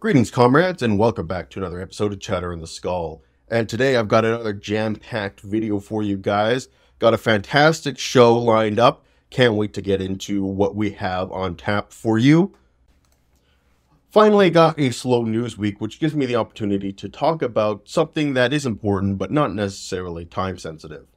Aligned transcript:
Greetings, 0.00 0.30
comrades, 0.30 0.82
and 0.82 0.98
welcome 0.98 1.26
back 1.26 1.50
to 1.50 1.58
another 1.58 1.78
episode 1.78 2.10
of 2.10 2.20
Chatter 2.20 2.54
in 2.54 2.60
the 2.60 2.66
Skull. 2.66 3.20
And 3.48 3.68
today 3.68 3.96
I've 3.96 4.08
got 4.08 4.24
another 4.24 4.54
jam 4.54 4.96
packed 4.96 5.40
video 5.40 5.78
for 5.78 6.02
you 6.02 6.16
guys. 6.16 6.68
Got 6.98 7.12
a 7.12 7.18
fantastic 7.18 7.98
show 7.98 8.34
lined 8.34 8.78
up. 8.78 9.04
Can't 9.28 9.56
wait 9.56 9.74
to 9.74 9.82
get 9.82 10.00
into 10.00 10.42
what 10.42 10.74
we 10.74 10.92
have 10.92 11.30
on 11.32 11.54
tap 11.54 11.92
for 11.92 12.16
you. 12.16 12.56
Finally, 14.10 14.48
got 14.48 14.80
a 14.80 14.90
slow 14.90 15.22
news 15.22 15.58
week, 15.58 15.82
which 15.82 16.00
gives 16.00 16.14
me 16.14 16.24
the 16.24 16.34
opportunity 16.34 16.94
to 16.94 17.06
talk 17.06 17.42
about 17.42 17.86
something 17.86 18.32
that 18.32 18.54
is 18.54 18.64
important 18.64 19.18
but 19.18 19.30
not 19.30 19.54
necessarily 19.54 20.24
time 20.24 20.56
sensitive. 20.56 21.08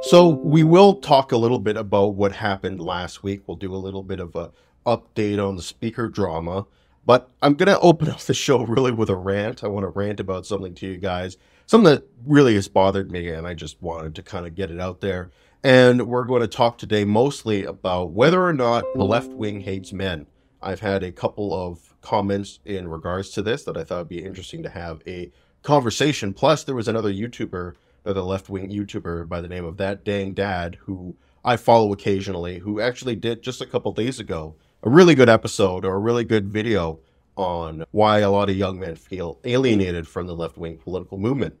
So, 0.00 0.28
we 0.28 0.64
will 0.64 0.94
talk 0.94 1.30
a 1.30 1.38
little 1.38 1.60
bit 1.60 1.76
about 1.76 2.16
what 2.16 2.32
happened 2.32 2.80
last 2.80 3.22
week. 3.22 3.42
We'll 3.46 3.56
do 3.56 3.72
a 3.72 3.76
little 3.76 4.02
bit 4.02 4.18
of 4.18 4.34
a 4.34 4.50
update 4.84 5.38
on 5.38 5.54
the 5.54 5.62
speaker 5.62 6.08
drama. 6.08 6.66
But 7.08 7.30
I'm 7.40 7.54
going 7.54 7.68
to 7.68 7.80
open 7.80 8.10
up 8.10 8.20
the 8.20 8.34
show 8.34 8.66
really 8.66 8.92
with 8.92 9.08
a 9.08 9.16
rant. 9.16 9.64
I 9.64 9.68
want 9.68 9.84
to 9.84 9.88
rant 9.88 10.20
about 10.20 10.44
something 10.44 10.74
to 10.74 10.86
you 10.86 10.98
guys, 10.98 11.38
something 11.64 11.90
that 11.90 12.06
really 12.26 12.54
has 12.54 12.68
bothered 12.68 13.10
me, 13.10 13.30
and 13.30 13.46
I 13.46 13.54
just 13.54 13.80
wanted 13.80 14.14
to 14.16 14.22
kind 14.22 14.46
of 14.46 14.54
get 14.54 14.70
it 14.70 14.78
out 14.78 15.00
there. 15.00 15.30
And 15.64 16.06
we're 16.06 16.26
going 16.26 16.42
to 16.42 16.46
talk 16.46 16.76
today 16.76 17.06
mostly 17.06 17.64
about 17.64 18.10
whether 18.10 18.44
or 18.44 18.52
not 18.52 18.84
the 18.94 19.06
left 19.06 19.30
wing 19.30 19.62
hates 19.62 19.90
men. 19.90 20.26
I've 20.60 20.80
had 20.80 21.02
a 21.02 21.10
couple 21.10 21.54
of 21.54 21.94
comments 22.02 22.60
in 22.66 22.88
regards 22.88 23.30
to 23.30 23.40
this 23.40 23.64
that 23.64 23.78
I 23.78 23.84
thought 23.84 24.00
would 24.00 24.08
be 24.08 24.22
interesting 24.22 24.62
to 24.64 24.68
have 24.68 25.00
a 25.06 25.32
conversation. 25.62 26.34
Plus, 26.34 26.62
there 26.62 26.74
was 26.74 26.88
another 26.88 27.10
YouTuber, 27.10 27.72
another 28.04 28.20
left 28.20 28.50
wing 28.50 28.68
YouTuber 28.68 29.26
by 29.26 29.40
the 29.40 29.48
name 29.48 29.64
of 29.64 29.78
That 29.78 30.04
Dang 30.04 30.34
Dad, 30.34 30.76
who 30.82 31.16
I 31.42 31.56
follow 31.56 31.90
occasionally, 31.90 32.58
who 32.58 32.82
actually 32.82 33.16
did 33.16 33.40
just 33.42 33.62
a 33.62 33.66
couple 33.66 33.92
days 33.92 34.20
ago 34.20 34.56
a 34.82 34.90
really 34.90 35.14
good 35.14 35.28
episode 35.28 35.84
or 35.84 35.94
a 35.94 35.98
really 35.98 36.24
good 36.24 36.48
video 36.48 37.00
on 37.36 37.84
why 37.90 38.18
a 38.18 38.30
lot 38.30 38.50
of 38.50 38.56
young 38.56 38.78
men 38.78 38.96
feel 38.96 39.38
alienated 39.44 40.06
from 40.06 40.26
the 40.26 40.34
left 40.34 40.58
wing 40.58 40.76
political 40.76 41.18
movement. 41.18 41.54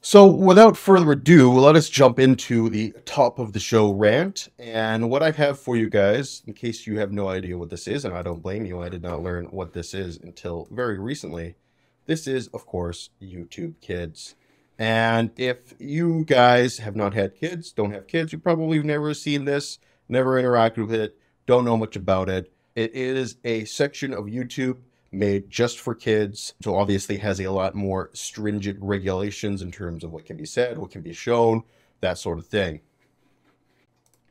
So, 0.00 0.26
without 0.26 0.76
further 0.76 1.12
ado, 1.12 1.52
let 1.52 1.74
us 1.74 1.88
jump 1.88 2.20
into 2.20 2.68
the 2.68 2.94
top 3.04 3.40
of 3.40 3.52
the 3.52 3.58
show 3.58 3.90
rant. 3.90 4.48
And 4.56 5.10
what 5.10 5.22
I 5.22 5.32
have 5.32 5.58
for 5.58 5.76
you 5.76 5.90
guys, 5.90 6.42
in 6.46 6.52
case 6.52 6.86
you 6.86 6.98
have 6.98 7.10
no 7.10 7.28
idea 7.28 7.58
what 7.58 7.70
this 7.70 7.88
is, 7.88 8.04
and 8.04 8.14
I 8.14 8.22
don't 8.22 8.42
blame 8.42 8.66
you, 8.66 8.80
I 8.80 8.88
did 8.88 9.02
not 9.02 9.22
learn 9.22 9.46
what 9.46 9.72
this 9.72 9.94
is 9.94 10.16
until 10.18 10.68
very 10.70 10.98
recently. 10.98 11.56
This 12.04 12.28
is, 12.28 12.46
of 12.48 12.66
course, 12.66 13.10
YouTube 13.20 13.80
Kids. 13.80 14.36
And 14.78 15.30
if 15.36 15.74
you 15.80 16.24
guys 16.24 16.78
have 16.78 16.94
not 16.94 17.14
had 17.14 17.34
kids, 17.34 17.72
don't 17.72 17.92
have 17.92 18.06
kids, 18.06 18.32
you 18.32 18.38
probably 18.38 18.76
have 18.76 18.86
never 18.86 19.12
seen 19.14 19.44
this, 19.44 19.78
never 20.08 20.40
interacted 20.40 20.86
with 20.86 20.94
it, 20.94 21.18
don't 21.46 21.64
know 21.64 21.76
much 21.76 21.96
about 21.96 22.28
it. 22.28 22.52
It 22.74 22.94
is 22.94 23.36
a 23.44 23.64
section 23.64 24.12
of 24.12 24.26
YouTube 24.26 24.78
made 25.12 25.48
just 25.48 25.80
for 25.80 25.94
kids. 25.94 26.54
So 26.60 26.76
obviously 26.76 27.16
has 27.18 27.40
a 27.40 27.50
lot 27.50 27.74
more 27.74 28.10
stringent 28.12 28.78
regulations 28.80 29.62
in 29.62 29.72
terms 29.72 30.04
of 30.04 30.12
what 30.12 30.26
can 30.26 30.36
be 30.36 30.44
said, 30.44 30.78
what 30.78 30.90
can 30.90 31.02
be 31.02 31.12
shown, 31.12 31.62
that 32.00 32.18
sort 32.18 32.38
of 32.38 32.46
thing. 32.46 32.80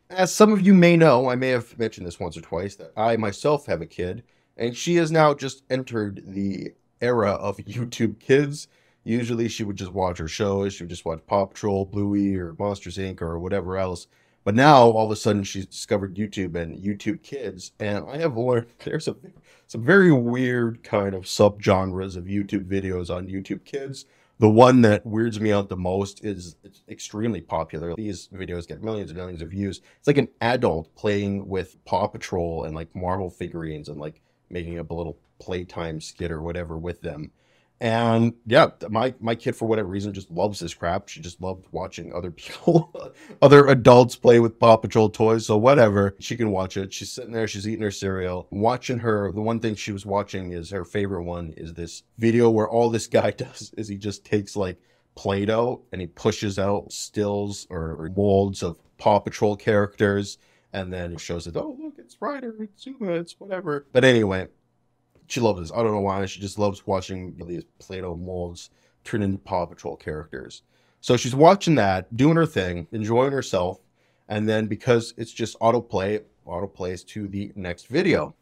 As 0.09 0.33
some 0.33 0.53
of 0.53 0.61
you 0.61 0.73
may 0.73 0.95
know, 0.95 1.29
I 1.29 1.35
may 1.35 1.49
have 1.49 1.79
mentioned 1.79 2.05
this 2.05 2.19
once 2.19 2.37
or 2.37 2.41
twice 2.41 2.75
that 2.75 2.91
I 2.95 3.17
myself 3.17 3.65
have 3.65 3.81
a 3.81 3.87
kid, 3.87 4.23
and 4.55 4.77
she 4.77 4.95
has 4.97 5.11
now 5.11 5.33
just 5.33 5.63
entered 5.69 6.21
the 6.25 6.73
era 7.01 7.31
of 7.31 7.57
YouTube 7.57 8.19
Kids. 8.19 8.67
Usually 9.03 9.47
she 9.47 9.63
would 9.63 9.75
just 9.75 9.93
watch 9.93 10.19
her 10.19 10.27
shows, 10.27 10.73
she 10.73 10.83
would 10.83 10.91
just 10.91 11.05
watch 11.05 11.25
Paw 11.25 11.45
Patrol, 11.45 11.85
Bluey, 11.85 12.35
or 12.35 12.55
Monsters 12.57 12.97
Inc., 12.97 13.21
or 13.21 13.39
whatever 13.39 13.77
else. 13.77 14.05
But 14.45 14.53
now 14.53 14.91
all 14.91 15.05
of 15.05 15.11
a 15.11 15.15
sudden 15.15 15.43
she's 15.43 15.65
discovered 15.65 16.15
YouTube 16.15 16.55
and 16.55 16.77
YouTube 16.77 17.23
Kids, 17.23 17.71
and 17.79 18.05
I 18.07 18.17
have 18.17 18.37
learned 18.37 18.67
there's 18.85 19.07
a 19.07 19.15
some 19.67 19.83
very 19.83 20.11
weird 20.11 20.83
kind 20.83 21.15
of 21.15 21.23
subgenres 21.23 22.15
of 22.15 22.25
YouTube 22.25 22.65
videos 22.65 23.13
on 23.13 23.27
YouTube 23.27 23.65
Kids. 23.65 24.05
The 24.37 24.49
one 24.49 24.81
that 24.81 25.03
weirds 25.03 25.39
me 25.39 25.51
out 25.51 25.69
the 25.69 25.77
most 25.77 26.23
is 26.23 26.57
it's 26.63 26.83
extremely 26.87 27.41
popular. 27.41 27.95
These 27.95 28.27
videos 28.27 28.67
get 28.67 28.83
millions 28.83 29.09
and 29.09 29.17
millions 29.17 29.41
of 29.41 29.49
views. 29.49 29.81
It's 29.97 30.07
like 30.07 30.19
an 30.19 30.27
adult 30.41 30.93
playing 30.95 31.47
with 31.47 31.83
Paw 31.85 32.05
Patrol 32.07 32.65
and 32.65 32.75
like 32.75 32.95
Marvel 32.95 33.31
figurines 33.31 33.89
and 33.89 33.99
like 33.99 34.21
making 34.51 34.77
up 34.77 34.91
a 34.91 34.93
little 34.93 35.17
playtime 35.39 35.99
skit 35.99 36.31
or 36.31 36.41
whatever 36.41 36.77
with 36.77 37.01
them. 37.01 37.31
And 37.81 38.33
yeah, 38.45 38.67
my 38.89 39.13
my 39.19 39.35
kid 39.35 39.55
for 39.55 39.67
whatever 39.67 39.89
reason 39.89 40.13
just 40.13 40.31
loves 40.31 40.59
this 40.59 40.73
crap. 40.73 41.09
She 41.09 41.19
just 41.19 41.41
loved 41.41 41.65
watching 41.71 42.13
other 42.13 42.31
people, 42.31 42.93
other 43.41 43.67
adults 43.67 44.15
play 44.15 44.39
with 44.39 44.59
Paw 44.59 44.77
Patrol 44.77 45.09
toys. 45.09 45.45
So 45.45 45.57
whatever, 45.57 46.15
she 46.19 46.37
can 46.37 46.51
watch 46.51 46.77
it. 46.77 46.93
She's 46.93 47.11
sitting 47.11 47.33
there, 47.33 47.47
she's 47.47 47.67
eating 47.67 47.83
her 47.83 47.91
cereal, 47.91 48.47
watching 48.49 48.99
her. 48.99 49.31
The 49.33 49.41
one 49.41 49.59
thing 49.59 49.75
she 49.75 49.91
was 49.91 50.05
watching 50.05 50.53
is 50.53 50.69
her 50.69 50.85
favorite 50.85 51.23
one 51.23 51.53
is 51.57 51.73
this 51.73 52.03
video 52.17 52.49
where 52.49 52.69
all 52.69 52.89
this 52.89 53.07
guy 53.07 53.31
does 53.37 53.73
is 53.77 53.89
he 53.89 53.97
just 53.97 54.23
takes 54.23 54.55
like 54.55 54.79
Play-Doh 55.15 55.81
and 55.91 55.99
he 55.99 56.07
pushes 56.07 56.57
out 56.57 56.91
stills 56.93 57.67
or, 57.69 57.95
or 57.99 58.09
molds 58.15 58.63
of 58.63 58.77
Paw 58.97 59.19
Patrol 59.19 59.57
characters, 59.57 60.37
and 60.71 60.93
then 60.93 61.11
he 61.11 61.17
shows 61.17 61.47
it. 61.47 61.57
Oh 61.57 61.75
look, 61.79 61.95
it's 61.97 62.21
Ryder, 62.21 62.55
it's 62.61 62.83
Zuma, 62.83 63.13
it's 63.13 63.39
whatever. 63.39 63.85
But 63.91 64.05
anyway, 64.05 64.47
she 65.27 65.39
loves 65.39 65.59
this. 65.59 65.71
I 65.71 65.77
don't 65.83 65.91
know 65.91 66.01
why. 66.01 66.25
She 66.25 66.39
just 66.39 66.59
loves 66.59 66.85
watching 66.85 67.35
these 67.47 67.63
Play-Doh 67.79 68.15
molds 68.15 68.69
turn 69.03 69.21
into 69.21 69.37
Paw 69.37 69.65
Patrol 69.65 69.95
characters. 69.95 70.63
So 71.01 71.17
she's 71.17 71.35
watching 71.35 71.75
that, 71.75 72.15
doing 72.15 72.35
her 72.35 72.45
thing, 72.45 72.87
enjoying 72.91 73.31
herself, 73.31 73.79
and 74.27 74.49
then 74.49 74.65
because 74.67 75.13
it's 75.17 75.31
just 75.31 75.59
autoplay, 75.59 76.23
autoplays 76.47 77.05
to 77.07 77.27
the 77.27 77.51
next 77.55 77.87
video. 77.87 78.35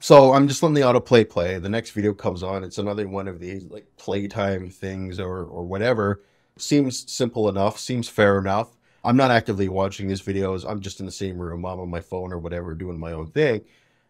So 0.00 0.32
I'm 0.32 0.48
just 0.48 0.62
letting 0.62 0.74
the 0.74 0.80
autoplay 0.80 1.28
play. 1.28 1.58
The 1.58 1.68
next 1.68 1.90
video 1.90 2.12
comes 2.12 2.42
on. 2.42 2.64
It's 2.64 2.78
another 2.78 3.06
one 3.06 3.28
of 3.28 3.38
these 3.38 3.64
like 3.66 3.86
playtime 3.96 4.68
things 4.68 5.20
or 5.20 5.44
or 5.44 5.64
whatever. 5.64 6.22
Seems 6.58 7.10
simple 7.10 7.48
enough. 7.48 7.78
Seems 7.78 8.08
fair 8.08 8.38
enough. 8.38 8.76
I'm 9.04 9.16
not 9.16 9.30
actively 9.30 9.68
watching 9.68 10.08
these 10.08 10.22
videos. 10.22 10.68
I'm 10.68 10.80
just 10.80 11.00
in 11.00 11.06
the 11.06 11.12
same 11.12 11.38
room. 11.38 11.64
I'm 11.64 11.78
on 11.78 11.90
my 11.90 12.00
phone 12.00 12.32
or 12.32 12.38
whatever, 12.38 12.74
doing 12.74 12.98
my 12.98 13.12
own 13.12 13.28
thing. 13.28 13.62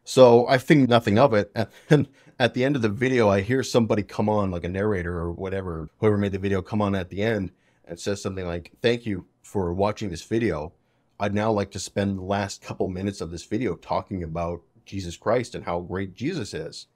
So 0.04 0.46
I 0.48 0.58
think 0.58 0.88
nothing 0.88 1.18
of 1.18 1.34
it. 1.34 1.54
And 1.90 2.08
at 2.38 2.54
the 2.54 2.64
end 2.64 2.76
of 2.76 2.82
the 2.82 2.88
video, 2.88 3.28
I 3.28 3.40
hear 3.40 3.62
somebody 3.62 4.02
come 4.02 4.28
on, 4.28 4.50
like 4.50 4.64
a 4.64 4.68
narrator 4.68 5.16
or 5.16 5.32
whatever, 5.32 5.88
whoever 5.98 6.18
made 6.18 6.32
the 6.32 6.38
video, 6.38 6.62
come 6.62 6.82
on 6.82 6.94
at 6.94 7.10
the 7.10 7.22
end 7.22 7.52
and 7.84 7.98
says 7.98 8.22
something 8.22 8.46
like, 8.46 8.72
Thank 8.82 9.06
you 9.06 9.26
for 9.42 9.72
watching 9.72 10.10
this 10.10 10.22
video. 10.22 10.72
I'd 11.20 11.34
now 11.34 11.52
like 11.52 11.70
to 11.72 11.78
spend 11.78 12.18
the 12.18 12.22
last 12.22 12.62
couple 12.62 12.88
minutes 12.88 13.20
of 13.20 13.30
this 13.30 13.44
video 13.44 13.76
talking 13.76 14.22
about 14.24 14.62
Jesus 14.84 15.16
Christ 15.16 15.54
and 15.54 15.64
how 15.64 15.80
great 15.80 16.14
Jesus 16.14 16.52
is. 16.52 16.86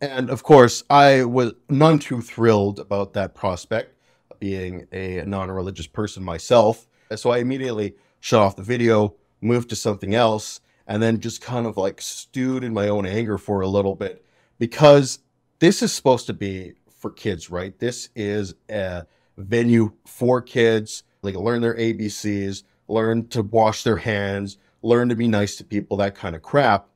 And 0.00 0.28
of 0.28 0.42
course, 0.42 0.84
I 0.90 1.24
was 1.24 1.54
none 1.70 1.98
too 1.98 2.20
thrilled 2.20 2.78
about 2.78 3.14
that 3.14 3.34
prospect, 3.34 3.94
being 4.38 4.86
a 4.92 5.22
non 5.26 5.50
religious 5.50 5.86
person 5.86 6.22
myself. 6.22 6.86
So 7.14 7.30
I 7.30 7.38
immediately 7.38 7.94
shut 8.20 8.40
off 8.40 8.56
the 8.56 8.62
video, 8.62 9.14
moved 9.40 9.70
to 9.70 9.76
something 9.76 10.14
else, 10.14 10.60
and 10.86 11.02
then 11.02 11.20
just 11.20 11.40
kind 11.40 11.66
of 11.66 11.76
like 11.76 12.00
stewed 12.00 12.64
in 12.64 12.72
my 12.72 12.88
own 12.88 13.06
anger 13.06 13.38
for 13.38 13.60
a 13.60 13.68
little 13.68 13.94
bit 13.94 14.24
because 14.58 15.20
this 15.58 15.82
is 15.82 15.92
supposed 15.92 16.26
to 16.26 16.32
be 16.32 16.74
for 16.98 17.10
kids, 17.10 17.50
right? 17.50 17.78
This 17.78 18.08
is 18.14 18.54
a 18.70 19.06
venue 19.36 19.92
for 20.06 20.40
kids. 20.40 21.02
Like 21.22 21.34
learn 21.34 21.60
their 21.60 21.74
ABCs, 21.74 22.62
learn 22.88 23.28
to 23.28 23.42
wash 23.42 23.82
their 23.82 23.96
hands, 23.96 24.58
learn 24.82 25.08
to 25.08 25.16
be 25.16 25.26
nice 25.26 25.56
to 25.56 25.64
people, 25.64 25.96
that 25.96 26.14
kind 26.14 26.36
of 26.36 26.42
crap. 26.42 26.88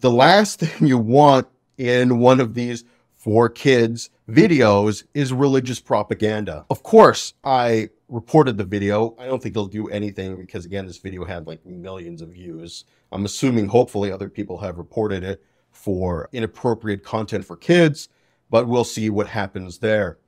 The 0.00 0.10
last 0.10 0.60
thing 0.60 0.88
you 0.88 0.98
want 0.98 1.46
in 1.76 2.18
one 2.18 2.40
of 2.40 2.54
these 2.54 2.84
for 3.14 3.48
kids 3.48 4.10
videos 4.28 5.04
is 5.14 5.32
religious 5.32 5.80
propaganda. 5.80 6.66
Of 6.70 6.82
course, 6.82 7.34
I 7.44 7.90
reported 8.08 8.56
the 8.56 8.64
video. 8.64 9.14
I 9.18 9.26
don't 9.26 9.42
think 9.42 9.54
they'll 9.54 9.66
do 9.66 9.88
anything 9.88 10.36
because 10.36 10.64
again, 10.64 10.86
this 10.86 10.98
video 10.98 11.24
had 11.24 11.46
like 11.46 11.64
millions 11.64 12.22
of 12.22 12.30
views. 12.30 12.84
I'm 13.12 13.24
assuming 13.24 13.68
hopefully 13.68 14.10
other 14.10 14.28
people 14.28 14.58
have 14.58 14.78
reported 14.78 15.22
it 15.22 15.42
for 15.70 16.28
inappropriate 16.32 17.04
content 17.04 17.44
for 17.44 17.56
kids, 17.56 18.08
but 18.50 18.66
we'll 18.66 18.84
see 18.84 19.10
what 19.10 19.28
happens 19.28 19.78
there. 19.78 20.18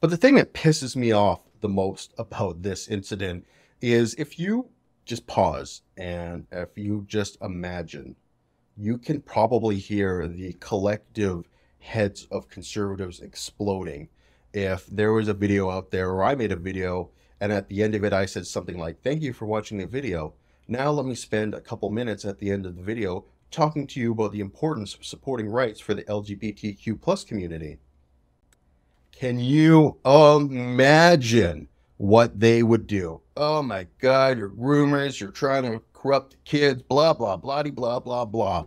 But 0.00 0.10
the 0.10 0.16
thing 0.16 0.34
that 0.36 0.54
pisses 0.54 0.96
me 0.96 1.12
off 1.12 1.42
the 1.60 1.68
most 1.68 2.14
about 2.18 2.62
this 2.62 2.88
incident 2.88 3.46
is 3.80 4.14
if 4.14 4.38
you 4.38 4.68
just 5.04 5.26
pause 5.26 5.82
and 5.96 6.46
if 6.52 6.76
you 6.76 7.04
just 7.08 7.38
imagine, 7.42 8.16
you 8.76 8.98
can 8.98 9.20
probably 9.20 9.76
hear 9.76 10.28
the 10.28 10.54
collective 10.60 11.48
heads 11.80 12.26
of 12.30 12.48
conservatives 12.48 13.20
exploding 13.20 14.08
if 14.52 14.86
there 14.86 15.12
was 15.12 15.28
a 15.28 15.34
video 15.34 15.70
out 15.70 15.90
there 15.90 16.10
or 16.10 16.24
I 16.24 16.34
made 16.34 16.52
a 16.52 16.56
video 16.56 17.10
and 17.40 17.52
at 17.52 17.68
the 17.68 17.82
end 17.82 17.94
of 17.94 18.04
it 18.04 18.12
I 18.12 18.26
said 18.26 18.46
something 18.46 18.78
like, 18.78 19.02
thank 19.02 19.22
you 19.22 19.32
for 19.32 19.46
watching 19.46 19.78
the 19.78 19.86
video. 19.86 20.34
Now 20.68 20.90
let 20.90 21.06
me 21.06 21.14
spend 21.14 21.54
a 21.54 21.60
couple 21.60 21.90
minutes 21.90 22.24
at 22.24 22.38
the 22.38 22.50
end 22.50 22.66
of 22.66 22.76
the 22.76 22.82
video 22.82 23.24
talking 23.50 23.86
to 23.88 24.00
you 24.00 24.12
about 24.12 24.32
the 24.32 24.40
importance 24.40 24.94
of 24.94 25.04
supporting 25.04 25.48
rights 25.48 25.80
for 25.80 25.94
the 25.94 26.04
LGBTQ 26.04 27.00
plus 27.00 27.24
community. 27.24 27.78
Can 29.12 29.40
you 29.40 29.98
imagine 30.04 31.68
what 31.98 32.40
they 32.40 32.62
would 32.62 32.86
do? 32.86 33.22
Oh 33.36 33.62
my 33.62 33.86
God, 33.98 34.38
you're 34.38 34.50
groomers, 34.50 35.20
you're 35.20 35.30
trying 35.32 35.64
to 35.64 35.82
corrupt 35.92 36.36
kids, 36.44 36.82
blah, 36.82 37.12
blah, 37.14 37.36
blah, 37.36 37.62
blah, 37.64 38.00
blah, 38.00 38.24
blah. 38.26 38.66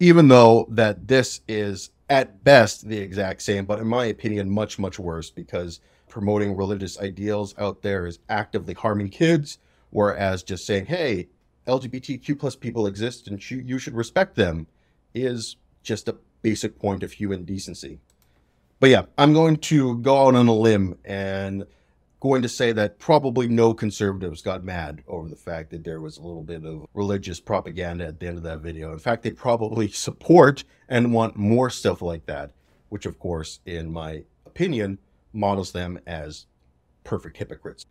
even 0.00 0.28
though 0.28 0.66
that 0.70 1.08
this 1.08 1.40
is 1.48 1.91
at 2.12 2.44
best 2.44 2.86
the 2.86 2.98
exact 2.98 3.40
same, 3.40 3.64
but 3.64 3.80
in 3.80 3.88
my 3.88 4.04
opinion, 4.04 4.50
much, 4.50 4.78
much 4.78 4.98
worse 4.98 5.30
because 5.30 5.80
promoting 6.10 6.54
religious 6.54 7.00
ideals 7.00 7.54
out 7.56 7.80
there 7.80 8.04
is 8.06 8.18
actively 8.28 8.74
harming 8.74 9.08
kids, 9.08 9.56
whereas 9.88 10.42
just 10.42 10.66
saying, 10.66 10.84
hey, 10.84 11.28
LGBTQ 11.66 12.38
plus 12.38 12.54
people 12.54 12.86
exist 12.86 13.28
and 13.28 13.50
you 13.50 13.78
should 13.78 13.94
respect 13.94 14.34
them 14.34 14.66
is 15.14 15.56
just 15.82 16.06
a 16.06 16.16
basic 16.42 16.78
point 16.78 17.02
of 17.02 17.12
human 17.12 17.44
decency. 17.44 17.98
But 18.78 18.90
yeah, 18.90 19.04
I'm 19.16 19.32
going 19.32 19.56
to 19.56 19.96
go 19.96 20.26
out 20.26 20.34
on 20.34 20.48
a 20.48 20.54
limb 20.54 20.98
and 21.06 21.64
going 22.22 22.40
to 22.40 22.48
say 22.48 22.70
that 22.70 23.00
probably 23.00 23.48
no 23.48 23.74
conservatives 23.74 24.42
got 24.42 24.62
mad 24.62 25.02
over 25.08 25.28
the 25.28 25.34
fact 25.34 25.70
that 25.70 25.82
there 25.82 26.00
was 26.00 26.18
a 26.18 26.22
little 26.22 26.44
bit 26.44 26.64
of 26.64 26.86
religious 26.94 27.40
propaganda 27.40 28.06
at 28.06 28.20
the 28.20 28.28
end 28.28 28.36
of 28.36 28.44
that 28.44 28.60
video. 28.60 28.92
In 28.92 29.00
fact, 29.00 29.24
they 29.24 29.32
probably 29.32 29.88
support 29.92 30.62
and 30.88 31.12
want 31.12 31.34
more 31.34 31.68
stuff 31.68 32.00
like 32.00 32.24
that, 32.26 32.52
which 32.90 33.06
of 33.06 33.18
course, 33.18 33.58
in 33.66 33.92
my 33.92 34.22
opinion, 34.46 34.98
models 35.32 35.72
them 35.72 35.98
as 36.06 36.46
perfect 37.02 37.38
hypocrites. 37.38 37.86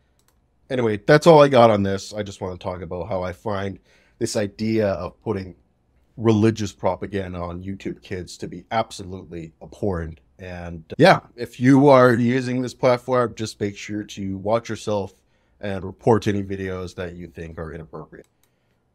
Anyway, 0.69 1.01
that's 1.05 1.27
all 1.27 1.43
I 1.43 1.49
got 1.49 1.69
on 1.69 1.83
this. 1.83 2.13
I 2.13 2.23
just 2.23 2.39
want 2.39 2.57
to 2.57 2.63
talk 2.63 2.81
about 2.81 3.09
how 3.09 3.23
I 3.23 3.33
find 3.33 3.79
this 4.17 4.37
idea 4.37 4.87
of 4.91 5.21
putting 5.23 5.55
religious 6.15 6.71
propaganda 6.71 7.37
on 7.37 7.61
YouTube 7.61 8.01
kids 8.01 8.37
to 8.37 8.47
be 8.47 8.63
absolutely 8.71 9.51
abhorrent 9.61 10.21
and 10.41 10.83
uh, 10.91 10.95
yeah, 10.97 11.19
if 11.35 11.59
you 11.59 11.87
are 11.87 12.13
using 12.15 12.61
this 12.61 12.73
platform, 12.73 13.35
just 13.35 13.61
make 13.61 13.77
sure 13.77 14.03
to 14.03 14.37
watch 14.37 14.69
yourself 14.69 15.13
and 15.59 15.83
report 15.85 16.27
any 16.27 16.41
videos 16.41 16.95
that 16.95 17.15
you 17.15 17.27
think 17.27 17.59
are 17.59 17.71
inappropriate. 17.71 18.25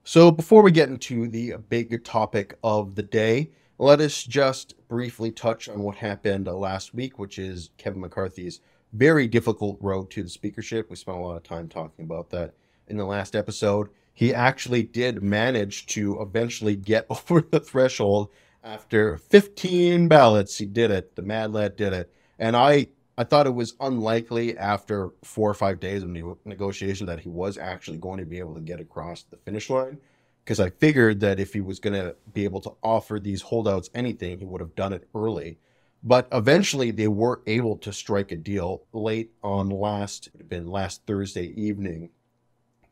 So 0.02 0.32
before 0.32 0.62
we 0.62 0.72
get 0.72 0.88
into 0.88 1.28
the 1.28 1.54
big 1.68 2.04
topic 2.04 2.58
of 2.64 2.96
the 2.96 3.02
day, 3.04 3.50
let 3.78 4.00
us 4.00 4.24
just 4.24 4.74
briefly 4.88 5.30
touch 5.30 5.68
on 5.68 5.78
what 5.80 5.96
happened 5.96 6.48
uh, 6.48 6.54
last 6.54 6.94
week, 6.94 7.18
which 7.18 7.38
is 7.38 7.70
Kevin 7.76 8.00
McCarthy's 8.00 8.60
very 8.92 9.28
difficult 9.28 9.78
road 9.80 10.10
to 10.10 10.22
the 10.22 10.28
speakership. 10.28 10.90
We 10.90 10.96
spent 10.96 11.18
a 11.18 11.20
lot 11.20 11.36
of 11.36 11.42
time 11.44 11.68
talking 11.68 12.04
about 12.04 12.30
that 12.30 12.54
in 12.88 12.96
the 12.96 13.04
last 13.04 13.36
episode. 13.36 13.88
He 14.14 14.34
actually 14.34 14.82
did 14.82 15.22
manage 15.22 15.86
to 15.86 16.20
eventually 16.20 16.74
get 16.74 17.06
over 17.10 17.40
the 17.40 17.60
threshold 17.60 18.30
after 18.66 19.16
15 19.16 20.08
ballots, 20.08 20.58
he 20.58 20.66
did 20.66 20.90
it. 20.90 21.14
The 21.14 21.22
Mad 21.22 21.52
Lad 21.52 21.76
did 21.76 21.92
it. 21.92 22.12
And 22.38 22.56
I, 22.56 22.88
I 23.16 23.24
thought 23.24 23.46
it 23.46 23.54
was 23.54 23.74
unlikely 23.80 24.58
after 24.58 25.10
four 25.22 25.48
or 25.48 25.54
five 25.54 25.78
days 25.78 26.02
of 26.02 26.10
negotiation 26.44 27.06
that 27.06 27.20
he 27.20 27.28
was 27.28 27.56
actually 27.56 27.98
going 27.98 28.18
to 28.18 28.26
be 28.26 28.40
able 28.40 28.54
to 28.54 28.60
get 28.60 28.80
across 28.80 29.22
the 29.22 29.36
finish 29.36 29.70
line. 29.70 29.98
Because 30.44 30.60
I 30.60 30.70
figured 30.70 31.20
that 31.20 31.40
if 31.40 31.52
he 31.52 31.60
was 31.60 31.78
going 31.78 31.94
to 31.94 32.16
be 32.32 32.44
able 32.44 32.60
to 32.62 32.72
offer 32.82 33.18
these 33.18 33.42
holdouts 33.42 33.88
anything, 33.94 34.38
he 34.38 34.44
would 34.44 34.60
have 34.60 34.74
done 34.74 34.92
it 34.92 35.08
early. 35.14 35.58
But 36.02 36.28
eventually, 36.30 36.90
they 36.90 37.08
were 37.08 37.42
able 37.46 37.78
to 37.78 37.92
strike 37.92 38.30
a 38.30 38.36
deal 38.36 38.84
late 38.92 39.32
on 39.42 39.70
last, 39.70 40.28
it 40.28 40.38
had 40.38 40.48
been 40.48 40.68
last 40.68 41.02
Thursday 41.04 41.46
evening, 41.60 42.10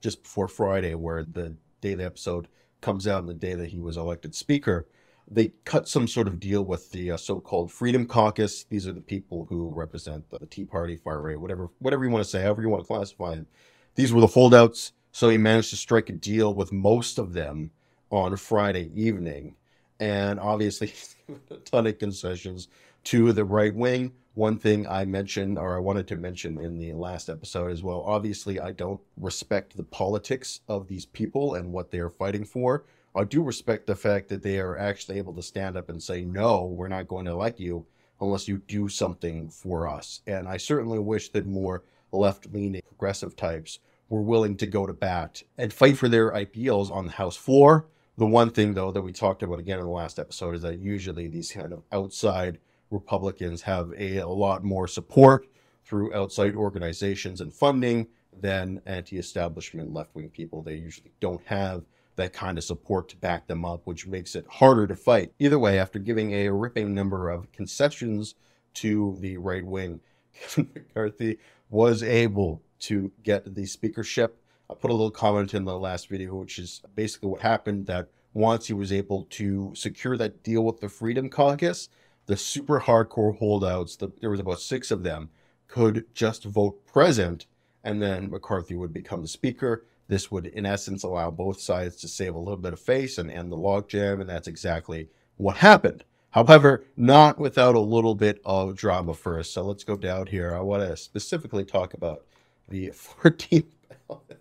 just 0.00 0.22
before 0.22 0.48
Friday, 0.48 0.94
where 0.94 1.22
the 1.22 1.54
daily 1.80 2.04
episode 2.04 2.48
comes 2.80 3.06
out 3.06 3.20
and 3.20 3.28
the 3.28 3.34
day 3.34 3.54
that 3.54 3.68
he 3.68 3.78
was 3.78 3.96
elected 3.96 4.34
speaker 4.34 4.88
they 5.30 5.52
cut 5.64 5.88
some 5.88 6.06
sort 6.06 6.26
of 6.26 6.38
deal 6.38 6.64
with 6.64 6.90
the 6.92 7.12
uh, 7.12 7.16
so-called 7.16 7.72
Freedom 7.72 8.06
Caucus. 8.06 8.64
These 8.64 8.86
are 8.86 8.92
the 8.92 9.00
people 9.00 9.46
who 9.48 9.70
represent 9.74 10.28
the, 10.30 10.38
the 10.38 10.46
Tea 10.46 10.64
Party, 10.64 10.96
far 10.96 11.20
right, 11.20 11.40
whatever, 11.40 11.70
whatever 11.78 12.04
you 12.04 12.10
want 12.10 12.24
to 12.24 12.30
say, 12.30 12.42
however 12.42 12.62
you 12.62 12.68
want 12.68 12.82
to 12.82 12.86
classify 12.86 13.32
it. 13.32 13.46
These 13.94 14.12
were 14.12 14.20
the 14.20 14.26
holdouts, 14.26 14.92
so 15.12 15.28
he 15.28 15.38
managed 15.38 15.70
to 15.70 15.76
strike 15.76 16.10
a 16.10 16.12
deal 16.12 16.52
with 16.52 16.72
most 16.72 17.18
of 17.18 17.32
them 17.32 17.70
on 18.10 18.36
Friday 18.36 18.90
evening, 18.94 19.56
and 19.98 20.38
obviously 20.38 20.92
a 21.50 21.56
ton 21.58 21.86
of 21.86 21.98
concessions 21.98 22.68
to 23.04 23.32
the 23.32 23.44
right 23.44 23.74
wing. 23.74 24.12
One 24.34 24.58
thing 24.58 24.86
I 24.88 25.04
mentioned, 25.04 25.58
or 25.58 25.76
I 25.76 25.80
wanted 25.80 26.08
to 26.08 26.16
mention 26.16 26.58
in 26.58 26.78
the 26.78 26.92
last 26.92 27.28
episode 27.28 27.70
as 27.70 27.82
well, 27.82 28.02
obviously 28.04 28.58
I 28.58 28.72
don't 28.72 29.00
respect 29.16 29.76
the 29.76 29.84
politics 29.84 30.60
of 30.68 30.88
these 30.88 31.06
people 31.06 31.54
and 31.54 31.72
what 31.72 31.90
they 31.90 31.98
are 31.98 32.10
fighting 32.10 32.44
for. 32.44 32.84
I 33.16 33.24
do 33.24 33.42
respect 33.42 33.86
the 33.86 33.94
fact 33.94 34.28
that 34.28 34.42
they 34.42 34.58
are 34.58 34.76
actually 34.76 35.18
able 35.18 35.34
to 35.34 35.42
stand 35.42 35.76
up 35.76 35.88
and 35.88 36.02
say, 36.02 36.24
no, 36.24 36.64
we're 36.64 36.88
not 36.88 37.06
going 37.06 37.26
to 37.26 37.32
elect 37.32 37.60
you 37.60 37.86
unless 38.20 38.48
you 38.48 38.58
do 38.58 38.88
something 38.88 39.48
for 39.50 39.88
us. 39.88 40.20
And 40.26 40.48
I 40.48 40.56
certainly 40.56 40.98
wish 40.98 41.28
that 41.30 41.46
more 41.46 41.84
left 42.10 42.52
leaning 42.52 42.82
progressive 42.86 43.36
types 43.36 43.78
were 44.08 44.22
willing 44.22 44.56
to 44.56 44.66
go 44.66 44.86
to 44.86 44.92
bat 44.92 45.42
and 45.56 45.72
fight 45.72 45.96
for 45.96 46.08
their 46.08 46.34
ideals 46.34 46.90
on 46.90 47.06
the 47.06 47.12
House 47.12 47.36
floor. 47.36 47.86
The 48.16 48.26
one 48.26 48.50
thing, 48.50 48.74
though, 48.74 48.92
that 48.92 49.02
we 49.02 49.12
talked 49.12 49.42
about 49.42 49.58
again 49.58 49.78
in 49.78 49.84
the 49.84 49.90
last 49.90 50.18
episode 50.18 50.56
is 50.56 50.62
that 50.62 50.78
usually 50.78 51.28
these 51.28 51.52
kind 51.52 51.72
of 51.72 51.82
outside 51.92 52.58
Republicans 52.90 53.62
have 53.62 53.92
a, 53.96 54.18
a 54.18 54.28
lot 54.28 54.64
more 54.64 54.86
support 54.86 55.46
through 55.84 56.14
outside 56.14 56.54
organizations 56.54 57.40
and 57.40 57.52
funding 57.52 58.06
than 58.40 58.80
anti 58.86 59.18
establishment 59.18 59.92
left 59.92 60.14
wing 60.14 60.28
people. 60.28 60.62
They 60.62 60.76
usually 60.76 61.12
don't 61.20 61.44
have 61.46 61.84
that 62.16 62.32
kind 62.32 62.58
of 62.58 62.64
support 62.64 63.08
to 63.08 63.16
back 63.16 63.46
them 63.46 63.64
up, 63.64 63.82
which 63.84 64.06
makes 64.06 64.34
it 64.34 64.46
harder 64.48 64.86
to 64.86 64.96
fight. 64.96 65.32
Either 65.38 65.58
way, 65.58 65.78
after 65.78 65.98
giving 65.98 66.32
a 66.32 66.48
ripping 66.50 66.94
number 66.94 67.28
of 67.28 67.50
concessions 67.52 68.34
to 68.74 69.16
the 69.20 69.36
right 69.36 69.64
wing, 69.64 70.00
Kevin 70.34 70.70
McCarthy 70.74 71.38
was 71.70 72.02
able 72.02 72.62
to 72.80 73.10
get 73.22 73.54
the 73.54 73.66
speakership. 73.66 74.40
I 74.70 74.74
put 74.74 74.90
a 74.90 74.94
little 74.94 75.10
comment 75.10 75.54
in 75.54 75.64
the 75.64 75.78
last 75.78 76.08
video, 76.08 76.34
which 76.36 76.58
is 76.58 76.82
basically 76.94 77.28
what 77.28 77.42
happened 77.42 77.86
that 77.86 78.08
once 78.32 78.66
he 78.66 78.72
was 78.72 78.92
able 78.92 79.24
to 79.30 79.72
secure 79.74 80.16
that 80.16 80.42
deal 80.42 80.64
with 80.64 80.80
the 80.80 80.88
Freedom 80.88 81.30
Caucus, 81.30 81.88
the 82.26 82.36
super 82.36 82.80
hardcore 82.80 83.38
holdouts, 83.38 83.96
the, 83.96 84.10
there 84.20 84.30
was 84.30 84.40
about 84.40 84.60
six 84.60 84.90
of 84.90 85.02
them, 85.02 85.30
could 85.68 86.04
just 86.14 86.44
vote 86.44 86.84
present, 86.86 87.46
and 87.82 88.02
then 88.02 88.30
McCarthy 88.30 88.74
would 88.74 88.92
become 88.92 89.22
the 89.22 89.28
speaker. 89.28 89.84
This 90.14 90.30
would, 90.30 90.46
in 90.46 90.64
essence, 90.64 91.02
allow 91.02 91.32
both 91.32 91.60
sides 91.60 91.96
to 91.96 92.06
save 92.06 92.36
a 92.36 92.38
little 92.38 92.56
bit 92.56 92.72
of 92.72 92.78
face 92.78 93.18
and 93.18 93.28
end 93.28 93.50
the 93.50 93.56
logjam, 93.56 94.20
and 94.20 94.30
that's 94.30 94.46
exactly 94.46 95.08
what 95.38 95.56
happened. 95.56 96.04
However, 96.30 96.84
not 96.96 97.36
without 97.40 97.74
a 97.74 97.80
little 97.80 98.14
bit 98.14 98.40
of 98.44 98.76
drama 98.76 99.14
first. 99.14 99.52
So 99.52 99.64
let's 99.64 99.82
go 99.82 99.96
down 99.96 100.28
here. 100.28 100.54
I 100.54 100.60
want 100.60 100.88
to 100.88 100.96
specifically 100.96 101.64
talk 101.64 101.94
about 101.94 102.26
the 102.68 102.90
14th 103.22 103.66
ballot. 104.08 104.40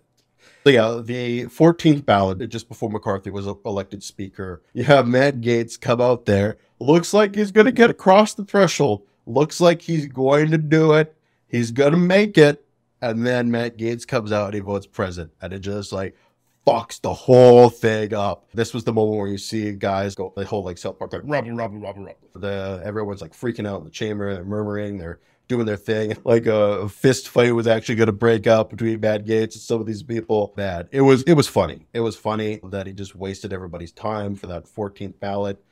So 0.62 0.70
yeah, 0.70 1.00
the 1.04 1.46
14th 1.46 2.04
ballot, 2.04 2.48
just 2.50 2.68
before 2.68 2.88
McCarthy 2.88 3.30
was 3.30 3.48
elected 3.48 4.04
speaker, 4.04 4.62
you 4.74 4.84
have 4.84 5.08
Matt 5.08 5.40
Gaetz 5.40 5.80
come 5.80 6.00
out 6.00 6.24
there. 6.24 6.56
Looks 6.78 7.12
like 7.12 7.34
he's 7.34 7.50
going 7.50 7.66
to 7.66 7.72
get 7.72 7.90
across 7.90 8.34
the 8.34 8.44
threshold. 8.44 9.02
Looks 9.26 9.60
like 9.60 9.82
he's 9.82 10.06
going 10.06 10.52
to 10.52 10.58
do 10.58 10.92
it. 10.92 11.16
He's 11.48 11.72
going 11.72 11.94
to 11.94 11.98
make 11.98 12.38
it. 12.38 12.64
And 13.04 13.26
then 13.26 13.50
Matt 13.50 13.76
Gaetz 13.76 14.06
comes 14.06 14.32
out 14.32 14.46
and 14.46 14.54
he 14.54 14.60
votes 14.60 14.86
present. 14.86 15.30
And 15.42 15.52
it 15.52 15.58
just 15.58 15.92
like 15.92 16.16
fucks 16.66 17.02
the 17.02 17.12
whole 17.12 17.68
thing 17.68 18.14
up. 18.14 18.46
This 18.54 18.72
was 18.72 18.84
the 18.84 18.94
moment 18.94 19.18
where 19.18 19.28
you 19.28 19.36
see 19.36 19.72
guys 19.72 20.14
go 20.14 20.32
the 20.34 20.46
whole 20.46 20.64
like 20.64 20.78
South 20.78 20.98
Park 20.98 21.12
like 21.12 21.20
Robin, 21.24 21.54
Robin, 21.54 21.82
Robin, 21.82 22.04
Robin. 22.04 22.16
The 22.34 22.80
everyone's 22.82 23.20
like 23.20 23.34
freaking 23.34 23.68
out 23.68 23.80
in 23.80 23.84
the 23.84 23.90
chamber, 23.90 24.32
they're 24.32 24.42
murmuring, 24.42 24.96
they're 24.96 25.20
doing 25.48 25.66
their 25.66 25.76
thing. 25.76 26.16
Like 26.24 26.46
a 26.46 26.88
fist 26.88 27.28
fight 27.28 27.54
was 27.54 27.66
actually 27.66 27.96
gonna 27.96 28.12
break 28.12 28.46
out 28.46 28.70
between 28.70 29.00
Matt 29.00 29.26
Gaetz 29.26 29.52
and 29.52 29.54
some 29.54 29.82
of 29.82 29.86
these 29.86 30.02
people. 30.02 30.54
Bad. 30.56 30.88
It 30.90 31.02
was 31.02 31.24
it 31.24 31.34
was 31.34 31.46
funny. 31.46 31.86
It 31.92 32.00
was 32.00 32.16
funny 32.16 32.58
that 32.70 32.86
he 32.86 32.94
just 32.94 33.14
wasted 33.14 33.52
everybody's 33.52 33.92
time 33.92 34.34
for 34.34 34.46
that 34.46 34.64
14th 34.64 35.20
ballot. 35.20 35.62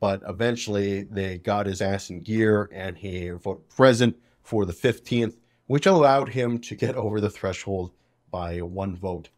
But 0.00 0.22
eventually 0.26 1.04
they 1.04 1.38
got 1.38 1.66
his 1.66 1.80
ass 1.80 2.10
in 2.10 2.22
gear 2.22 2.68
and 2.72 2.98
he 2.98 3.28
voted 3.28 3.68
present 3.68 4.16
for 4.42 4.64
the 4.64 4.72
15th 4.72 5.36
which 5.70 5.86
allowed 5.86 6.30
him 6.30 6.58
to 6.58 6.74
get 6.74 6.96
over 6.96 7.20
the 7.20 7.30
threshold 7.30 7.92
by 8.32 8.60
one 8.60 8.96
vote. 8.96 9.28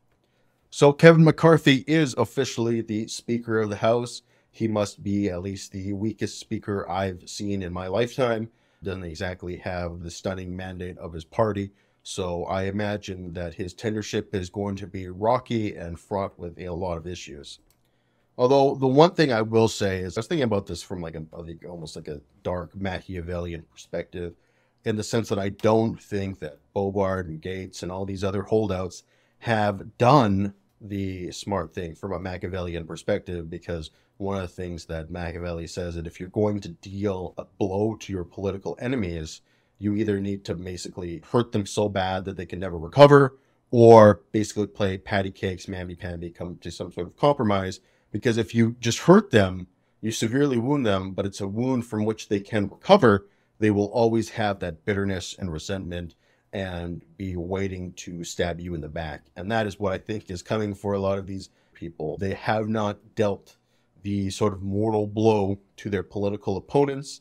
So 0.71 0.91
Kevin 0.91 1.25
McCarthy 1.25 1.85
is 1.87 2.15
officially 2.17 2.81
the 2.81 3.07
Speaker 3.09 3.61
of 3.61 3.69
the 3.69 3.77
House. 3.77 4.23
He 4.51 4.67
must 4.67 5.03
be 5.03 5.29
at 5.29 5.43
least 5.43 5.73
the 5.73 5.93
weakest 5.93 6.41
speaker 6.41 6.89
I've 6.89 7.29
seen 7.29 7.63
in 7.63 7.71
my 7.71 7.87
lifetime. 7.87 8.49
Doesn't 8.83 9.05
exactly 9.05 9.59
have 9.59 10.01
the 10.01 10.11
stunning 10.11 10.57
mandate 10.57 10.97
of 10.97 11.13
his 11.13 11.27
party. 11.27 11.71
So 12.03 12.47
I 12.47 12.63
imagine 12.63 13.35
that 13.35 13.53
his 13.53 13.75
tenureship 13.75 14.35
is 14.35 14.49
going 14.49 14.77
to 14.77 14.87
be 14.87 15.09
rocky 15.09 15.77
and 15.77 16.01
fraught 16.01 16.39
with 16.39 16.59
a 16.59 16.71
lot 16.71 16.97
of 16.97 17.07
issues. 17.07 17.59
Although 18.39 18.77
the 18.77 18.89
one 18.89 19.11
thing 19.11 19.35
I 19.35 19.43
will 19.43 19.69
say 19.69 19.99
is 19.99 20.17
I 20.17 20.21
was 20.21 20.29
thinking 20.29 20.45
about 20.45 20.67
this 20.67 20.83
from 20.83 21.03
like 21.03 21.15
a 21.15 21.27
almost 21.69 21.95
like 21.95 22.09
a 22.09 22.23
dark 22.43 22.75
Machiavellian 22.75 23.65
perspective 23.71 24.33
in 24.85 24.97
the 24.97 25.03
sense 25.03 25.29
that 25.29 25.39
I 25.39 25.51
don't 25.51 26.01
think 26.01 26.41
that 26.41 26.59
Boebert 26.75 27.27
and 27.27 27.41
Gaetz 27.41 27.83
and 27.83 27.93
all 27.93 28.05
these 28.05 28.25
other 28.25 28.43
holdouts 28.43 29.05
have 29.41 29.97
done 29.99 30.55
the 30.81 31.31
smart 31.31 31.73
thing 31.73 31.95
from 31.95 32.13
a 32.13 32.19
Machiavellian 32.19 32.87
perspective 32.87 33.49
because 33.49 33.91
one 34.17 34.37
of 34.37 34.43
the 34.43 34.49
things 34.49 34.87
that 34.87 35.11
Machiavelli 35.11 35.67
says 35.67 35.95
that 35.95 36.07
if 36.07 36.19
you're 36.19 36.29
going 36.29 36.61
to 36.61 36.69
deal 36.69 37.35
a 37.39 37.45
blow 37.45 37.97
to 37.97 38.13
your 38.13 38.25
political 38.25 38.77
enemies, 38.81 39.41
you 39.79 39.95
either 39.95 40.21
need 40.21 40.45
to 40.45 40.55
basically 40.55 41.23
hurt 41.31 41.53
them 41.53 41.67
so 41.67 41.89
bad 41.89 42.25
that 42.25 42.37
they 42.37 42.47
can 42.47 42.61
never 42.61 42.79
recover, 42.79 43.37
or 43.71 44.23
basically 44.31 44.67
play 44.67 44.99
patty 44.99 45.31
cakes, 45.31 45.67
mamby 45.67 45.99
pamby, 45.99 46.31
come 46.31 46.57
to 46.59 46.71
some 46.71 46.93
sort 46.93 47.07
of 47.07 47.17
compromise. 47.17 47.81
Because 48.13 48.37
if 48.37 48.55
you 48.55 48.77
just 48.79 49.01
hurt 49.01 49.31
them, 49.31 49.67
you 50.01 50.13
severely 50.13 50.59
wound 50.59 50.85
them, 50.85 51.13
but 51.13 51.27
it's 51.27 51.41
a 51.41 51.49
wound 51.49 51.87
from 51.87 52.05
which 52.05 52.29
they 52.29 52.41
can 52.41 52.69
recover, 52.69 53.27
they 53.63 53.71
will 53.71 53.93
always 53.93 54.31
have 54.31 54.59
that 54.59 54.85
bitterness 54.85 55.37
and 55.39 55.53
resentment 55.53 56.17
and 56.53 57.05
be 57.17 57.37
waiting 57.37 57.93
to 57.93 58.25
stab 58.25 58.59
you 58.59 58.75
in 58.75 58.81
the 58.81 58.89
back. 58.89 59.27
And 59.37 59.49
that 59.53 59.69
is 59.69 59.79
what 59.79 59.93
I 59.93 59.99
think 59.99 60.29
is 60.31 60.43
coming 60.43 60.75
for 60.75 60.95
a 60.95 60.99
lot 60.99 61.17
of 61.17 61.29
these 61.29 61.49
people. 61.73 62.19
They 62.19 62.35
have 62.35 62.69
not 62.69 63.15
dealt 63.15 63.57
the 64.03 64.31
sort 64.31 64.53
of 64.53 64.63
mortal 64.63 65.07
blow 65.07 65.61
to 65.77 65.89
their 65.89 66.03
political 66.03 66.57
opponents. 66.57 67.21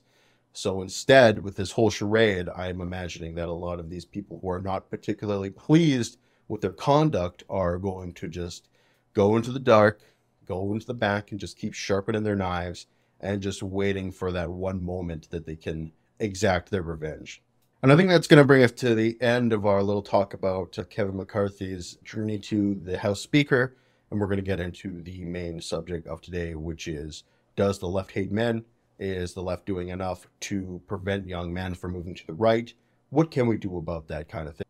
So 0.51 0.81
instead, 0.81 1.43
with 1.43 1.57
this 1.57 1.73
whole 1.73 1.91
charade, 1.91 2.49
I'm 2.49 2.81
imagining 2.81 3.35
that 3.35 3.47
a 3.47 3.53
lot 3.53 3.79
of 3.79 3.91
these 3.91 4.05
people 4.05 4.39
who 4.41 4.49
are 4.49 4.61
not 4.61 4.89
particularly 4.89 5.51
pleased 5.51 6.17
with 6.47 6.61
their 6.61 6.71
conduct 6.71 7.43
are 7.51 7.77
going 7.77 8.13
to 8.13 8.27
just 8.27 8.67
go 9.13 9.35
into 9.35 9.51
the 9.51 9.59
dark, 9.59 10.01
go 10.47 10.73
into 10.73 10.87
the 10.87 10.95
back, 10.95 11.29
and 11.29 11.39
just 11.39 11.59
keep 11.59 11.75
sharpening 11.75 12.23
their 12.23 12.35
knives 12.35 12.87
and 13.19 13.43
just 13.43 13.61
waiting 13.61 14.11
for 14.11 14.31
that 14.31 14.49
one 14.49 14.83
moment 14.83 15.29
that 15.29 15.45
they 15.45 15.55
can 15.55 15.91
exact 16.21 16.69
their 16.69 16.81
revenge. 16.81 17.41
And 17.83 17.91
I 17.91 17.95
think 17.95 18.09
that's 18.09 18.27
going 18.27 18.41
to 18.41 18.45
bring 18.45 18.63
us 18.63 18.71
to 18.73 18.93
the 18.93 19.19
end 19.21 19.51
of 19.51 19.65
our 19.65 19.81
little 19.81 20.03
talk 20.03 20.35
about 20.35 20.77
uh, 20.77 20.83
Kevin 20.83 21.17
McCarthy's 21.17 21.97
journey 22.03 22.37
to 22.39 22.75
the 22.75 22.97
House 22.99 23.21
Speaker. 23.21 23.75
And 24.09 24.19
we're 24.19 24.27
going 24.27 24.37
to 24.37 24.43
get 24.43 24.59
into 24.59 25.01
the 25.01 25.25
main 25.25 25.59
subject 25.59 26.05
of 26.05 26.21
today, 26.21 26.53
which 26.53 26.87
is 26.87 27.23
Does 27.55 27.79
the 27.79 27.87
left 27.87 28.11
hate 28.11 28.31
men? 28.31 28.63
Is 28.99 29.33
the 29.33 29.41
left 29.41 29.65
doing 29.65 29.89
enough 29.89 30.27
to 30.41 30.79
prevent 30.85 31.27
young 31.27 31.51
men 31.51 31.73
from 31.73 31.93
moving 31.93 32.13
to 32.13 32.27
the 32.27 32.33
right? 32.33 32.71
What 33.09 33.31
can 33.31 33.47
we 33.47 33.57
do 33.57 33.77
about 33.77 34.07
that 34.09 34.29
kind 34.29 34.47
of 34.47 34.55
thing? 34.55 34.67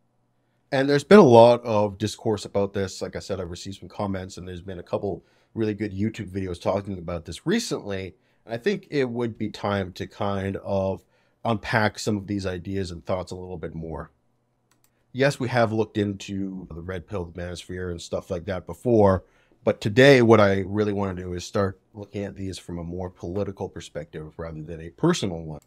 And 0.71 0.89
there's 0.89 1.03
been 1.03 1.19
a 1.19 1.23
lot 1.23 1.61
of 1.65 1.97
discourse 1.97 2.45
about 2.45 2.71
this. 2.71 3.01
Like 3.01 3.17
I 3.17 3.19
said, 3.19 3.41
I've 3.41 3.51
received 3.51 3.81
some 3.81 3.89
comments, 3.89 4.37
and 4.37 4.47
there's 4.47 4.61
been 4.61 4.79
a 4.79 4.83
couple 4.83 5.25
really 5.53 5.73
good 5.73 5.91
YouTube 5.91 6.29
videos 6.29 6.61
talking 6.61 6.97
about 6.97 7.25
this 7.25 7.45
recently. 7.45 8.15
And 8.45 8.53
I 8.53 8.57
think 8.57 8.87
it 8.89 9.09
would 9.09 9.37
be 9.37 9.49
time 9.49 9.91
to 9.93 10.07
kind 10.07 10.55
of 10.57 11.03
unpack 11.43 11.99
some 11.99 12.17
of 12.17 12.27
these 12.27 12.45
ideas 12.45 12.91
and 12.91 13.05
thoughts 13.05 13.31
a 13.31 13.35
little 13.35 13.57
bit 13.57 13.75
more. 13.75 14.11
Yes, 15.11 15.39
we 15.39 15.49
have 15.49 15.73
looked 15.73 15.97
into 15.97 16.67
the 16.73 16.81
red 16.81 17.07
pill 17.07 17.25
the 17.25 17.39
manosphere 17.39 17.91
and 17.91 18.01
stuff 18.01 18.31
like 18.31 18.45
that 18.45 18.65
before, 18.65 19.25
but 19.63 19.81
today 19.81 20.21
what 20.21 20.39
I 20.39 20.63
really 20.65 20.93
want 20.93 21.15
to 21.15 21.23
do 21.23 21.33
is 21.33 21.43
start 21.43 21.79
looking 21.93 22.23
at 22.23 22.35
these 22.35 22.57
from 22.57 22.77
a 22.77 22.83
more 22.83 23.09
political 23.09 23.67
perspective 23.67 24.33
rather 24.37 24.61
than 24.61 24.79
a 24.79 24.89
personal 24.89 25.43
one. 25.43 25.59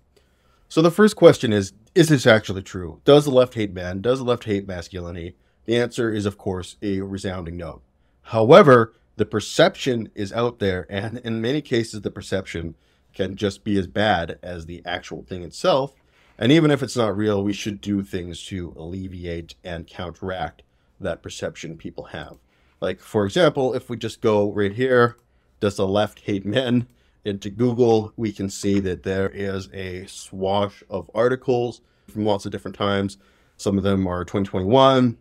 So 0.69 0.81
the 0.83 0.91
first 0.91 1.17
question 1.17 1.53
is 1.53 1.73
Is 1.95 2.09
this 2.09 2.27
actually 2.27 2.63
true? 2.63 3.01
Does 3.05 3.27
the 3.27 3.31
left 3.31 3.55
hate 3.55 3.73
men? 3.73 4.01
Does 4.01 4.19
the 4.19 4.25
left 4.25 4.45
hate 4.45 4.67
masculinity? 4.67 5.37
The 5.67 5.77
answer 5.77 6.13
is, 6.13 6.27
of 6.27 6.39
course, 6.39 6.77
a 6.83 7.01
resounding 7.01 7.57
no. 7.57 7.83
However, 8.23 8.95
the 9.17 9.25
perception 9.25 10.11
is 10.15 10.33
out 10.33 10.59
there, 10.59 10.87
and 10.91 11.19
in 11.19 11.41
many 11.41 11.61
cases, 11.61 12.01
the 12.01 12.11
perception 12.11 12.75
can 13.15 13.37
just 13.37 13.65
be 13.65 13.79
as 13.79 13.87
bad 13.87 14.39
as 14.43 14.67
the 14.67 14.83
actual 14.85 15.23
thing 15.23 15.43
itself. 15.43 15.95
And 16.37 16.51
even 16.51 16.71
if 16.71 16.83
it's 16.83 16.97
not 16.97 17.17
real, 17.17 17.43
we 17.43 17.53
should 17.53 17.81
do 17.81 18.03
things 18.03 18.45
to 18.47 18.75
alleviate 18.77 19.55
and 19.63 19.87
counteract 19.87 20.63
that 21.01 21.23
perception 21.23 21.77
people 21.77 22.05
have. 22.05 22.39
Like, 22.81 23.01
for 23.01 23.25
example, 23.25 23.75
if 23.75 23.89
we 23.89 23.97
just 23.97 24.21
go 24.21 24.53
right 24.53 24.73
here, 24.73 25.17
does 25.61 25.77
the 25.77 25.87
left 25.87 26.21
hate 26.21 26.45
men? 26.45 26.87
Into 27.25 27.49
Google, 27.49 28.13
we 28.19 28.33
can 28.33 28.51
see 28.51 28.81
that 28.81 29.03
there 29.03 29.31
is 29.31 29.71
a 29.73 30.05
swash 30.05 30.83
of 30.91 31.11
articles 31.15 31.81
from 32.11 32.27
lots 32.27 32.45
of 32.45 32.53
different 32.53 32.77
times. 32.77 33.17
Some 33.57 33.79
of 33.79 33.85
them 33.85 34.07
are 34.07 34.25
2021, 34.27 35.17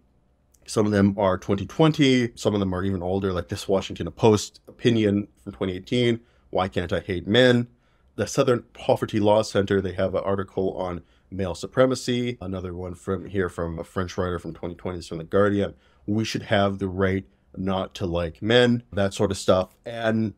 some 0.66 0.86
of 0.86 0.92
them 0.92 1.16
are 1.18 1.38
2020, 1.38 2.32
some 2.36 2.54
of 2.54 2.60
them 2.60 2.74
are 2.74 2.84
even 2.84 3.02
older, 3.02 3.32
like 3.32 3.48
this 3.48 3.70
Washington 3.70 4.12
Post 4.12 4.60
opinion 4.68 5.30
from 5.44 5.54
2018 5.54 6.20
Why 6.50 6.68
Can't 6.68 6.92
I 6.92 7.00
Hate 7.00 7.26
Men? 7.26 7.68
The 8.16 8.28
Southern 8.28 8.64
Poverty 8.74 9.20
Law 9.20 9.42
Center, 9.42 9.82
they 9.82 9.94
have 9.94 10.16
an 10.16 10.24
article 10.24 10.74
on 10.78 11.02
male 11.32 11.56
supremacy. 11.56 12.38
Another 12.42 12.74
one 12.74 12.94
from 12.96 13.26
here 13.26 13.50
from 13.50 13.80
a 13.80 13.84
French 13.84 14.18
writer 14.18 14.40
from 14.40 14.54
2020 14.54 15.00
is 15.00 15.08
from 15.08 15.18
The 15.18 15.24
Guardian. 15.24 15.74
We 16.06 16.24
should 16.24 16.44
have 16.44 16.80
the 16.80 16.88
right 16.88 17.26
not 17.56 17.94
to 17.96 18.06
like 18.06 18.42
men, 18.42 18.84
that 18.92 19.14
sort 19.14 19.32
of 19.32 19.38
stuff. 19.38 19.76
And 19.86 20.34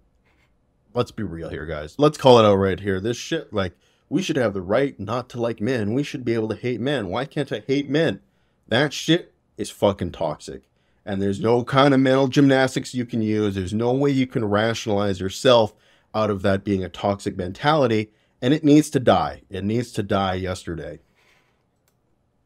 let's 0.93 1.11
be 1.11 1.23
real 1.23 1.49
here, 1.49 1.65
guys. 1.65 1.95
Let's 1.97 2.17
call 2.17 2.39
it 2.39 2.45
out 2.45 2.55
right 2.55 2.79
here. 2.79 2.99
This 2.99 3.17
shit, 3.17 3.51
like, 3.53 3.73
we 4.09 4.21
should 4.21 4.37
have 4.37 4.53
the 4.53 4.61
right 4.61 4.97
not 4.99 5.29
to 5.29 5.41
like 5.41 5.59
men. 5.59 5.93
We 5.93 6.03
should 6.03 6.23
be 6.23 6.33
able 6.33 6.49
to 6.49 6.55
hate 6.55 6.79
men. 6.79 7.07
Why 7.07 7.25
can't 7.25 7.51
I 7.51 7.63
hate 7.65 7.89
men? 7.89 8.21
That 8.67 8.93
shit 8.93 9.33
is 9.57 9.69
fucking 9.69 10.11
toxic. 10.11 10.63
And 11.05 11.21
there's 11.21 11.39
no 11.39 11.63
kind 11.63 11.93
of 11.93 11.99
mental 11.99 12.27
gymnastics 12.27 12.93
you 12.93 13.05
can 13.05 13.21
use. 13.21 13.55
There's 13.55 13.73
no 13.73 13.93
way 13.93 14.11
you 14.11 14.27
can 14.27 14.45
rationalize 14.45 15.19
yourself 15.19 15.75
out 16.15 16.29
of 16.31 16.41
that 16.41 16.63
being 16.63 16.83
a 16.83 16.89
toxic 16.89 17.37
mentality, 17.37 18.11
and 18.41 18.53
it 18.53 18.63
needs 18.63 18.89
to 18.91 18.99
die. 18.99 19.41
It 19.49 19.63
needs 19.63 19.91
to 19.91 20.03
die 20.03 20.35
yesterday. 20.35 20.99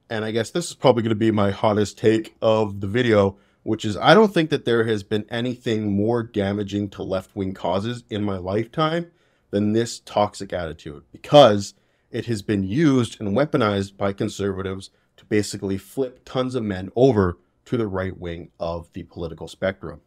And 0.09 0.25
I 0.25 0.31
guess 0.31 0.49
this 0.49 0.69
is 0.69 0.75
probably 0.75 1.03
going 1.03 1.09
to 1.09 1.15
be 1.15 1.31
my 1.31 1.51
hottest 1.51 1.97
take 1.97 2.35
of 2.41 2.81
the 2.81 2.87
video, 2.87 3.37
which 3.63 3.85
is 3.85 3.95
I 3.95 4.15
don't 4.15 4.33
think 4.33 4.49
that 4.49 4.65
there 4.65 4.85
has 4.85 5.03
been 5.03 5.25
anything 5.29 5.95
more 5.95 6.23
damaging 6.23 6.89
to 6.91 7.03
left 7.03 7.35
wing 7.35 7.53
causes 7.53 8.03
in 8.09 8.23
my 8.23 8.37
lifetime 8.37 9.11
than 9.51 9.73
this 9.73 9.99
toxic 9.99 10.51
attitude 10.51 11.03
because 11.11 11.75
it 12.09 12.25
has 12.25 12.41
been 12.41 12.63
used 12.63 13.19
and 13.19 13.37
weaponized 13.37 13.97
by 13.97 14.13
conservatives 14.13 14.89
to 15.17 15.25
basically 15.25 15.77
flip 15.77 16.21
tons 16.25 16.55
of 16.55 16.63
men 16.63 16.89
over 16.95 17.37
to 17.65 17.77
the 17.77 17.87
right 17.87 18.17
wing 18.17 18.49
of 18.59 18.91
the 18.93 19.03
political 19.03 19.47
spectrum. 19.47 20.01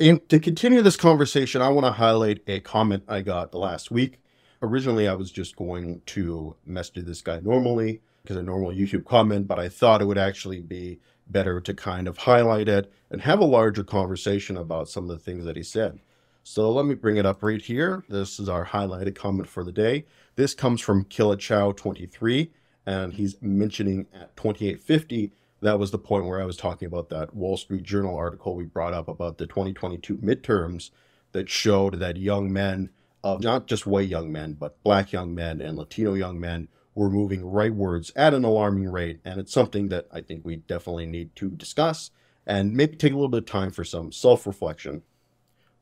And 0.00 0.28
to 0.28 0.38
continue 0.38 0.80
this 0.80 0.96
conversation, 0.96 1.60
I 1.60 1.70
want 1.70 1.84
to 1.84 1.92
highlight 1.92 2.42
a 2.46 2.60
comment 2.60 3.02
I 3.08 3.20
got 3.20 3.52
last 3.52 3.90
week. 3.90 4.20
Originally, 4.62 5.08
I 5.08 5.14
was 5.14 5.32
just 5.32 5.56
going 5.56 6.02
to 6.06 6.54
message 6.64 7.04
this 7.04 7.20
guy 7.20 7.40
normally 7.40 8.00
because 8.22 8.36
a 8.36 8.42
normal 8.42 8.70
YouTube 8.70 9.04
comment, 9.04 9.48
but 9.48 9.58
I 9.58 9.68
thought 9.68 10.00
it 10.00 10.04
would 10.04 10.18
actually 10.18 10.60
be 10.60 11.00
better 11.26 11.60
to 11.60 11.74
kind 11.74 12.06
of 12.06 12.18
highlight 12.18 12.68
it 12.68 12.92
and 13.10 13.22
have 13.22 13.40
a 13.40 13.44
larger 13.44 13.82
conversation 13.82 14.56
about 14.56 14.88
some 14.88 15.10
of 15.10 15.16
the 15.16 15.22
things 15.22 15.44
that 15.44 15.56
he 15.56 15.64
said. 15.64 15.98
So 16.44 16.70
let 16.70 16.86
me 16.86 16.94
bring 16.94 17.16
it 17.16 17.26
up 17.26 17.42
right 17.42 17.60
here. 17.60 18.04
This 18.08 18.38
is 18.38 18.48
our 18.48 18.66
highlighted 18.66 19.16
comment 19.16 19.48
for 19.48 19.64
the 19.64 19.72
day. 19.72 20.06
This 20.36 20.54
comes 20.54 20.80
from 20.80 21.06
Killachow23, 21.06 22.50
and 22.86 23.14
he's 23.14 23.36
mentioning 23.42 24.06
at 24.14 24.36
2850 24.36 25.32
that 25.60 25.78
was 25.78 25.90
the 25.90 25.98
point 25.98 26.26
where 26.26 26.40
I 26.40 26.44
was 26.44 26.56
talking 26.56 26.86
about 26.86 27.08
that 27.08 27.34
Wall 27.34 27.56
Street 27.56 27.82
Journal 27.82 28.16
article 28.16 28.54
we 28.54 28.64
brought 28.64 28.94
up 28.94 29.08
about 29.08 29.38
the 29.38 29.46
2022 29.46 30.18
midterms 30.18 30.90
that 31.32 31.48
showed 31.48 31.98
that 31.98 32.16
young 32.16 32.52
men, 32.52 32.90
of 33.24 33.42
not 33.42 33.66
just 33.66 33.86
white 33.86 34.08
young 34.08 34.30
men, 34.30 34.52
but 34.54 34.82
black 34.84 35.12
young 35.12 35.34
men 35.34 35.60
and 35.60 35.76
Latino 35.76 36.14
young 36.14 36.38
men, 36.38 36.68
were 36.94 37.10
moving 37.10 37.42
rightwards 37.42 38.12
at 38.16 38.34
an 38.34 38.44
alarming 38.44 38.88
rate. 38.90 39.20
And 39.24 39.40
it's 39.40 39.52
something 39.52 39.88
that 39.88 40.06
I 40.12 40.20
think 40.20 40.44
we 40.44 40.56
definitely 40.56 41.06
need 41.06 41.34
to 41.36 41.50
discuss 41.50 42.10
and 42.46 42.74
maybe 42.74 42.96
take 42.96 43.12
a 43.12 43.16
little 43.16 43.28
bit 43.28 43.38
of 43.38 43.46
time 43.46 43.70
for 43.70 43.84
some 43.84 44.10
self 44.12 44.46
reflection. 44.46 45.02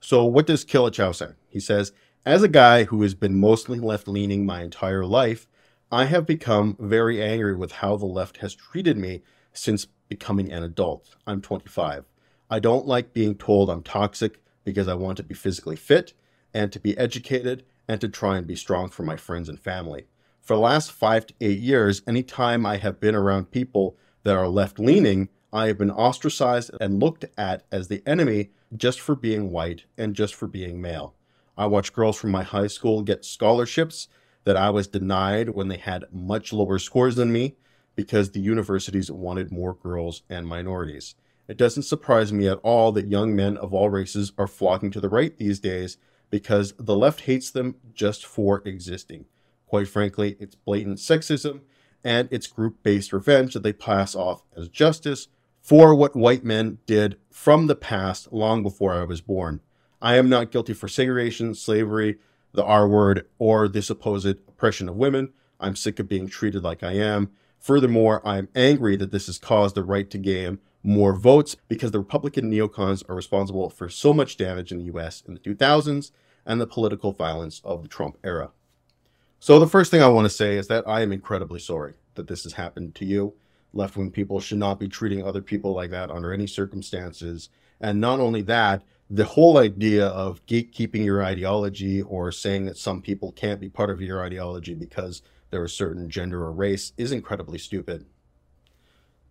So, 0.00 0.24
what 0.24 0.46
does 0.46 0.64
Killachow 0.64 1.14
say? 1.14 1.30
He 1.48 1.60
says, 1.60 1.92
As 2.24 2.42
a 2.42 2.48
guy 2.48 2.84
who 2.84 3.02
has 3.02 3.14
been 3.14 3.38
mostly 3.38 3.78
left 3.78 4.08
leaning 4.08 4.44
my 4.44 4.62
entire 4.62 5.04
life, 5.04 5.46
I 5.90 6.06
have 6.06 6.26
become 6.26 6.76
very 6.80 7.22
angry 7.22 7.54
with 7.54 7.72
how 7.72 7.96
the 7.96 8.06
left 8.06 8.38
has 8.38 8.54
treated 8.54 8.96
me 8.96 9.22
since 9.56 9.86
becoming 10.08 10.52
an 10.52 10.62
adult. 10.62 11.16
I'm 11.26 11.40
25. 11.40 12.04
I 12.48 12.58
don't 12.60 12.86
like 12.86 13.12
being 13.12 13.34
told 13.34 13.68
I'm 13.68 13.82
toxic 13.82 14.40
because 14.64 14.88
I 14.88 14.94
want 14.94 15.16
to 15.16 15.22
be 15.22 15.34
physically 15.34 15.76
fit 15.76 16.12
and 16.54 16.72
to 16.72 16.78
be 16.78 16.96
educated 16.96 17.64
and 17.88 18.00
to 18.00 18.08
try 18.08 18.36
and 18.36 18.46
be 18.46 18.56
strong 18.56 18.88
for 18.88 19.02
my 19.02 19.16
friends 19.16 19.48
and 19.48 19.58
family. 19.58 20.06
For 20.40 20.54
the 20.54 20.60
last 20.60 20.92
five 20.92 21.26
to 21.26 21.34
eight 21.40 21.58
years, 21.58 22.02
anytime 22.06 22.64
I 22.64 22.76
have 22.76 23.00
been 23.00 23.14
around 23.14 23.50
people 23.50 23.96
that 24.22 24.36
are 24.36 24.48
left 24.48 24.78
leaning, 24.78 25.28
I 25.52 25.66
have 25.68 25.78
been 25.78 25.90
ostracized 25.90 26.70
and 26.80 27.00
looked 27.00 27.24
at 27.36 27.64
as 27.72 27.88
the 27.88 28.02
enemy 28.06 28.50
just 28.76 29.00
for 29.00 29.14
being 29.14 29.50
white 29.50 29.84
and 29.96 30.14
just 30.14 30.34
for 30.34 30.46
being 30.46 30.80
male. 30.80 31.14
I 31.58 31.66
watch 31.66 31.92
girls 31.92 32.16
from 32.16 32.30
my 32.30 32.42
high 32.42 32.66
school 32.66 33.02
get 33.02 33.24
scholarships 33.24 34.08
that 34.44 34.56
I 34.56 34.70
was 34.70 34.86
denied 34.86 35.50
when 35.50 35.68
they 35.68 35.78
had 35.78 36.04
much 36.12 36.52
lower 36.52 36.78
scores 36.78 37.16
than 37.16 37.32
me 37.32 37.56
because 37.96 38.30
the 38.30 38.40
universities 38.40 39.10
wanted 39.10 39.50
more 39.50 39.74
girls 39.74 40.22
and 40.30 40.46
minorities. 40.46 41.16
It 41.48 41.56
doesn't 41.56 41.84
surprise 41.84 42.32
me 42.32 42.46
at 42.48 42.58
all 42.58 42.92
that 42.92 43.08
young 43.08 43.34
men 43.34 43.56
of 43.56 43.72
all 43.72 43.88
races 43.88 44.32
are 44.38 44.46
flocking 44.46 44.90
to 44.92 45.00
the 45.00 45.08
right 45.08 45.36
these 45.36 45.58
days 45.58 45.96
because 46.30 46.74
the 46.78 46.96
left 46.96 47.22
hates 47.22 47.50
them 47.50 47.76
just 47.94 48.24
for 48.24 48.62
existing. 48.64 49.24
Quite 49.66 49.88
frankly, 49.88 50.36
it's 50.38 50.54
blatant 50.54 50.98
sexism 50.98 51.62
and 52.04 52.28
it's 52.30 52.46
group 52.46 52.82
based 52.82 53.12
revenge 53.12 53.54
that 53.54 53.62
they 53.62 53.72
pass 53.72 54.14
off 54.14 54.42
as 54.56 54.68
justice 54.68 55.28
for 55.60 55.94
what 55.94 56.14
white 56.14 56.44
men 56.44 56.78
did 56.86 57.16
from 57.30 57.66
the 57.66 57.74
past 57.74 58.32
long 58.32 58.62
before 58.62 58.94
I 58.94 59.04
was 59.04 59.20
born. 59.20 59.60
I 60.00 60.16
am 60.16 60.28
not 60.28 60.52
guilty 60.52 60.74
for 60.74 60.88
segregation, 60.88 61.54
slavery, 61.54 62.18
the 62.52 62.64
R 62.64 62.86
word, 62.86 63.26
or 63.38 63.66
the 63.66 63.82
supposed 63.82 64.26
oppression 64.26 64.88
of 64.88 64.96
women. 64.96 65.32
I'm 65.58 65.74
sick 65.74 65.98
of 65.98 66.08
being 66.08 66.28
treated 66.28 66.62
like 66.62 66.82
I 66.82 66.92
am. 66.92 67.30
Furthermore, 67.66 68.22
I'm 68.24 68.48
angry 68.54 68.94
that 68.94 69.10
this 69.10 69.26
has 69.26 69.38
caused 69.38 69.74
the 69.74 69.82
right 69.82 70.08
to 70.10 70.18
gain 70.18 70.60
more 70.84 71.12
votes 71.12 71.56
because 71.66 71.90
the 71.90 71.98
Republican 71.98 72.48
neocons 72.48 73.02
are 73.10 73.16
responsible 73.16 73.70
for 73.70 73.88
so 73.88 74.14
much 74.14 74.36
damage 74.36 74.70
in 74.70 74.78
the 74.78 74.84
US 74.94 75.24
in 75.26 75.34
the 75.34 75.40
2000s, 75.40 76.12
and 76.46 76.60
the 76.60 76.66
political 76.68 77.10
violence 77.10 77.60
of 77.64 77.82
the 77.82 77.88
Trump 77.88 78.18
era. 78.22 78.52
So, 79.40 79.58
the 79.58 79.66
first 79.66 79.90
thing 79.90 80.00
I 80.00 80.06
want 80.06 80.26
to 80.26 80.30
say 80.30 80.56
is 80.56 80.68
that 80.68 80.86
I 80.86 81.00
am 81.00 81.10
incredibly 81.10 81.58
sorry 81.58 81.94
that 82.14 82.28
this 82.28 82.44
has 82.44 82.52
happened 82.52 82.94
to 82.94 83.04
you. 83.04 83.34
Left 83.72 83.96
wing 83.96 84.12
people 84.12 84.38
should 84.38 84.58
not 84.58 84.78
be 84.78 84.86
treating 84.86 85.24
other 85.24 85.42
people 85.42 85.72
like 85.72 85.90
that 85.90 86.08
under 86.08 86.32
any 86.32 86.46
circumstances. 86.46 87.48
And 87.80 88.00
not 88.00 88.20
only 88.20 88.42
that, 88.42 88.84
the 89.10 89.24
whole 89.24 89.58
idea 89.58 90.06
of 90.06 90.46
gatekeeping 90.46 91.04
your 91.04 91.24
ideology 91.24 92.00
or 92.00 92.30
saying 92.30 92.66
that 92.66 92.78
some 92.78 93.02
people 93.02 93.32
can't 93.32 93.60
be 93.60 93.68
part 93.68 93.90
of 93.90 94.00
your 94.00 94.24
ideology 94.24 94.74
because 94.74 95.22
they're 95.50 95.64
a 95.64 95.68
certain 95.68 96.10
gender 96.10 96.42
or 96.44 96.52
race 96.52 96.92
is 96.96 97.12
incredibly 97.12 97.58
stupid. 97.58 98.06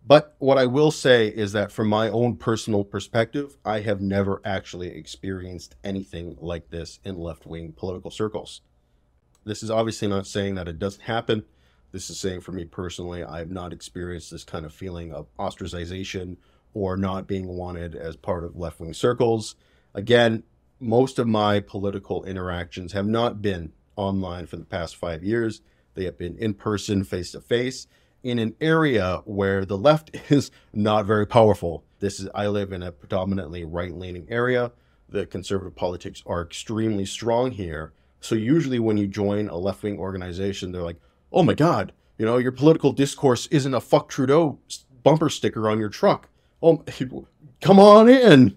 But 0.06 0.36
what 0.38 0.56
I 0.56 0.66
will 0.66 0.92
say 0.92 1.26
is 1.26 1.52
that 1.52 1.72
from 1.72 1.88
my 1.88 2.08
own 2.08 2.36
personal 2.36 2.84
perspective, 2.84 3.56
I 3.64 3.80
have 3.80 4.00
never 4.00 4.40
actually 4.44 4.88
experienced 4.88 5.74
anything 5.82 6.36
like 6.40 6.70
this 6.70 7.00
in 7.04 7.18
left 7.18 7.44
wing 7.44 7.72
political 7.76 8.12
circles. 8.12 8.60
This 9.44 9.64
is 9.64 9.70
obviously 9.70 10.06
not 10.06 10.26
saying 10.28 10.54
that 10.54 10.68
it 10.68 10.78
doesn't 10.78 11.02
happen. 11.02 11.44
This 11.90 12.08
is 12.08 12.20
saying 12.20 12.42
for 12.42 12.52
me 12.52 12.64
personally, 12.64 13.24
I 13.24 13.38
have 13.38 13.50
not 13.50 13.72
experienced 13.72 14.30
this 14.30 14.44
kind 14.44 14.64
of 14.64 14.72
feeling 14.72 15.12
of 15.12 15.26
ostracization 15.38 16.36
or 16.72 16.96
not 16.96 17.26
being 17.26 17.48
wanted 17.48 17.96
as 17.96 18.16
part 18.16 18.44
of 18.44 18.56
left 18.56 18.78
wing 18.78 18.94
circles. 18.94 19.56
Again, 19.94 20.44
most 20.78 21.18
of 21.18 21.26
my 21.26 21.58
political 21.58 22.22
interactions 22.24 22.92
have 22.92 23.06
not 23.06 23.42
been 23.42 23.72
online 23.96 24.46
for 24.46 24.56
the 24.56 24.64
past 24.64 24.94
five 24.94 25.24
years. 25.24 25.62
They 25.96 26.04
have 26.04 26.18
been 26.18 26.36
in 26.38 26.54
person, 26.54 27.02
face 27.02 27.32
to 27.32 27.40
face, 27.40 27.88
in 28.22 28.38
an 28.38 28.54
area 28.60 29.22
where 29.24 29.64
the 29.64 29.78
left 29.78 30.14
is 30.30 30.50
not 30.72 31.06
very 31.06 31.26
powerful. 31.26 31.84
This 31.98 32.20
is 32.20 32.28
I 32.34 32.46
live 32.46 32.72
in 32.72 32.82
a 32.82 32.92
predominantly 32.92 33.64
right-leaning 33.64 34.26
area. 34.30 34.72
The 35.08 35.26
conservative 35.26 35.74
politics 35.74 36.22
are 36.26 36.42
extremely 36.42 37.06
strong 37.06 37.50
here. 37.50 37.92
So 38.20 38.34
usually 38.34 38.78
when 38.78 38.96
you 38.96 39.06
join 39.06 39.48
a 39.48 39.56
left-wing 39.56 39.98
organization, 39.98 40.70
they're 40.70 40.82
like, 40.82 41.00
"Oh 41.32 41.42
my 41.42 41.54
god, 41.54 41.92
you 42.18 42.26
know, 42.26 42.36
your 42.36 42.52
political 42.52 42.92
discourse 42.92 43.46
isn't 43.48 43.74
a 43.74 43.80
fuck 43.80 44.08
Trudeau 44.08 44.58
bumper 45.02 45.30
sticker 45.30 45.68
on 45.68 45.78
your 45.78 45.88
truck. 45.88 46.28
Oh, 46.62 46.84
come 47.60 47.78
on 47.80 48.08
in." 48.08 48.56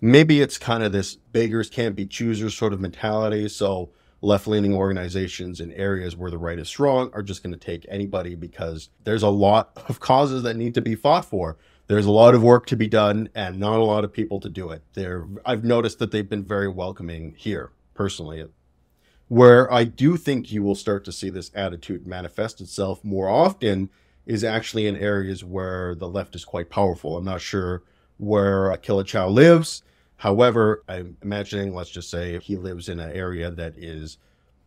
Maybe 0.00 0.40
it's 0.40 0.56
kind 0.56 0.82
of 0.82 0.92
this 0.92 1.14
beggars 1.14 1.68
can't 1.68 1.94
be 1.94 2.06
choosers 2.06 2.56
sort 2.56 2.72
of 2.72 2.80
mentality. 2.80 3.48
So 3.48 3.90
left 4.22 4.46
leaning 4.46 4.74
organizations 4.74 5.60
in 5.60 5.72
areas 5.72 6.16
where 6.16 6.30
the 6.30 6.38
right 6.38 6.58
is 6.58 6.68
strong 6.68 7.10
are 7.14 7.22
just 7.22 7.42
going 7.42 7.52
to 7.52 7.58
take 7.58 7.86
anybody 7.88 8.34
because 8.34 8.90
there's 9.04 9.22
a 9.22 9.28
lot 9.28 9.72
of 9.88 10.00
causes 10.00 10.42
that 10.42 10.56
need 10.56 10.74
to 10.74 10.82
be 10.82 10.94
fought 10.94 11.24
for. 11.24 11.56
There's 11.86 12.06
a 12.06 12.10
lot 12.10 12.34
of 12.34 12.42
work 12.42 12.66
to 12.66 12.76
be 12.76 12.86
done 12.86 13.30
and 13.34 13.58
not 13.58 13.80
a 13.80 13.84
lot 13.84 14.04
of 14.04 14.12
people 14.12 14.38
to 14.40 14.48
do 14.48 14.70
it. 14.70 14.82
There, 14.92 15.26
I've 15.44 15.64
noticed 15.64 15.98
that 15.98 16.10
they've 16.10 16.28
been 16.28 16.44
very 16.44 16.68
welcoming 16.68 17.34
here 17.36 17.70
personally. 17.94 18.46
Where 19.28 19.72
I 19.72 19.84
do 19.84 20.16
think 20.16 20.52
you 20.52 20.62
will 20.62 20.74
start 20.74 21.04
to 21.06 21.12
see 21.12 21.30
this 21.30 21.50
attitude 21.54 22.06
manifest 22.06 22.60
itself 22.60 23.02
more 23.04 23.28
often 23.28 23.90
is 24.26 24.44
actually 24.44 24.86
in 24.86 24.96
areas 24.96 25.42
where 25.42 25.94
the 25.94 26.08
left 26.08 26.34
is 26.34 26.44
quite 26.44 26.70
powerful. 26.70 27.16
I'm 27.16 27.24
not 27.24 27.40
sure 27.40 27.82
where 28.18 28.76
Killa 28.76 29.02
Chow 29.02 29.28
lives. 29.28 29.82
However, 30.20 30.84
I'm 30.86 31.16
imagining, 31.22 31.74
let's 31.74 31.88
just 31.88 32.10
say 32.10 32.38
he 32.40 32.56
lives 32.56 32.90
in 32.90 33.00
an 33.00 33.10
area 33.10 33.50
that 33.50 33.72
is 33.78 34.18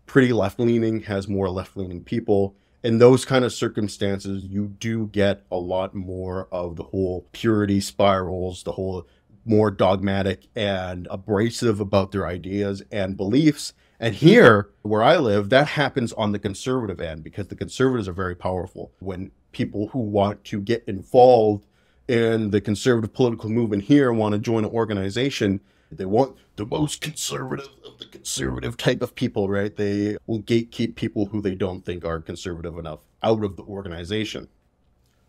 pretty 0.08 0.34
left 0.34 0.60
leaning, 0.60 1.02
has 1.02 1.28
more 1.28 1.48
left 1.48 1.78
leaning 1.78 2.04
people. 2.04 2.56
In 2.82 2.98
those 2.98 3.24
kind 3.24 3.46
of 3.46 3.54
circumstances, 3.54 4.46
you 4.46 4.70
do 4.80 5.06
get 5.06 5.44
a 5.52 5.58
lot 5.58 5.94
more 5.94 6.48
of 6.52 6.76
the 6.76 6.86
whole 6.86 7.28
purity 7.34 7.80
spirals, 7.82 8.64
the 8.64 8.72
whole 8.72 9.08
more 9.46 9.70
dogmatic 9.70 10.48
and 10.56 11.08
abrasive 11.12 11.80
about 11.80 12.12
their 12.12 12.26
ideas 12.26 12.82
and 12.92 13.16
beliefs. 13.16 13.74
And 14.00 14.16
here, 14.16 14.72
where 14.82 15.04
I 15.04 15.18
live, 15.18 15.50
that 15.50 15.68
happens 15.68 16.14
on 16.14 16.32
the 16.32 16.40
conservative 16.40 17.00
end 17.00 17.24
because 17.24 17.50
the 17.50 17.56
conservatives 17.56 18.08
are 18.08 18.14
very 18.14 18.36
powerful. 18.36 18.92
When 19.02 19.30
people 19.52 19.90
who 19.90 20.00
want 20.00 20.44
to 20.46 20.60
get 20.60 20.84
involved 20.88 21.68
and 22.08 22.52
the 22.52 22.62
conservative 22.62 23.14
political 23.14 23.50
movement 23.50 23.84
here 23.84 24.12
want 24.12 24.34
to 24.34 24.40
join 24.40 24.66
an 24.66 24.72
organization. 24.72 25.62
They 25.92 26.06
want 26.06 26.38
the 26.56 26.66
most 26.66 27.02
conservative 27.02 27.70
of 27.86 28.00
the 28.00 28.06
conservative 28.06 28.78
type 28.78 29.02
of 29.02 29.16
people, 29.16 29.48
right? 29.48 29.76
They 29.76 30.18
will 30.26 30.42
gatekeep 30.42 30.96
people 30.96 31.28
who 31.28 31.42
they 31.42 31.56
don't 31.56 31.86
think 31.86 32.04
are 32.04 32.20
conservative 32.20 32.78
enough 32.78 33.02
out 33.22 33.44
of 33.44 33.56
the 33.56 33.64
organization. 33.64 34.50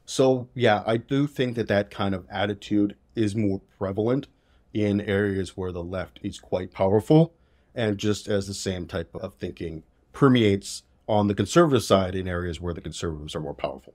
So, 0.07 0.49
yeah, 0.55 0.83
I 0.87 0.97
do 0.97 1.27
think 1.27 1.57
that 1.57 1.69
that 1.69 1.91
kind 1.91 2.15
of 2.15 2.27
attitude 2.31 2.97
is 3.15 3.37
more 3.37 3.61
prevalent 3.79 4.27
in 4.73 5.01
areas 5.01 5.57
where 5.57 5.73
the 5.73 5.85
left 5.85 6.19
is 6.23 6.41
quite 6.41 6.73
powerful, 6.73 7.33
and 7.75 7.97
just 7.97 8.29
as 8.29 8.47
the 8.47 8.55
same 8.55 8.87
type 8.87 9.15
of 9.15 9.35
thinking 9.35 9.85
permeates 10.13 10.83
on 11.09 11.29
the 11.29 11.35
conservative 11.35 11.85
side 11.85 12.15
in 12.15 12.27
areas 12.27 12.61
where 12.61 12.75
the 12.75 12.81
conservatives 12.81 13.35
are 13.35 13.41
more 13.41 13.55
powerful 13.55 13.95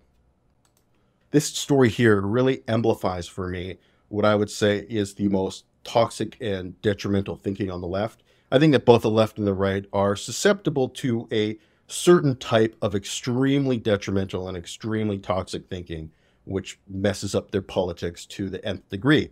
this 1.32 1.46
story 1.46 1.89
here 1.89 2.22
really 2.22 2.63
amplifies 2.68 3.28
for 3.28 3.50
me 3.50 3.78
what 4.08 4.26
I 4.26 4.36
would 4.36 4.50
say 4.50 4.86
is 4.89 5.13
the 5.13 5.28
most 5.28 5.65
toxic 5.84 6.38
and 6.42 6.80
detrimental 6.82 7.36
thinking 7.36 7.70
on 7.72 7.82
the 7.82 7.88
left. 7.88 8.24
I 8.52 8.60
think 8.60 8.74
that 8.74 8.86
both 8.86 9.04
the 9.04 9.10
left 9.10 9.38
and 9.38 9.46
the 9.46 9.54
right 9.54 9.86
are 9.94 10.15
susceptible 10.15 10.89
to 10.89 11.28
a 11.32 11.58
certain 11.88 12.36
type 12.36 12.76
of 12.82 12.96
extremely 12.96 13.78
detrimental 13.78 14.48
and 14.48 14.58
extremely 14.58 15.18
toxic 15.18 15.68
thinking, 15.68 16.12
which 16.46 16.80
messes 16.88 17.36
up 17.36 17.52
their 17.52 17.62
politics 17.62 18.26
to 18.26 18.50
the 18.50 18.63
nth 18.65 18.89
degree. 18.89 19.30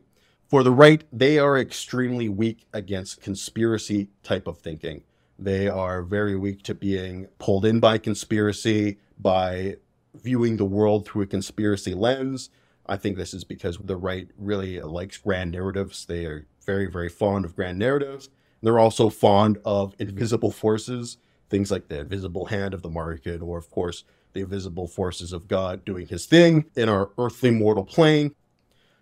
For 0.47 0.63
the 0.63 0.71
right, 0.71 1.03
they 1.11 1.39
are 1.39 1.57
extremely 1.57 2.29
weak 2.29 2.67
against 2.73 3.21
conspiracy 3.21 4.09
type 4.23 4.47
of 4.47 4.59
thinking. 4.59 5.03
They 5.37 5.67
are 5.67 6.01
very 6.01 6.35
weak 6.35 6.63
to 6.63 6.73
being 6.73 7.27
pulled 7.37 7.65
in 7.65 7.79
by 7.79 7.97
conspiracy, 7.97 8.97
by 9.19 9.77
viewing 10.21 10.57
the 10.57 10.65
world 10.65 11.05
through 11.05 11.23
a 11.23 11.27
conspiracy 11.27 11.93
lens. 11.93 12.49
I 12.85 12.97
think 12.97 13.17
this 13.17 13.33
is 13.33 13.43
because 13.43 13.77
the 13.77 13.97
right 13.97 14.29
really 14.37 14.79
likes 14.81 15.17
grand 15.17 15.51
narratives. 15.51 16.05
They 16.05 16.25
are 16.25 16.47
very, 16.65 16.85
very 16.85 17.09
fond 17.09 17.45
of 17.45 17.55
grand 17.55 17.79
narratives. 17.79 18.29
They're 18.61 18.79
also 18.79 19.09
fond 19.09 19.57
of 19.65 19.91
mm-hmm. 19.93 20.09
invisible 20.09 20.51
forces, 20.51 21.17
things 21.49 21.71
like 21.71 21.87
the 21.87 21.99
invisible 21.99 22.45
hand 22.45 22.73
of 22.73 22.81
the 22.81 22.89
market, 22.89 23.41
or 23.41 23.57
of 23.57 23.69
course, 23.69 24.03
the 24.33 24.41
invisible 24.41 24.87
forces 24.87 25.33
of 25.33 25.47
God 25.47 25.85
doing 25.85 26.07
his 26.07 26.25
thing 26.25 26.65
in 26.75 26.89
our 26.89 27.11
earthly 27.17 27.51
mortal 27.51 27.85
plane. 27.85 28.35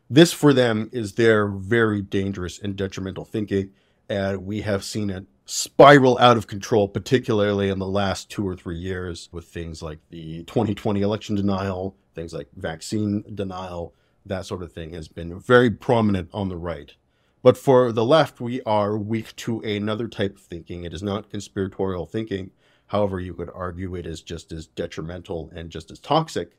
This 0.10 0.32
for 0.32 0.54
them 0.54 0.90
is 0.94 1.14
their 1.14 1.48
very 1.48 2.02
dangerous 2.02 2.60
and 2.60 2.76
detrimental 2.76 3.26
thinking. 3.26 3.72
And 4.08 4.46
we 4.46 4.62
have 4.62 4.84
seen 4.84 5.10
it 5.10 5.26
spiral 5.46 6.18
out 6.18 6.38
of 6.38 6.48
control, 6.48 6.88
particularly 6.88 7.70
in 7.70 7.80
the 7.80 7.88
last 7.88 8.30
two 8.30 8.48
or 8.48 8.56
three 8.56 8.78
years 8.78 9.30
with 9.32 9.46
things 9.46 9.82
like 9.82 10.00
the 10.10 10.44
2020 10.44 11.02
election 11.02 11.36
denial, 11.36 11.96
things 12.14 12.34
like 12.34 12.48
vaccine 12.56 13.24
denial, 13.34 13.94
that 14.26 14.46
sort 14.46 14.64
of 14.64 14.72
thing 14.74 14.94
has 14.94 15.08
been 15.08 15.40
very 15.40 15.70
prominent 15.70 16.30
on 16.34 16.50
the 16.50 16.58
right. 16.58 16.96
But 17.44 17.58
for 17.58 17.92
the 17.92 18.04
left, 18.04 18.42
we 18.42 18.64
are 18.64 18.98
weak 18.98 19.36
to 19.38 19.60
another 19.62 20.08
type 20.08 20.38
of 20.38 20.42
thinking. 20.42 20.84
It 20.84 20.96
is 20.96 21.04
not 21.04 21.30
conspiratorial 21.30 22.08
thinking. 22.08 22.50
However, 22.88 23.20
you 23.20 23.36
could 23.36 23.52
argue 23.54 23.94
it 23.94 24.08
is 24.08 24.24
just 24.24 24.52
as 24.52 24.66
detrimental 24.66 25.52
and 25.56 25.70
just 25.70 25.92
as 25.92 26.00
toxic. 26.00 26.58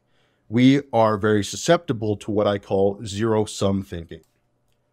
We 0.49 0.83
are 0.93 1.19
very 1.19 1.43
susceptible 1.43 2.17
to 2.19 2.31
what 2.31 2.47
I 2.47 2.59
call 2.59 3.05
zero 3.05 3.47
sum 3.47 3.83
thinking. 3.83 4.21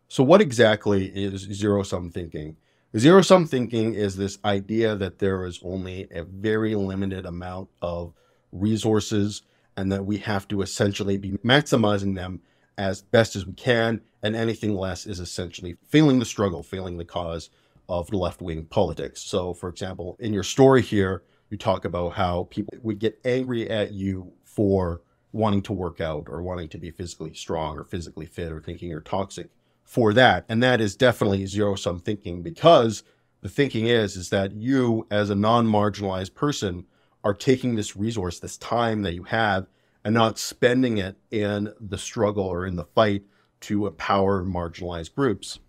So, 0.07 0.23
what 0.23 0.41
exactly 0.41 1.05
is 1.07 1.41
zero 1.41 1.83
sum 1.83 2.09
thinking? 2.09 2.57
Zero 2.95 3.23
sum 3.23 3.47
thinking 3.47 3.95
is 3.95 4.15
this 4.15 4.37
idea 4.45 4.95
that 4.95 5.17
there 5.17 5.47
is 5.47 5.59
only 5.63 6.07
a 6.11 6.23
very 6.23 6.75
limited 6.75 7.25
amount 7.25 7.67
of 7.81 8.13
resources 8.51 9.41
and 9.75 9.91
that 9.91 10.05
we 10.05 10.19
have 10.19 10.47
to 10.47 10.61
essentially 10.61 11.17
be 11.17 11.31
maximizing 11.43 12.13
them 12.13 12.39
as 12.77 13.01
best 13.01 13.35
as 13.35 13.47
we 13.47 13.53
can, 13.53 13.99
and 14.21 14.35
anything 14.35 14.75
less 14.75 15.07
is 15.07 15.19
essentially 15.19 15.75
failing 15.87 16.19
the 16.19 16.25
struggle, 16.25 16.61
failing 16.61 16.97
the 16.97 17.05
cause 17.05 17.49
of 17.89 18.13
left 18.13 18.43
wing 18.43 18.65
politics. 18.65 19.21
So, 19.21 19.55
for 19.55 19.69
example, 19.69 20.15
in 20.19 20.31
your 20.31 20.43
story 20.43 20.83
here, 20.83 21.23
you 21.49 21.57
talk 21.57 21.85
about 21.85 22.13
how 22.13 22.47
people 22.51 22.77
would 22.83 22.99
get 22.99 23.19
angry 23.25 23.67
at 23.71 23.91
you 23.93 24.33
for 24.43 25.01
wanting 25.31 25.63
to 25.63 25.73
work 25.73 25.99
out 25.99 26.27
or 26.29 26.43
wanting 26.43 26.69
to 26.69 26.77
be 26.77 26.91
physically 26.91 27.33
strong 27.33 27.79
or 27.79 27.85
physically 27.85 28.27
fit 28.27 28.51
or 28.51 28.61
thinking 28.61 28.91
you're 28.91 29.01
toxic 29.01 29.49
for 29.93 30.11
that. 30.11 30.43
And 30.49 30.63
that 30.63 30.81
is 30.81 30.95
definitely 30.95 31.45
zero 31.45 31.75
sum 31.75 31.99
thinking 31.99 32.41
because 32.41 33.03
the 33.41 33.47
thinking 33.47 33.85
is, 33.85 34.15
is 34.15 34.31
that 34.31 34.53
you 34.53 35.05
as 35.11 35.29
a 35.29 35.35
non-marginalized 35.35 36.33
person 36.33 36.85
are 37.23 37.35
taking 37.35 37.75
this 37.75 37.95
resource, 37.95 38.39
this 38.39 38.57
time 38.57 39.03
that 39.03 39.13
you 39.13 39.21
have 39.21 39.67
and 40.03 40.15
not 40.15 40.39
spending 40.39 40.97
it 40.97 41.17
in 41.29 41.71
the 41.79 41.99
struggle 41.99 42.43
or 42.43 42.65
in 42.65 42.75
the 42.75 42.85
fight 42.85 43.21
to 43.61 43.85
empower 43.85 44.43
marginalized 44.43 45.13
groups. 45.13 45.59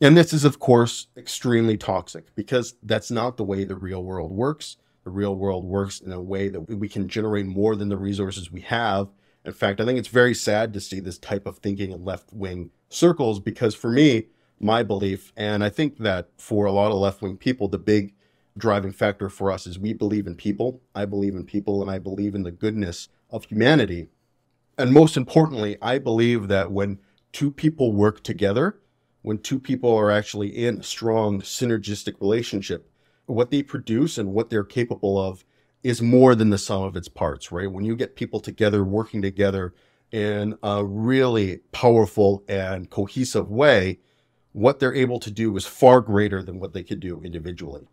And 0.00 0.16
this 0.16 0.32
is, 0.32 0.46
of 0.46 0.58
course, 0.58 1.08
extremely 1.14 1.76
toxic 1.76 2.34
because 2.34 2.76
that's 2.84 3.10
not 3.10 3.36
the 3.36 3.44
way 3.44 3.64
the 3.64 3.76
real 3.76 4.02
world 4.02 4.32
works. 4.32 4.78
The 5.04 5.10
real 5.10 5.36
world 5.36 5.62
works 5.62 6.00
in 6.00 6.10
a 6.10 6.22
way 6.22 6.48
that 6.48 6.62
we 6.62 6.88
can 6.88 7.06
generate 7.06 7.44
more 7.44 7.76
than 7.76 7.90
the 7.90 7.98
resources 7.98 8.50
we 8.50 8.62
have. 8.62 9.08
In 9.44 9.52
fact, 9.52 9.80
I 9.80 9.84
think 9.84 9.98
it's 9.98 10.08
very 10.08 10.34
sad 10.34 10.72
to 10.72 10.80
see 10.80 11.00
this 11.00 11.18
type 11.18 11.46
of 11.46 11.58
thinking 11.58 11.92
in 11.92 12.04
left 12.04 12.32
wing 12.32 12.70
circles 12.88 13.40
because 13.40 13.74
for 13.74 13.90
me, 13.90 14.28
my 14.58 14.82
belief. 14.82 15.32
And 15.36 15.62
I 15.62 15.68
think 15.68 15.98
that 15.98 16.30
for 16.38 16.64
a 16.64 16.72
lot 16.72 16.90
of 16.90 16.98
left 16.98 17.20
wing 17.20 17.36
people, 17.36 17.68
the 17.68 17.78
big 17.78 18.14
driving 18.56 18.92
factor 18.92 19.28
for 19.28 19.50
us 19.50 19.66
is 19.66 19.78
we 19.78 19.92
believe 19.92 20.26
in 20.26 20.36
people. 20.36 20.80
I 20.94 21.04
believe 21.04 21.34
in 21.34 21.44
people 21.44 21.82
and 21.82 21.90
I 21.90 21.98
believe 21.98 22.34
in 22.34 22.44
the 22.44 22.52
goodness 22.52 23.08
of 23.30 23.44
humanity. 23.44 24.08
And 24.78 24.92
most 24.92 25.16
importantly, 25.16 25.76
I 25.82 25.98
believe 25.98 26.48
that 26.48 26.72
when 26.72 27.00
two 27.32 27.50
people 27.50 27.92
work 27.92 28.22
together, 28.22 28.80
when 29.22 29.38
two 29.38 29.58
people 29.58 29.94
are 29.94 30.10
actually 30.10 30.48
in 30.48 30.80
a 30.80 30.82
strong 30.82 31.40
synergistic 31.40 32.20
relationship, 32.20 32.90
what 33.26 33.50
they 33.50 33.62
produce 33.62 34.18
and 34.18 34.32
what 34.32 34.50
they're 34.50 34.64
capable 34.64 35.18
of 35.18 35.44
is 35.84 36.00
more 36.00 36.34
than 36.34 36.48
the 36.50 36.58
sum 36.58 36.82
of 36.82 36.96
its 36.96 37.08
parts, 37.08 37.52
right? 37.52 37.70
When 37.70 37.84
you 37.84 37.94
get 37.94 38.16
people 38.16 38.40
together, 38.40 38.82
working 38.82 39.20
together 39.22 39.74
in 40.10 40.56
a 40.62 40.84
really 40.84 41.58
powerful 41.72 42.42
and 42.48 42.88
cohesive 42.88 43.50
way, 43.50 44.00
what 44.52 44.80
they're 44.80 44.94
able 44.94 45.20
to 45.20 45.30
do 45.30 45.54
is 45.56 45.66
far 45.66 46.00
greater 46.00 46.42
than 46.42 46.58
what 46.58 46.72
they 46.72 46.82
could 46.82 47.00
do 47.00 47.20
individually. 47.22 47.86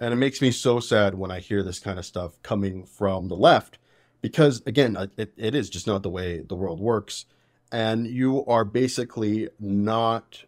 And 0.00 0.12
it 0.12 0.16
makes 0.16 0.42
me 0.42 0.50
so 0.50 0.80
sad 0.80 1.14
when 1.14 1.30
I 1.30 1.38
hear 1.38 1.62
this 1.62 1.78
kind 1.78 1.98
of 1.98 2.04
stuff 2.04 2.42
coming 2.42 2.84
from 2.84 3.28
the 3.28 3.36
left, 3.36 3.78
because 4.20 4.60
again, 4.66 4.96
it, 5.16 5.32
it 5.36 5.54
is 5.54 5.70
just 5.70 5.86
not 5.86 6.02
the 6.02 6.10
way 6.10 6.40
the 6.40 6.56
world 6.56 6.80
works. 6.80 7.26
And 7.70 8.06
you 8.06 8.44
are 8.46 8.64
basically 8.64 9.48
not 9.60 10.44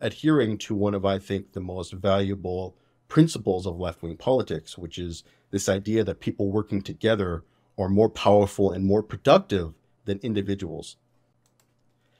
adhering 0.00 0.58
to 0.58 0.74
one 0.74 0.94
of, 0.94 1.04
I 1.04 1.18
think, 1.18 1.52
the 1.52 1.60
most 1.60 1.92
valuable 1.92 2.76
principles 3.06 3.66
of 3.66 3.78
left 3.78 4.02
wing 4.02 4.16
politics, 4.16 4.76
which 4.76 4.98
is 4.98 5.22
this 5.50 5.68
idea 5.68 6.04
that 6.04 6.20
people 6.20 6.50
working 6.50 6.82
together 6.82 7.44
are 7.78 7.88
more 7.88 8.08
powerful 8.08 8.70
and 8.70 8.84
more 8.84 9.02
productive 9.02 9.74
than 10.04 10.18
individuals. 10.22 10.96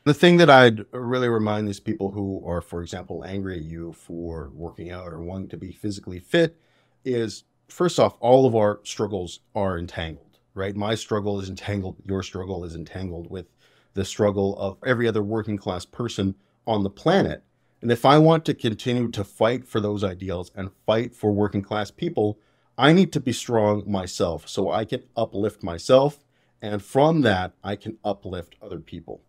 The 0.05 0.15
thing 0.15 0.39
that 0.39 0.49
I'd 0.49 0.87
really 0.93 1.29
remind 1.29 1.69
these 1.69 1.81
people 1.81 2.13
who 2.13 2.43
are, 2.47 2.63
for 2.63 2.83
example, 2.83 3.23
angry 3.25 3.59
at 3.59 3.65
you 3.65 3.93
for 3.93 4.51
working 4.55 4.91
out 4.91 5.13
or 5.13 5.21
wanting 5.21 5.49
to 5.51 5.59
be 5.59 5.73
physically 5.73 6.19
fit 6.19 6.57
is 7.05 7.45
first 7.69 8.01
off, 8.01 8.17
all 8.21 8.47
of 8.47 8.57
our 8.57 8.81
struggles 8.83 9.41
are 9.55 9.79
entangled, 9.79 10.39
right? 10.55 10.75
My 10.75 10.95
struggle 10.95 11.39
is 11.41 11.51
entangled, 11.51 11.97
your 12.07 12.23
struggle 12.23 12.65
is 12.65 12.75
entangled 12.75 13.31
with 13.31 13.47
the 13.95 14.05
struggle 14.05 14.59
of 14.59 14.79
every 14.87 15.07
other 15.07 15.23
working 15.23 15.59
class 15.59 15.85
person 15.85 16.35
on 16.67 16.83
the 16.83 16.91
planet. 16.91 17.43
And 17.83 17.91
if 17.91 18.05
I 18.05 18.19
want 18.19 18.45
to 18.47 18.55
continue 18.55 19.11
to 19.11 19.25
fight 19.25 19.67
for 19.67 19.81
those 19.81 20.05
ideals 20.05 20.51
and 20.55 20.71
fight 20.87 21.15
for 21.15 21.33
working 21.33 21.63
class 21.63 21.91
people, 21.91 22.39
I 22.81 22.95
need 22.95 23.13
to 23.13 23.21
be 23.21 23.33
strong 23.35 23.83
myself 23.87 24.49
so 24.49 24.71
I 24.71 24.87
can 24.87 25.03
uplift 25.15 25.63
myself. 25.63 26.25
And 26.63 26.83
from 26.83 27.21
that, 27.21 27.53
I 27.63 27.77
can 27.77 27.99
uplift 28.03 28.57
other 28.63 28.79
people. 28.81 29.21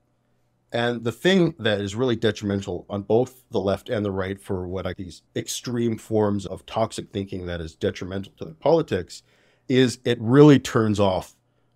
And 0.72 1.04
the 1.04 1.12
thing 1.12 1.56
that 1.60 1.82
is 1.82 1.94
really 1.94 2.16
detrimental 2.16 2.86
on 2.90 3.02
both 3.02 3.44
the 3.52 3.60
left 3.60 3.90
and 3.90 4.06
the 4.06 4.12
right 4.12 4.40
for 4.40 4.70
what 4.70 4.88
I 4.88 4.94
these 4.94 5.24
extreme 5.36 5.98
forms 5.98 6.46
of 6.46 6.66
toxic 6.66 7.12
thinking 7.12 7.46
that 7.48 7.60
is 7.60 7.76
detrimental 7.76 8.32
to 8.38 8.46
politics 8.54 9.22
is 9.68 10.00
it 10.06 10.18
really 10.22 10.58
turns 10.58 10.98
off 10.98 11.36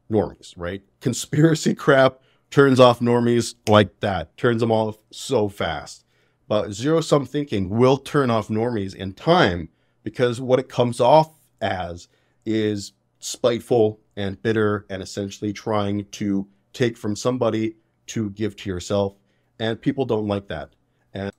normies, 0.09 0.53
right? 0.55 0.81
Conspiracy 1.01 1.75
crap 1.83 2.21
turns 2.51 2.79
off 2.79 3.01
normies 3.01 3.55
like 3.67 3.99
that, 3.99 4.37
turns 4.37 4.61
them 4.61 4.71
off 4.71 4.97
so 5.11 5.49
fast. 5.49 6.05
But 6.47 6.71
zero 6.71 7.01
sum 7.01 7.25
thinking 7.25 7.67
will 7.67 7.97
turn 7.97 8.29
off 8.29 8.47
normies 8.47 8.95
in 8.95 9.11
time 9.11 9.67
because 10.03 10.39
what 10.39 10.59
it 10.59 10.69
comes 10.69 11.01
off 11.01 11.31
as 11.65 12.07
is 12.45 12.93
spiteful 13.19 13.99
and 14.15 14.41
bitter 14.41 14.85
and 14.89 15.01
essentially 15.01 15.51
trying 15.51 16.05
to 16.11 16.47
take 16.73 16.97
from 16.97 17.15
somebody 17.15 17.75
to 18.07 18.29
give 18.31 18.55
to 18.55 18.69
yourself. 18.69 19.15
And 19.59 19.81
people 19.81 20.05
don't 20.05 20.27
like 20.27 20.47
that. 20.49 20.75
And 21.13 21.31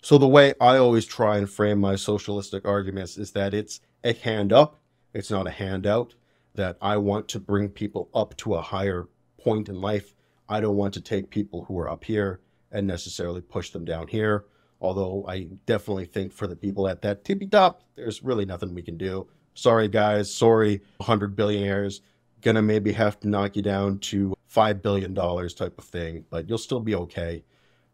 so 0.00 0.16
the 0.16 0.28
way 0.28 0.54
I 0.60 0.76
always 0.76 1.06
try 1.06 1.38
and 1.38 1.50
frame 1.50 1.80
my 1.80 1.96
socialistic 1.96 2.66
arguments 2.66 3.18
is 3.18 3.32
that 3.32 3.52
it's 3.52 3.80
a 4.04 4.12
hand 4.12 4.52
up, 4.52 4.80
it's 5.12 5.30
not 5.30 5.46
a 5.46 5.50
handout, 5.50 6.14
that 6.54 6.76
I 6.80 6.96
want 6.98 7.28
to 7.28 7.40
bring 7.40 7.68
people 7.68 8.08
up 8.14 8.36
to 8.38 8.54
a 8.54 8.62
higher 8.62 9.08
point 9.40 9.68
in 9.68 9.80
life. 9.80 10.14
I 10.48 10.60
don't 10.60 10.76
want 10.76 10.94
to 10.94 11.00
take 11.00 11.30
people 11.30 11.64
who 11.64 11.78
are 11.78 11.90
up 11.90 12.04
here 12.04 12.40
and 12.70 12.86
necessarily 12.86 13.40
push 13.40 13.70
them 13.70 13.84
down 13.84 14.08
here. 14.08 14.44
Although 14.80 15.24
I 15.26 15.48
definitely 15.66 16.04
think 16.04 16.32
for 16.32 16.46
the 16.46 16.54
people 16.54 16.86
at 16.86 17.02
that 17.02 17.24
tippy 17.24 17.48
top, 17.48 17.82
there's 17.96 18.22
really 18.22 18.44
nothing 18.44 18.74
we 18.74 18.82
can 18.82 18.96
do. 18.96 19.26
Sorry, 19.58 19.88
guys. 19.88 20.32
Sorry, 20.32 20.80
100 20.98 21.34
billionaires. 21.34 22.00
Gonna 22.42 22.62
maybe 22.62 22.92
have 22.92 23.18
to 23.20 23.28
knock 23.28 23.56
you 23.56 23.62
down 23.62 23.98
to 23.98 24.32
$5 24.48 24.82
billion 24.82 25.16
type 25.16 25.76
of 25.76 25.84
thing, 25.84 26.24
but 26.30 26.48
you'll 26.48 26.58
still 26.58 26.78
be 26.78 26.94
okay. 26.94 27.42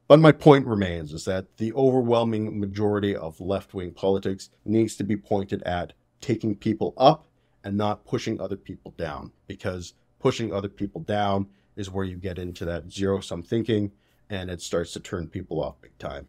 But 0.07 0.21
my 0.21 0.31
point 0.31 0.67
remains 0.67 1.15
is 1.15 1.25
that 1.25 1.57
the 1.57 1.73
overwhelming 1.73 2.61
majority 2.61 3.17
of 3.17 3.41
left 3.41 3.73
wing 3.73 3.93
politics 3.93 4.51
needs 4.67 4.95
to 4.97 5.05
be 5.05 5.17
pointed 5.17 5.63
at 5.63 5.95
taking 6.21 6.55
people 6.55 6.93
up 6.99 7.29
and 7.65 7.79
not 7.79 8.05
pushing 8.05 8.39
other 8.43 8.57
people 8.57 8.93
down, 8.99 9.33
because 9.47 9.95
pushing 10.19 10.53
other 10.53 10.69
people 10.69 11.01
down 11.01 11.47
is 11.77 11.91
where 11.91 12.05
you 12.05 12.19
get 12.19 12.39
into 12.39 12.67
that 12.67 12.93
zero 12.93 13.21
sum 13.21 13.43
thinking 13.43 13.91
and 14.29 14.51
it 14.51 14.61
starts 14.61 14.93
to 14.93 15.01
turn 15.01 15.29
people 15.29 15.65
off 15.65 15.81
big 15.81 15.97
time. 15.97 16.29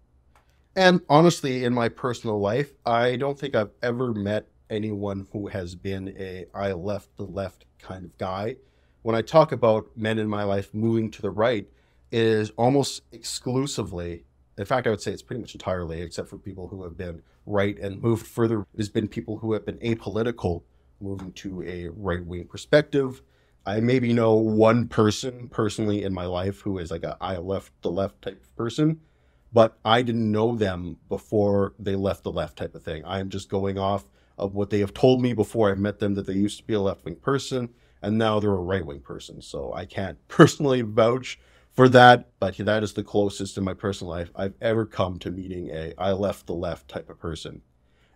And 0.78 1.02
honestly, 1.10 1.66
in 1.66 1.74
my 1.74 1.90
personal 1.90 2.40
life, 2.40 2.72
I 2.86 3.18
don't 3.18 3.38
think 3.38 3.54
I've 3.54 3.72
ever 3.84 4.14
met 4.14 4.48
anyone 4.70 5.28
who 5.32 5.48
has 5.48 5.76
been 5.76 6.16
a 6.18 6.46
I 6.54 6.74
left 6.74 7.16
the 7.18 7.24
left 7.24 7.66
kind 7.80 8.06
of 8.06 8.18
guy. 8.18 8.58
When 9.02 9.16
I 9.16 9.22
talk 9.22 9.52
about 9.52 9.90
men 9.96 10.18
in 10.18 10.28
my 10.28 10.44
life 10.44 10.74
moving 10.74 11.12
to 11.12 11.22
the 11.22 11.30
right, 11.30 11.68
it 12.12 12.22
is 12.22 12.52
almost 12.52 13.04
exclusively, 13.12 14.24
in 14.58 14.66
fact, 14.66 14.88
I 14.88 14.90
would 14.90 15.02
say 15.02 15.12
it's 15.12 15.22
pretty 15.22 15.42
much 15.42 15.54
entirely, 15.54 16.02
except 16.02 16.30
for 16.30 16.38
people 16.38 16.70
who 16.70 16.84
have 16.84 16.98
been 16.98 17.22
right 17.46 17.78
and 17.78 18.02
moved 18.02 18.26
further, 18.26 18.62
it 18.62 18.78
has 18.78 18.90
been 18.90 19.08
people 19.08 19.38
who 19.38 19.54
have 19.54 19.66
been 19.66 19.78
apolitical, 19.78 20.64
moving 21.00 21.32
to 21.34 21.62
a 21.64 21.90
right 21.90 22.26
wing 22.26 22.48
perspective 22.48 23.22
I 23.66 23.80
maybe 23.80 24.14
know 24.14 24.36
one 24.36 24.88
person 24.88 25.50
personally 25.50 26.04
in 26.04 26.14
my 26.14 26.26
life 26.26 26.62
who 26.62 26.78
is 26.78 26.92
like 26.92 27.04
a 27.04 27.18
I 27.20 27.38
left 27.38 27.72
the 27.82 27.90
left 27.90 28.22
type 28.22 28.42
of 28.42 28.56
person, 28.56 29.02
but 29.52 29.80
I 29.84 30.04
didn't 30.04 30.32
know 30.32 30.56
them 30.56 30.98
before 31.10 31.74
they 31.80 31.96
left 31.96 32.24
the 32.24 32.32
left 32.32 32.58
type 32.58 32.76
of 32.76 32.84
thing. 32.84 33.04
I 33.06 33.20
am 33.20 33.30
just 33.30 33.50
going 33.50 33.80
off 33.80 34.06
of 34.38 34.54
what 34.54 34.70
they 34.70 34.80
have 34.80 34.94
told 34.94 35.22
me 35.22 35.34
before 35.34 35.70
I've 35.70 35.80
met 35.80 36.00
them 36.00 36.16
that 36.16 36.26
they 36.28 36.34
used 36.34 36.58
to 36.58 36.64
be 36.64 36.74
a 36.74 36.82
left 36.82 37.06
wing 37.06 37.16
person 37.16 37.70
and 38.02 38.18
now 38.18 38.40
they're 38.40 38.52
a 38.52 38.56
right 38.56 38.86
wing 38.86 39.00
person. 39.00 39.42
So 39.42 39.74
I 39.74 39.86
can't 39.86 40.18
personally 40.28 40.82
vouch 40.82 41.40
for 41.72 41.90
that, 41.90 42.30
but 42.40 42.58
that 42.58 42.84
is 42.84 42.94
the 42.94 43.04
closest 43.04 43.58
in 43.58 43.64
my 43.64 43.74
personal 43.74 44.12
life 44.12 44.32
I've 44.36 44.54
ever 44.62 44.86
come 44.86 45.20
to 45.20 45.32
meeting 45.32 45.70
a 45.70 45.94
I 45.98 46.12
left 46.12 46.48
the 46.48 46.54
left 46.54 46.88
type 46.88 47.10
of 47.10 47.20
person. 47.20 47.62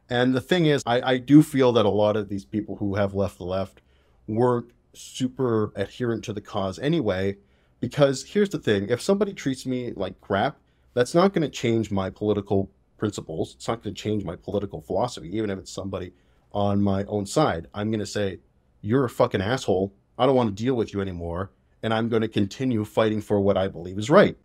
And 0.09 0.33
the 0.33 0.41
thing 0.41 0.65
is, 0.65 0.81
I, 0.85 1.01
I 1.01 1.17
do 1.17 1.43
feel 1.43 1.71
that 1.73 1.85
a 1.85 1.89
lot 1.89 2.15
of 2.15 2.29
these 2.29 2.45
people 2.45 2.77
who 2.77 2.95
have 2.95 3.13
left 3.13 3.37
the 3.37 3.43
left 3.43 3.81
weren't 4.27 4.71
super 4.93 5.71
adherent 5.75 6.23
to 6.25 6.33
the 6.33 6.41
cause 6.41 6.79
anyway. 6.79 7.37
Because 7.79 8.23
here's 8.23 8.49
the 8.49 8.59
thing 8.59 8.89
if 8.89 9.01
somebody 9.01 9.33
treats 9.33 9.65
me 9.65 9.93
like 9.95 10.19
crap, 10.21 10.57
that's 10.93 11.15
not 11.15 11.33
going 11.33 11.43
to 11.43 11.49
change 11.49 11.91
my 11.91 12.09
political 12.09 12.71
principles. 12.99 13.55
It's 13.55 13.67
not 13.67 13.81
going 13.81 13.95
to 13.95 14.01
change 14.01 14.23
my 14.23 14.35
political 14.35 14.81
philosophy, 14.81 15.35
even 15.35 15.49
if 15.49 15.57
it's 15.57 15.71
somebody 15.71 16.13
on 16.51 16.81
my 16.81 17.03
own 17.05 17.25
side. 17.25 17.67
I'm 17.73 17.89
going 17.89 17.99
to 17.99 18.05
say, 18.05 18.39
You're 18.81 19.05
a 19.05 19.09
fucking 19.09 19.41
asshole. 19.41 19.93
I 20.17 20.25
don't 20.25 20.35
want 20.35 20.55
to 20.55 20.63
deal 20.63 20.75
with 20.75 20.93
you 20.93 21.01
anymore. 21.01 21.51
And 21.81 21.93
I'm 21.93 22.09
going 22.09 22.21
to 22.21 22.27
continue 22.27 22.83
fighting 22.83 23.21
for 23.21 23.39
what 23.39 23.57
I 23.57 23.69
believe 23.69 23.97
is 23.97 24.09
right. 24.09 24.37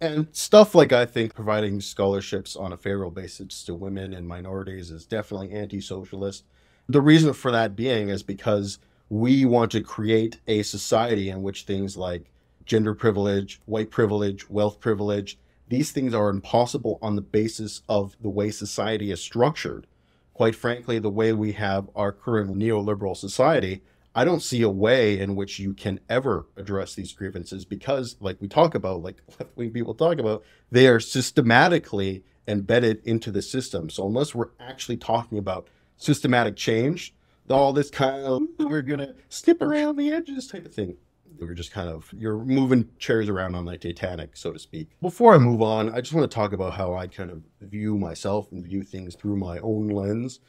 And 0.00 0.28
stuff 0.32 0.74
like 0.74 0.92
I 0.92 1.06
think 1.06 1.34
providing 1.34 1.80
scholarships 1.80 2.54
on 2.56 2.72
a 2.72 2.76
favorable 2.76 3.10
basis 3.10 3.64
to 3.64 3.74
women 3.74 4.12
and 4.12 4.28
minorities 4.28 4.90
is 4.90 5.06
definitely 5.06 5.52
anti 5.52 5.80
socialist. 5.80 6.44
The 6.88 7.00
reason 7.00 7.32
for 7.32 7.50
that 7.50 7.76
being 7.76 8.08
is 8.08 8.22
because 8.22 8.78
we 9.08 9.44
want 9.44 9.72
to 9.72 9.80
create 9.80 10.40
a 10.46 10.62
society 10.62 11.30
in 11.30 11.42
which 11.42 11.62
things 11.62 11.96
like 11.96 12.30
gender 12.64 12.94
privilege, 12.94 13.60
white 13.64 13.90
privilege, 13.90 14.48
wealth 14.48 14.78
privilege, 14.78 15.38
these 15.68 15.90
things 15.90 16.14
are 16.14 16.30
impossible 16.30 16.98
on 17.02 17.16
the 17.16 17.22
basis 17.22 17.82
of 17.88 18.16
the 18.20 18.28
way 18.28 18.50
society 18.50 19.10
is 19.10 19.20
structured. 19.20 19.86
Quite 20.32 20.54
frankly, 20.54 20.98
the 20.98 21.10
way 21.10 21.32
we 21.32 21.52
have 21.52 21.90
our 21.94 22.12
current 22.12 22.56
neoliberal 22.56 23.16
society, 23.16 23.82
I 24.14 24.24
don't 24.24 24.42
see 24.42 24.62
a 24.62 24.70
way 24.70 25.18
in 25.18 25.36
which 25.36 25.58
you 25.58 25.74
can 25.74 26.00
ever 26.08 26.46
address 26.56 26.94
these 26.94 27.12
grievances 27.12 27.64
because, 27.64 28.16
like 28.20 28.40
we 28.40 28.48
talk 28.48 28.74
about, 28.74 29.02
like 29.02 29.20
left 29.38 29.56
wing 29.56 29.70
people 29.70 29.94
talk 29.94 30.18
about, 30.18 30.42
they 30.70 30.86
are 30.86 31.00
systematically 31.00 32.24
embedded 32.46 33.04
into 33.04 33.30
the 33.30 33.42
system. 33.42 33.90
So, 33.90 34.06
unless 34.06 34.34
we're 34.34 34.50
actually 34.58 34.96
talking 34.96 35.38
about 35.38 35.68
systematic 35.96 36.56
change, 36.56 37.14
all 37.50 37.72
this 37.72 37.90
kind 37.90 38.24
of 38.24 38.42
we're 38.58 38.82
gonna 38.82 39.14
skip 39.28 39.62
around 39.62 39.96
the 39.96 40.12
edges 40.12 40.46
type 40.46 40.66
of 40.66 40.74
thing. 40.74 40.96
We're 41.38 41.54
just 41.54 41.72
kind 41.72 41.88
of 41.88 42.12
you're 42.16 42.38
moving 42.38 42.88
chairs 42.98 43.28
around 43.28 43.54
on 43.54 43.64
like 43.64 43.80
Titanic, 43.80 44.36
so 44.36 44.52
to 44.52 44.58
speak. 44.58 44.88
Before 45.00 45.34
I 45.34 45.38
move 45.38 45.62
on, 45.62 45.92
I 45.94 46.00
just 46.00 46.12
want 46.12 46.30
to 46.30 46.34
talk 46.34 46.52
about 46.52 46.74
how 46.74 46.94
I 46.94 47.06
kind 47.06 47.30
of 47.30 47.42
view 47.60 47.96
myself 47.96 48.50
and 48.50 48.64
view 48.64 48.82
things 48.82 49.14
through 49.14 49.36
my 49.36 49.58
own 49.58 49.88
lens. 49.88 50.40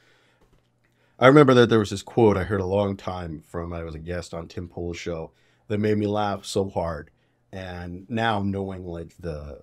I 1.20 1.28
remember 1.28 1.54
that 1.54 1.70
there 1.70 1.80
was 1.80 1.90
this 1.90 2.02
quote 2.02 2.38
I 2.38 2.44
heard 2.44 2.62
a 2.62 2.66
long 2.66 2.96
time 2.96 3.44
from 3.46 3.74
I 3.74 3.84
was 3.84 3.96
a 3.96 4.00
guest 4.00 4.34
on 4.34 4.48
Tim 4.48 4.68
Pool's 4.70 4.98
show 4.98 5.32
that 5.68 5.80
made 5.80 5.98
me 5.98 6.08
laugh 6.08 6.46
so 6.46 6.70
hard. 6.70 7.12
And 7.52 8.10
now 8.10 8.42
knowing 8.42 8.86
like 8.86 9.16
the 9.20 9.62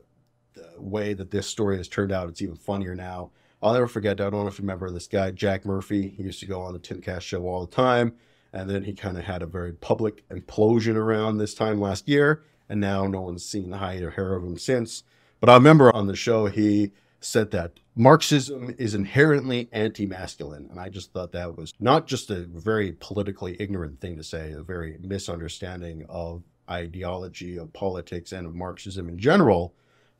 the 0.54 0.70
way 0.78 1.12
that 1.12 1.30
this 1.30 1.46
story 1.46 1.76
has 1.76 1.88
turned 1.88 2.12
out, 2.12 2.28
it's 2.28 2.42
even 2.42 2.56
funnier 2.56 2.94
now. 2.94 3.30
I'll 3.62 3.72
never 3.72 3.86
forget. 3.86 4.20
I 4.20 4.30
don't 4.30 4.42
know 4.42 4.48
if 4.48 4.58
you 4.58 4.62
remember 4.62 4.90
this 4.90 5.06
guy, 5.06 5.30
Jack 5.30 5.64
Murphy. 5.64 6.08
He 6.08 6.22
used 6.22 6.40
to 6.40 6.46
go 6.46 6.60
on 6.60 6.72
the 6.72 6.78
Tim 6.78 7.00
Cast 7.00 7.26
show 7.26 7.46
all 7.46 7.64
the 7.64 7.74
time, 7.74 8.14
and 8.56 8.70
then 8.70 8.84
he 8.84 8.94
kind 8.94 9.18
of 9.18 9.24
had 9.24 9.42
a 9.42 9.46
very 9.46 9.72
public 9.72 10.26
implosion 10.30 10.96
around 10.96 11.36
this 11.36 11.54
time 11.54 11.78
last 11.78 12.08
year, 12.08 12.42
and 12.70 12.80
now 12.80 13.06
no 13.06 13.20
one's 13.20 13.44
seen 13.44 13.68
the 13.68 13.76
hide 13.76 14.02
or 14.02 14.12
hair 14.12 14.34
of 14.34 14.42
him 14.42 14.56
since. 14.56 15.02
But 15.40 15.50
I 15.50 15.54
remember 15.54 15.94
on 15.94 16.06
the 16.06 16.16
show 16.16 16.46
he 16.46 16.92
said 17.20 17.50
that 17.50 17.72
Marxism 17.94 18.74
is 18.78 18.94
inherently 18.94 19.68
anti-masculine, 19.72 20.68
and 20.70 20.80
I 20.80 20.88
just 20.88 21.12
thought 21.12 21.32
that 21.32 21.58
was 21.58 21.74
not 21.78 22.06
just 22.06 22.30
a 22.30 22.46
very 22.46 22.92
politically 22.92 23.56
ignorant 23.60 24.00
thing 24.00 24.16
to 24.16 24.24
say, 24.24 24.52
a 24.52 24.62
very 24.62 24.96
misunderstanding 25.02 26.06
of 26.08 26.42
ideology 26.70 27.58
of 27.58 27.74
politics 27.74 28.32
and 28.32 28.46
of 28.46 28.54
Marxism 28.54 29.10
in 29.10 29.18
general, 29.18 29.74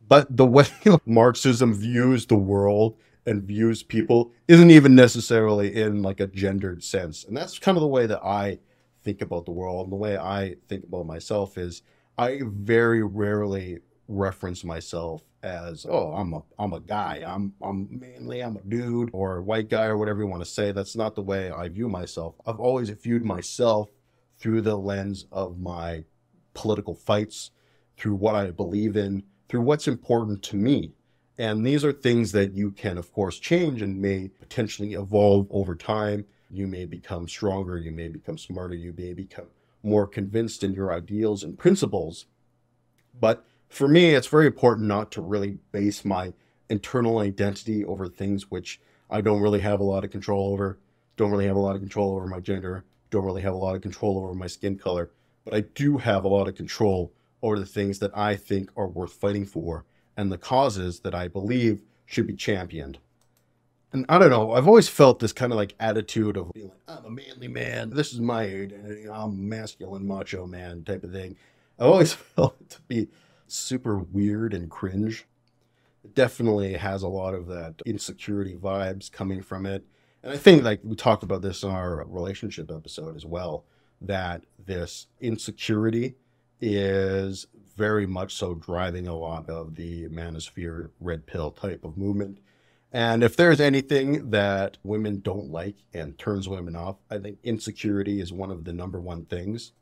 but 0.07 0.37
the 0.37 0.47
way 0.47 0.67
Marxism 1.07 1.73
views 1.73 2.27
the 2.27 2.37
world 2.37 2.99
and 3.27 3.43
views 3.43 3.83
people 3.83 4.33
isn't 4.49 4.71
even 4.71 4.95
necessarily 4.95 5.75
in 5.75 6.03
like 6.03 6.21
a 6.21 6.27
gendered 6.27 6.83
sense. 6.83 7.25
And 7.25 7.37
that's 7.37 7.59
kind 7.59 7.77
of 7.77 7.83
the 7.83 7.89
way 7.89 8.07
that 8.07 8.25
I 8.25 8.59
think 9.03 9.21
about 9.21 9.45
the 9.45 9.53
world. 9.53 9.87
And 9.87 9.93
the 9.93 9.97
way 9.97 10.17
I 10.17 10.57
think 10.69 10.85
about 10.85 11.07
myself 11.07 11.59
is 11.59 11.83
I 12.17 12.41
very 12.45 13.03
rarely 13.03 13.81
reference 14.09 14.65
myself 14.65 15.23
as, 15.43 15.87
oh, 15.89 16.13
I'm 16.13 16.33
a 16.35 16.43
I'm 16.59 16.73
a 16.73 16.81
guy. 16.81 17.23
I'm 17.27 17.53
I'm 17.63 17.89
manly, 17.91 18.41
I'm 18.43 18.57
a 18.57 18.63
dude 18.63 19.11
or 19.13 19.39
a 19.39 19.43
white 19.43 19.69
guy 19.69 19.87
or 19.87 19.97
whatever 19.97 20.21
you 20.21 20.27
want 20.27 20.45
to 20.45 20.51
say. 20.51 20.73
That's 20.73 20.97
not 20.97 21.15
the 21.15 21.23
way 21.23 21.51
I 21.51 21.69
view 21.69 21.89
myself. 21.89 22.35
I've 22.47 22.61
always 22.61 22.91
viewed 22.91 23.25
myself 23.25 23.91
through 24.39 24.63
the 24.63 24.77
lens 24.77 25.27
of 25.33 25.59
my 25.59 26.05
political 26.55 26.95
fights, 26.95 27.51
through 27.97 28.15
what 28.15 28.35
I 28.35 28.51
believe 28.51 28.97
in, 28.97 29.25
through 29.49 29.63
what's 29.63 29.89
important 29.89 30.43
to 30.45 30.57
me. 30.57 30.93
And 31.39 31.67
these 31.67 31.85
are 31.85 31.93
things 31.93 32.33
that 32.33 32.55
you 32.55 32.71
can, 32.71 32.97
of 32.97 33.13
course, 33.13 33.39
change 33.39 33.83
and 33.83 34.01
may 34.01 34.29
potentially 34.29 34.95
evolve 34.95 35.47
over 35.51 35.75
time. 35.75 36.25
You 36.51 36.67
may 36.67 36.87
become 36.87 37.29
stronger, 37.29 37.77
you 37.77 37.93
may 37.93 38.09
become 38.09 38.39
smarter, 38.39 38.75
you 38.75 38.95
may 38.97 39.13
become 39.13 39.47
more 39.83 40.07
convinced 40.07 40.65
in 40.65 40.73
your 40.73 40.93
ideals 40.93 41.43
and 41.43 41.59
principles. 41.59 42.27
But 43.19 43.45
for 43.69 43.89
me, 43.89 44.15
it's 44.15 44.27
very 44.27 44.47
important 44.47 44.87
not 44.87 45.11
to 45.13 45.21
really 45.21 45.59
base 45.73 46.05
my 46.05 46.33
internal 46.71 47.19
identity 47.19 47.85
over 47.85 48.09
things 48.09 48.51
which 48.51 48.81
I 49.11 49.21
don't 49.21 49.43
really 49.43 49.61
have 49.61 49.81
a 49.81 49.85
lot 49.85 50.05
of 50.05 50.11
control 50.11 50.53
over, 50.53 50.79
don't 51.17 51.31
really 51.31 51.47
have 51.47 51.57
a 51.57 51.61
lot 51.61 51.75
of 51.75 51.81
control 51.81 52.17
over 52.17 52.27
my 52.27 52.41
gender, 52.41 52.85
don't 53.11 53.25
really 53.25 53.43
have 53.43 53.55
a 53.55 53.59
lot 53.59 53.77
of 53.77 53.83
control 53.83 54.19
over 54.19 54.35
my 54.35 54.47
skin 54.47 54.77
color 54.79 55.11
but 55.47 55.55
I 55.55 55.61
do 55.61 55.97
have 55.99 56.25
a 56.25 56.29
lot 56.29 56.49
of 56.49 56.57
control 56.57 57.13
over 57.41 57.59
the 57.59 57.65
things 57.65 58.01
that 58.01 58.11
I 58.15 58.35
think 58.35 58.69
are 58.77 58.89
worth 58.89 59.13
fighting 59.13 59.47
for 59.47 59.85
and 60.17 60.33
the 60.33 60.39
causes 60.39 61.01
that 61.01 61.15
I 61.15 61.29
believe 61.29 61.81
should 62.05 62.27
be 62.27 62.35
championed. 62.35 62.99
And 63.93 64.05
I 64.09 64.19
don't 64.19 64.31
know, 64.31 64.53
I've 64.53 64.67
always 64.67 64.89
felt 64.89 65.21
this 65.21 65.33
kind 65.33 65.53
of 65.53 65.57
like 65.57 65.75
attitude 65.79 66.37
of 66.37 66.53
being 66.53 66.69
like, 66.69 66.99
I'm 66.99 67.05
a 67.05 67.11
manly 67.11 67.49
man, 67.49 67.91
this 67.91 68.13
is 68.13 68.21
my 68.21 68.43
identity, 68.43 69.09
I'm 69.09 69.49
masculine 69.49 70.07
macho 70.07 70.47
man 70.47 70.85
type 70.85 71.05
of 71.05 71.13
thing. 71.13 71.37
I've 71.79 71.87
always 71.87 72.13
felt 72.37 72.57
it 72.61 72.71
to 72.71 72.81
be 72.83 73.09
super 73.47 73.99
weird 73.99 74.55
and 74.55 74.71
cringe. 74.71 75.27
It 76.05 76.15
definitely 76.15 76.75
has 76.75 77.03
a 77.03 77.09
lot 77.09 77.35
of 77.35 77.47
that 77.47 77.81
insecurity 77.87 78.55
vibes 78.55 79.11
coming 79.11 79.43
from 79.43 79.67
it. 79.67 79.85
And 80.23 80.33
I 80.33 80.37
think 80.37 80.65
like 80.65 80.81
we 80.83 80.97
talked 80.97 81.23
about 81.23 81.43
this 81.43 81.63
in 81.63 81.71
our 81.71 82.05
relationship 82.07 82.71
episode 82.71 83.17
as 83.17 83.25
well 83.25 83.65
that 84.01 84.45
this 84.59 85.07
insecurity 85.21 86.17
is 86.61 87.47
very 87.77 88.07
much 88.07 88.35
so 88.35 88.55
driving 88.55 89.07
a 89.07 89.17
lot 89.17 89.49
of 89.49 89.75
the 89.77 90.09
manosphere 90.09 90.91
red 91.01 91.27
pill 91.27 91.51
type 91.51 91.85
of 91.85 91.97
movement. 91.97 92.39
And 92.93 93.23
if 93.23 93.37
there's 93.37 93.61
anything 93.61 94.31
that 94.31 94.79
women 94.83 95.21
don't 95.21 95.51
like 95.51 95.77
and 95.93 96.19
turns 96.19 96.49
women 96.49 96.75
off, 96.75 96.97
I 97.11 97.19
think 97.19 97.39
insecurity 97.43 98.21
is 98.21 98.33
one 98.33 98.51
of 98.51 98.65
the 98.65 98.73
number 98.73 99.01
one 99.01 99.27
things. 99.27 99.73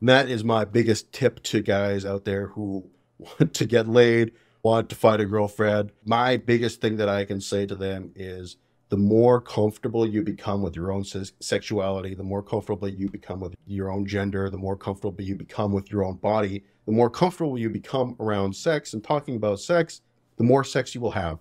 And 0.00 0.08
that 0.08 0.28
is 0.28 0.44
my 0.44 0.64
biggest 0.64 1.12
tip 1.12 1.42
to 1.44 1.62
guys 1.62 2.04
out 2.04 2.24
there 2.24 2.48
who 2.48 2.90
want 3.18 3.54
to 3.54 3.66
get 3.66 3.88
laid, 3.88 4.32
want 4.62 4.90
to 4.90 4.96
find 4.96 5.22
a 5.22 5.24
girlfriend. 5.24 5.92
My 6.04 6.36
biggest 6.36 6.80
thing 6.80 6.96
that 6.98 7.08
I 7.08 7.24
can 7.24 7.40
say 7.40 7.64
to 7.66 7.74
them 7.74 8.12
is 8.14 8.56
the 8.94 9.00
more 9.00 9.40
comfortable 9.40 10.06
you 10.06 10.22
become 10.22 10.62
with 10.62 10.76
your 10.76 10.92
own 10.92 11.02
sexuality, 11.40 12.14
the 12.14 12.22
more 12.22 12.44
comfortable 12.44 12.88
you 12.88 13.10
become 13.10 13.40
with 13.40 13.56
your 13.66 13.90
own 13.90 14.06
gender, 14.06 14.48
the 14.48 14.56
more 14.56 14.76
comfortable 14.76 15.20
you 15.20 15.34
become 15.34 15.72
with 15.72 15.90
your 15.90 16.04
own 16.04 16.14
body, 16.14 16.62
the 16.86 16.92
more 16.92 17.10
comfortable 17.10 17.58
you 17.58 17.68
become 17.68 18.14
around 18.20 18.54
sex 18.54 18.94
and 18.94 19.02
talking 19.02 19.34
about 19.34 19.58
sex, 19.58 20.02
the 20.36 20.44
more 20.44 20.62
sex 20.62 20.94
you 20.94 21.00
will 21.00 21.10
have. 21.10 21.40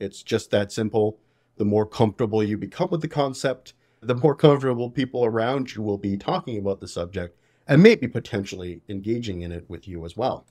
It's 0.00 0.24
just 0.24 0.50
that 0.50 0.72
simple. 0.72 1.20
The 1.56 1.64
more 1.64 1.86
comfortable 1.86 2.42
you 2.42 2.58
become 2.58 2.88
with 2.90 3.02
the 3.02 3.06
concept, 3.06 3.74
the 4.00 4.16
more 4.16 4.34
comfortable 4.34 4.90
people 4.90 5.24
around 5.24 5.76
you 5.76 5.82
will 5.82 5.98
be 5.98 6.16
talking 6.16 6.58
about 6.58 6.80
the 6.80 6.88
subject 6.88 7.38
and 7.68 7.80
maybe 7.80 8.08
potentially 8.08 8.80
engaging 8.88 9.42
in 9.42 9.52
it 9.52 9.66
with 9.68 9.86
you 9.86 10.04
as 10.04 10.16
well. 10.16 10.48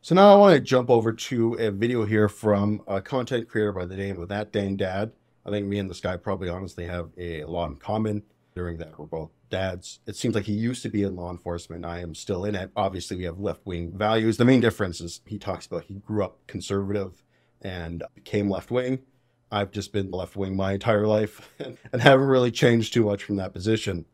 So 0.00 0.16
now 0.16 0.32
I 0.32 0.36
want 0.38 0.54
to 0.54 0.60
jump 0.60 0.90
over 0.90 1.12
to 1.12 1.54
a 1.54 1.70
video 1.70 2.04
here 2.04 2.28
from 2.28 2.82
a 2.88 3.00
content 3.00 3.48
creator 3.48 3.70
by 3.70 3.86
the 3.86 3.96
name 3.96 4.20
of 4.20 4.26
That 4.26 4.52
Dang 4.52 4.76
Dad. 4.76 5.12
I 5.48 5.50
think 5.50 5.66
me 5.66 5.78
and 5.78 5.88
this 5.88 6.00
guy 6.00 6.16
probably 6.18 6.50
honestly 6.50 6.86
have 6.86 7.08
a 7.16 7.44
lot 7.44 7.70
in 7.70 7.76
common 7.76 8.22
during 8.54 8.76
that 8.78 8.98
we're 8.98 9.06
both 9.06 9.30
dads. 9.48 10.00
It 10.06 10.14
seems 10.14 10.34
like 10.34 10.44
he 10.44 10.52
used 10.52 10.82
to 10.82 10.90
be 10.90 11.04
in 11.04 11.16
law 11.16 11.30
enforcement. 11.30 11.86
I 11.86 12.00
am 12.00 12.14
still 12.14 12.44
in 12.44 12.54
it. 12.54 12.70
Obviously, 12.76 13.16
we 13.16 13.24
have 13.24 13.38
left 13.38 13.64
wing 13.64 13.96
values. 13.96 14.36
The 14.36 14.44
main 14.44 14.60
difference 14.60 15.00
is 15.00 15.22
he 15.24 15.38
talks 15.38 15.64
about 15.64 15.84
he 15.84 15.94
grew 15.94 16.22
up 16.22 16.46
conservative 16.46 17.22
and 17.62 18.02
became 18.14 18.50
left 18.50 18.70
wing. 18.70 18.98
I've 19.50 19.70
just 19.70 19.90
been 19.90 20.10
left 20.10 20.36
wing 20.36 20.54
my 20.54 20.74
entire 20.74 21.06
life 21.06 21.50
and 21.58 22.02
haven't 22.02 22.26
really 22.26 22.50
changed 22.50 22.92
too 22.92 23.04
much 23.04 23.24
from 23.24 23.36
that 23.36 23.54
position. 23.54 24.04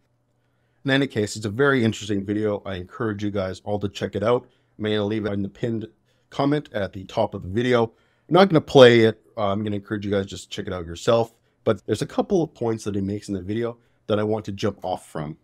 In 0.84 0.92
any 0.92 1.08
case, 1.08 1.34
it's 1.34 1.46
a 1.46 1.50
very 1.50 1.82
interesting 1.82 2.24
video. 2.24 2.62
I 2.64 2.76
encourage 2.76 3.24
you 3.24 3.32
guys 3.32 3.60
all 3.64 3.80
to 3.80 3.88
check 3.88 4.14
it 4.14 4.22
out. 4.22 4.46
I'm 4.78 4.84
going 4.84 4.96
to 4.96 5.02
leave 5.02 5.26
it 5.26 5.32
in 5.32 5.42
the 5.42 5.48
pinned 5.48 5.88
comment 6.30 6.68
at 6.72 6.92
the 6.92 7.04
top 7.04 7.34
of 7.34 7.42
the 7.42 7.48
video. 7.48 7.84
I'm 8.28 8.34
not 8.34 8.50
going 8.50 8.60
to 8.60 8.60
play 8.60 9.00
it. 9.00 9.23
Uh, 9.36 9.48
I'm 9.48 9.60
going 9.60 9.72
to 9.72 9.78
encourage 9.78 10.04
you 10.04 10.10
guys 10.10 10.26
just 10.26 10.50
check 10.50 10.66
it 10.66 10.72
out 10.72 10.86
yourself. 10.86 11.34
But 11.64 11.84
there's 11.86 12.02
a 12.02 12.06
couple 12.06 12.42
of 12.42 12.54
points 12.54 12.84
that 12.84 12.94
he 12.94 13.00
makes 13.00 13.28
in 13.28 13.34
the 13.34 13.42
video 13.42 13.78
that 14.06 14.18
I 14.18 14.22
want 14.22 14.44
to 14.46 14.52
jump 14.52 14.84
off 14.84 15.06
from. 15.08 15.38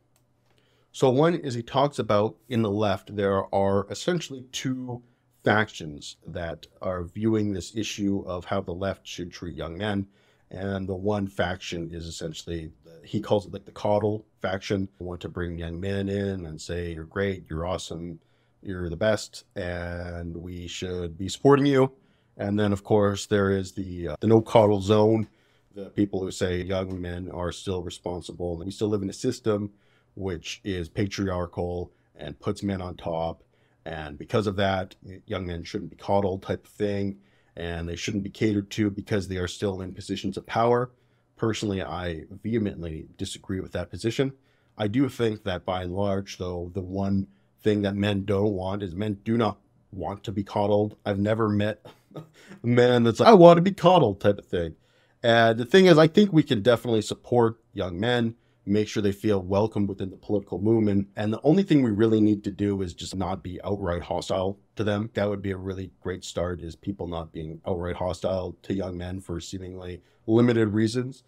So 0.93 1.09
one 1.09 1.35
is 1.35 1.55
he 1.55 1.63
talks 1.63 1.99
about 1.99 2.37
in 2.49 2.63
the 2.63 2.71
left, 2.71 3.15
there 3.15 3.53
are 3.55 3.87
essentially 3.91 4.45
two 4.53 5.03
factions 5.45 6.17
that 6.27 6.67
are 6.83 7.05
viewing 7.05 7.53
this 7.53 7.75
issue 7.77 8.23
of 8.27 8.45
how 8.45 8.61
the 8.61 8.75
left 8.75 9.07
should 9.07 9.33
treat 9.33 9.57
young 9.57 9.79
men. 9.79 10.07
And 10.51 10.89
the 10.89 10.97
one 10.97 11.29
faction 11.29 11.91
is 11.93 12.07
essentially, 12.07 12.73
he 13.05 13.21
calls 13.21 13.47
it 13.47 13.53
like 13.53 13.65
the 13.65 13.71
coddle 13.71 14.27
faction. 14.43 14.89
They 14.99 15.05
want 15.05 15.21
to 15.21 15.29
bring 15.29 15.59
young 15.59 15.81
men 15.81 16.09
in 16.09 16.45
and 16.45 16.61
say, 16.61 16.93
you're 16.93 17.05
great, 17.05 17.45
you're 17.49 17.67
awesome, 17.67 18.19
you're 18.61 18.91
the 18.91 18.97
best, 18.97 19.45
and 19.55 20.37
we 20.37 20.67
should 20.67 21.17
be 21.17 21.29
supporting 21.29 21.67
you. 21.67 21.93
And 22.41 22.59
then, 22.59 22.73
of 22.73 22.83
course, 22.83 23.27
there 23.27 23.51
is 23.51 23.73
the 23.73 24.09
uh, 24.09 24.17
the 24.21 24.27
no 24.27 24.41
coddle 24.41 24.81
zone. 24.81 25.29
The 25.75 25.91
people 25.91 26.21
who 26.21 26.31
say 26.31 26.63
young 26.63 26.99
men 27.01 27.31
are 27.31 27.53
still 27.53 27.83
responsible, 27.83 28.57
we 28.57 28.71
still 28.71 28.89
live 28.89 29.03
in 29.03 29.11
a 29.11 29.13
system 29.13 29.71
which 30.15 30.61
is 30.65 30.89
patriarchal 30.89 31.93
and 32.17 32.41
puts 32.41 32.63
men 32.63 32.81
on 32.81 32.97
top. 32.97 33.45
And 33.85 34.19
because 34.19 34.47
of 34.47 34.57
that, 34.57 34.97
young 35.27 35.47
men 35.47 35.65
shouldn't 35.65 35.91
be 35.91 35.97
coddled, 35.97 36.43
type 36.43 36.65
of 36.65 36.73
thing, 36.73 37.19
and 37.57 37.89
they 37.89 37.95
shouldn't 37.95 38.25
be 38.25 38.31
catered 38.31 38.71
to 38.71 38.91
because 38.91 39.29
they 39.29 39.37
are 39.37 39.47
still 39.47 39.83
in 39.83 39.93
positions 39.95 40.37
of 40.37 40.47
power. 40.47 40.91
Personally, 41.37 41.83
I 41.83 42.25
vehemently 42.43 43.07
disagree 43.17 43.61
with 43.61 43.73
that 43.73 43.91
position. 43.91 44.33
I 44.79 44.89
do 44.89 45.09
think 45.11 45.45
that 45.45 45.67
by 45.67 45.83
and 45.83 45.95
large, 45.95 46.39
though, 46.39 46.71
the 46.75 46.81
one 46.81 47.27
thing 47.63 47.83
that 47.83 47.95
men 47.95 48.25
don't 48.25 48.55
want 48.55 48.83
is 48.83 48.95
men 48.95 49.19
do 49.25 49.37
not 49.37 49.59
want 49.93 50.25
to 50.25 50.33
be 50.33 50.43
coddled. 50.43 50.97
I've 51.05 51.19
never 51.19 51.49
met 51.49 51.87
man 52.63 53.05
that's 53.05 53.21
like, 53.21 53.29
I 53.29 53.35
want 53.35 53.59
to 53.59 53.63
be 53.63 53.73
coddled 53.73 54.21
type 54.21 54.39
of 54.39 54.47
thing. 54.47 54.77
And 55.23 55.59
the 55.59 55.65
thing 55.65 55.87
is, 55.87 55.99
I 55.99 56.07
think 56.07 56.33
we 56.33 56.43
can 56.43 56.63
definitely 56.63 57.03
support 57.03 57.61
young 57.73 58.01
men, 58.01 58.37
make 58.65 58.89
sure 58.89 59.03
they 59.03 59.13
feel 59.13 59.43
welcome 59.43 59.87
within 59.87 60.11
the 60.11 60.17
political 60.17 60.61
movement. 60.61 61.09
And 61.17 61.33
the 61.33 61.41
only 61.43 61.63
thing 61.63 61.83
we 61.83 61.91
really 61.91 62.21
need 62.21 62.43
to 62.45 62.51
do 62.51 62.81
is 62.81 62.95
just 62.95 63.15
not 63.15 63.43
be 63.43 63.61
outright 63.63 64.03
hostile 64.03 64.59
to 64.77 64.85
them. 64.85 65.11
That 65.15 65.29
would 65.29 65.43
be 65.43 65.51
a 65.51 65.57
really 65.57 65.93
great 66.01 66.25
start 66.25 66.61
is 66.61 66.75
people 66.75 67.07
not 67.07 67.33
being 67.33 67.61
outright 67.67 67.97
hostile 67.97 68.57
to 68.63 68.75
young 68.75 68.97
men 68.97 69.21
for 69.21 69.41
seemingly 69.41 70.03
limited 70.27 70.69
reasons 70.69 71.23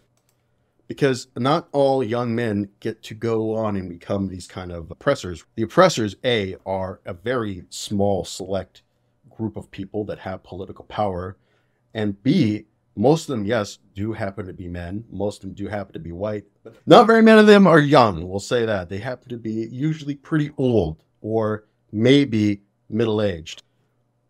because 0.89 1.29
not 1.37 1.69
all 1.73 2.03
young 2.03 2.35
men 2.35 2.69
get 2.81 3.03
to 3.03 3.15
go 3.15 3.55
on 3.55 3.77
and 3.77 3.89
become 3.89 4.29
these 4.29 4.47
kind 4.47 4.71
of 4.71 4.91
oppressors. 4.91 5.45
The 5.55 5.63
oppressors, 5.63 6.17
A, 6.25 6.57
are 6.67 7.01
a 7.05 7.15
very 7.15 7.65
small, 7.71 8.25
select 8.25 8.83
group 9.37 9.57
of 9.57 9.71
people 9.71 10.05
that 10.07 10.19
have 10.21 10.43
political 10.43 10.85
power. 10.85 11.37
And 11.95 12.23
B, 12.23 12.67
most 12.97 13.23
of 13.23 13.29
them, 13.29 13.45
yes, 13.45 13.79
do 13.95 14.13
happen 14.13 14.47
to 14.47 14.53
be 14.53 14.69
men. 14.69 15.05
Most 15.11 15.39
of 15.39 15.43
them 15.43 15.55
do 15.55 15.69
happen 15.69 15.93
to 15.95 15.99
be 15.99 16.13
white. 16.13 16.45
Not 16.87 17.07
very 17.07 17.23
many 17.23 17.41
of 17.41 17.47
them 17.47 17.67
are 17.67 17.81
young, 17.81 18.29
we'll 18.29 18.41
say 18.41 18.67
that. 18.67 18.89
They 18.89 18.99
happen 18.99 19.29
to 19.31 19.39
be 19.39 19.69
usually 19.71 20.15
pretty 20.15 20.51
old 20.59 21.03
or 21.21 21.65
maybe 21.93 22.63
middle 22.89 23.23
aged. 23.23 23.63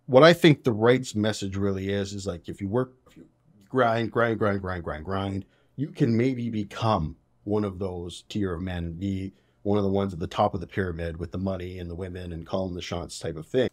what 0.06 0.22
I 0.22 0.32
think 0.32 0.62
the 0.64 0.72
right's 0.72 1.14
message 1.14 1.56
really 1.56 1.88
is 1.90 2.12
is 2.12 2.26
like 2.26 2.48
if 2.48 2.60
you 2.60 2.68
work, 2.68 2.92
if 3.08 3.16
you 3.16 3.24
grind, 3.68 4.10
grind, 4.12 4.38
grind, 4.38 4.60
grind, 4.60 4.84
grind, 4.84 5.04
grind, 5.04 5.44
you 5.76 5.88
can 5.88 6.16
maybe 6.16 6.50
become 6.50 7.16
one 7.44 7.64
of 7.64 7.78
those 7.78 8.24
tier 8.28 8.54
of 8.54 8.62
men 8.62 8.92
be 8.92 9.32
one 9.62 9.78
of 9.78 9.84
the 9.84 9.90
ones 9.90 10.12
at 10.12 10.18
the 10.18 10.26
top 10.26 10.54
of 10.54 10.60
the 10.60 10.66
pyramid 10.66 11.16
with 11.16 11.32
the 11.32 11.38
money 11.38 11.78
and 11.78 11.88
the 11.90 11.94
women 11.94 12.32
and 12.32 12.46
calling 12.46 12.74
the 12.74 12.82
shots 12.82 13.18
type 13.18 13.36
of 13.36 13.46
thing. 13.46 13.70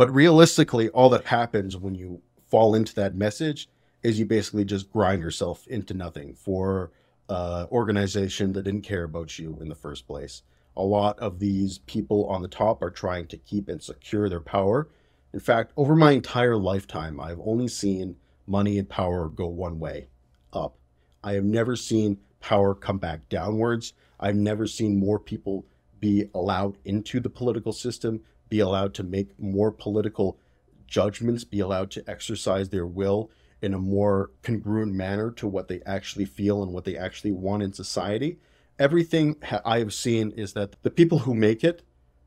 But 0.00 0.14
realistically, 0.14 0.88
all 0.88 1.10
that 1.10 1.26
happens 1.26 1.76
when 1.76 1.94
you 1.94 2.22
fall 2.46 2.74
into 2.74 2.94
that 2.94 3.14
message 3.14 3.68
is 4.02 4.18
you 4.18 4.24
basically 4.24 4.64
just 4.64 4.90
grind 4.90 5.20
yourself 5.20 5.66
into 5.66 5.92
nothing 5.92 6.32
for 6.32 6.90
uh, 7.28 7.66
organization 7.70 8.54
that 8.54 8.62
didn't 8.62 8.80
care 8.80 9.02
about 9.02 9.38
you 9.38 9.58
in 9.60 9.68
the 9.68 9.74
first 9.74 10.06
place. 10.06 10.40
A 10.74 10.82
lot 10.82 11.18
of 11.18 11.38
these 11.38 11.80
people 11.80 12.24
on 12.28 12.40
the 12.40 12.48
top 12.48 12.80
are 12.80 12.88
trying 12.88 13.26
to 13.26 13.36
keep 13.36 13.68
and 13.68 13.82
secure 13.82 14.30
their 14.30 14.40
power. 14.40 14.88
In 15.34 15.40
fact, 15.40 15.74
over 15.76 15.94
my 15.94 16.12
entire 16.12 16.56
lifetime, 16.56 17.20
I've 17.20 17.40
only 17.44 17.68
seen 17.68 18.16
money 18.46 18.78
and 18.78 18.88
power 18.88 19.28
go 19.28 19.48
one 19.48 19.78
way 19.78 20.08
up. 20.50 20.78
I 21.22 21.32
have 21.34 21.44
never 21.44 21.76
seen 21.76 22.16
power 22.40 22.74
come 22.74 22.96
back 22.96 23.28
downwards. 23.28 23.92
I've 24.18 24.34
never 24.36 24.66
seen 24.66 24.98
more 24.98 25.18
people 25.18 25.66
be 25.98 26.30
allowed 26.34 26.78
into 26.86 27.20
the 27.20 27.28
political 27.28 27.74
system, 27.74 28.22
be 28.50 28.60
allowed 28.60 28.92
to 28.94 29.02
make 29.02 29.38
more 29.40 29.72
political 29.72 30.38
judgments, 30.86 31.44
be 31.44 31.60
allowed 31.60 31.90
to 31.92 32.04
exercise 32.06 32.68
their 32.68 32.86
will 32.86 33.30
in 33.62 33.72
a 33.72 33.78
more 33.78 34.30
congruent 34.42 34.92
manner 34.92 35.30
to 35.30 35.46
what 35.46 35.68
they 35.68 35.80
actually 35.86 36.24
feel 36.24 36.62
and 36.62 36.72
what 36.72 36.84
they 36.84 36.96
actually 36.96 37.32
want 37.32 37.62
in 37.62 37.72
society. 37.72 38.38
Everything 38.78 39.36
I 39.64 39.78
have 39.78 39.94
seen 39.94 40.32
is 40.32 40.52
that 40.54 40.76
the 40.82 40.90
people 40.90 41.20
who 41.20 41.34
make 41.34 41.64
it 41.64 41.82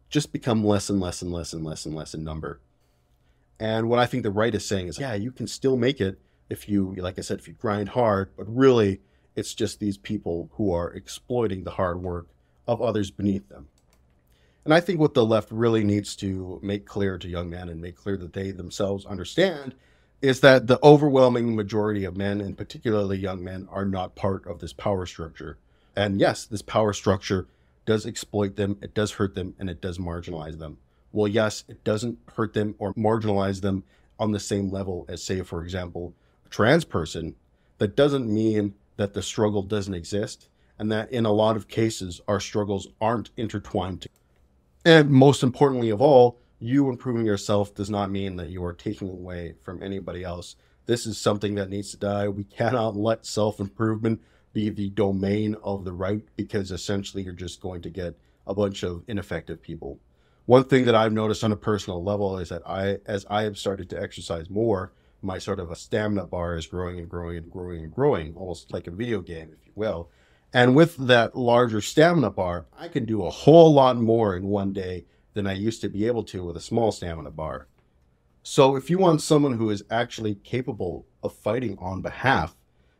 just 0.09 0.31
become 0.31 0.63
less 0.63 0.89
and 0.89 0.99
less 0.99 1.21
and 1.21 1.31
less 1.31 1.53
and 1.53 1.63
less 1.63 1.85
and 1.85 1.95
less 1.95 2.13
in 2.13 2.23
number. 2.23 2.61
And 3.59 3.89
what 3.89 3.99
I 3.99 4.05
think 4.05 4.23
the 4.23 4.31
right 4.31 4.53
is 4.53 4.65
saying 4.65 4.87
is, 4.87 4.99
yeah, 4.99 5.13
you 5.15 5.31
can 5.31 5.47
still 5.47 5.77
make 5.77 5.99
it 5.99 6.19
if 6.49 6.69
you, 6.69 6.93
like 6.97 7.17
I 7.17 7.21
said, 7.21 7.39
if 7.39 7.47
you 7.47 7.55
grind 7.55 7.89
hard, 7.89 8.31
but 8.37 8.45
really 8.47 9.01
it's 9.35 9.53
just 9.53 9.79
these 9.79 9.97
people 9.97 10.49
who 10.53 10.71
are 10.71 10.93
exploiting 10.93 11.63
the 11.63 11.71
hard 11.71 12.01
work 12.03 12.27
of 12.67 12.81
others 12.81 13.09
beneath 13.09 13.49
them. 13.49 13.67
And 14.65 14.73
I 14.73 14.79
think 14.79 14.99
what 14.99 15.13
the 15.13 15.25
left 15.25 15.51
really 15.51 15.83
needs 15.83 16.15
to 16.17 16.59
make 16.63 16.85
clear 16.85 17.17
to 17.17 17.27
young 17.27 17.49
men 17.49 17.67
and 17.67 17.81
make 17.81 17.97
clear 17.97 18.15
that 18.17 18.33
they 18.33 18.51
themselves 18.51 19.05
understand 19.05 19.75
is 20.21 20.39
that 20.39 20.67
the 20.67 20.79
overwhelming 20.81 21.53
majority 21.53 22.05
of 22.05 22.15
men, 22.15 22.39
and 22.39 22.57
particularly 22.57 23.17
young 23.17 23.43
men, 23.43 23.67
are 23.69 23.83
not 23.83 24.15
part 24.15 24.47
of 24.47 24.59
this 24.59 24.71
power 24.71 25.05
structure. 25.05 25.57
And 25.97 26.19
yes, 26.19 26.45
this 26.45 26.61
power 26.61 26.93
structure 26.93 27.47
does 27.85 28.05
exploit 28.05 28.55
them, 28.55 28.77
it 28.81 28.93
does 28.93 29.11
hurt 29.11 29.35
them, 29.35 29.53
and 29.59 29.69
it 29.69 29.81
does 29.81 29.97
marginalize 29.97 30.59
them. 30.59 30.77
Well, 31.11 31.27
yes, 31.27 31.65
it 31.67 31.83
doesn't 31.83 32.19
hurt 32.35 32.53
them 32.53 32.75
or 32.79 32.93
marginalize 32.93 33.59
them 33.59 33.83
on 34.17 34.31
the 34.31 34.39
same 34.39 34.71
level 34.71 35.05
as, 35.09 35.21
say, 35.21 35.41
for 35.41 35.61
example, 35.61 36.13
a 36.45 36.49
trans 36.49 36.85
person. 36.85 37.35
That 37.79 37.97
doesn't 37.97 38.33
mean 38.33 38.75
that 38.95 39.13
the 39.13 39.21
struggle 39.21 39.61
doesn't 39.61 39.93
exist, 39.93 40.47
and 40.79 40.89
that 40.89 41.11
in 41.11 41.25
a 41.25 41.33
lot 41.33 41.57
of 41.57 41.67
cases, 41.67 42.21
our 42.29 42.39
struggles 42.39 42.87
aren't 43.01 43.31
intertwined. 43.35 44.07
And 44.85 45.09
most 45.09 45.43
importantly 45.43 45.89
of 45.89 46.01
all, 46.01 46.39
you 46.59 46.89
improving 46.89 47.25
yourself 47.25 47.73
does 47.73 47.89
not 47.89 48.11
mean 48.11 48.35
that 48.37 48.49
you 48.49 48.63
are 48.63 48.73
taking 48.73 49.09
away 49.09 49.55
from 49.63 49.81
anybody 49.81 50.23
else. 50.23 50.55
This 50.85 51.05
is 51.05 51.17
something 51.17 51.55
that 51.55 51.69
needs 51.69 51.91
to 51.91 51.97
die. 51.97 52.27
We 52.27 52.43
cannot 52.43 52.95
let 52.95 53.25
self 53.25 53.59
improvement 53.59 54.21
be 54.51 54.69
the 54.69 54.89
domain 54.89 55.55
of 55.63 55.85
the 55.85 55.93
right 55.93 56.23
because 56.35 56.71
essentially 56.71 57.23
you're 57.23 57.33
just 57.33 57.61
going 57.61 57.81
to 57.81 57.89
get 57.89 58.15
a 58.45 58.53
bunch 58.53 58.83
of 58.83 59.03
ineffective 59.07 59.61
people. 59.61 59.99
One 60.45 60.65
thing 60.65 60.85
that 60.85 60.95
I've 60.95 61.13
noticed 61.13 61.43
on 61.43 61.53
a 61.53 61.57
personal 61.57 62.03
level 62.03 62.37
is 62.37 62.49
that 62.49 62.67
I, 62.67 62.97
as 63.05 63.25
I 63.29 63.43
have 63.43 63.57
started 63.57 63.89
to 63.91 64.01
exercise 64.01 64.49
more, 64.49 64.91
my 65.21 65.37
sort 65.37 65.61
of 65.61 65.71
a 65.71 65.75
stamina 65.75 66.25
bar 66.25 66.57
is 66.57 66.67
growing 66.67 66.99
and 66.99 67.09
growing 67.09 67.37
and 67.37 67.49
growing 67.49 67.83
and 67.83 67.93
growing, 67.93 68.35
almost 68.35 68.73
like 68.73 68.87
a 68.87 68.91
video 68.91 69.21
game, 69.21 69.51
if 69.57 69.65
you 69.65 69.71
will. 69.75 70.09
And 70.53 70.75
with 70.75 70.95
that 71.07 71.35
larger 71.35 71.81
stamina 71.81 72.29
bar, 72.29 72.67
I 72.77 72.87
can 72.87 73.05
do 73.05 73.25
a 73.25 73.31
whole 73.31 73.73
lot 73.73 73.97
more 73.97 74.35
in 74.37 74.45
one 74.45 74.71
day 74.71 75.05
than 75.33 75.47
I 75.47 75.53
used 75.53 75.81
to 75.81 75.89
be 75.89 76.05
able 76.05 76.23
to 76.25 76.45
with 76.45 76.55
a 76.55 76.61
small 76.61 76.91
stamina 76.91 77.31
bar. 77.31 77.67
So 78.43 78.75
if 78.75 78.89
you 78.89 78.99
want 78.99 79.21
someone 79.21 79.53
who 79.53 79.71
is 79.71 79.83
actually 79.89 80.35
capable 80.35 81.07
of 81.23 81.33
fighting 81.33 81.77
on 81.79 82.01
behalf 82.01 82.55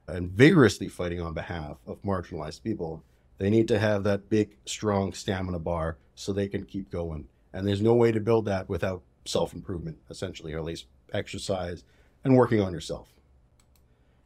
and 0.07 0.31
vigorously 0.31 0.87
fighting 0.87 1.21
on 1.21 1.33
behalf 1.33 1.77
of 1.85 2.01
marginalized 2.01 2.63
people, 2.63 3.03
they 3.37 3.51
need 3.51 3.67
to 3.67 3.77
have 3.77 4.03
that 4.03 4.29
big, 4.29 4.57
strong 4.65 5.13
stamina 5.13 5.59
bar 5.59 5.97
so 6.15 6.33
they 6.33 6.47
can 6.47 6.65
keep 6.65 6.89
going. 6.89 7.27
And 7.53 7.67
there's 7.67 7.81
no 7.81 7.93
way 7.93 8.11
to 8.11 8.19
build 8.19 8.45
that 8.45 8.67
without 8.67 9.03
self 9.25 9.53
improvement, 9.53 9.97
essentially, 10.09 10.53
or 10.53 10.59
at 10.59 10.65
least 10.65 10.87
exercise 11.13 11.83
and 12.23 12.35
working 12.35 12.61
on 12.61 12.73
yourself. 12.73 13.12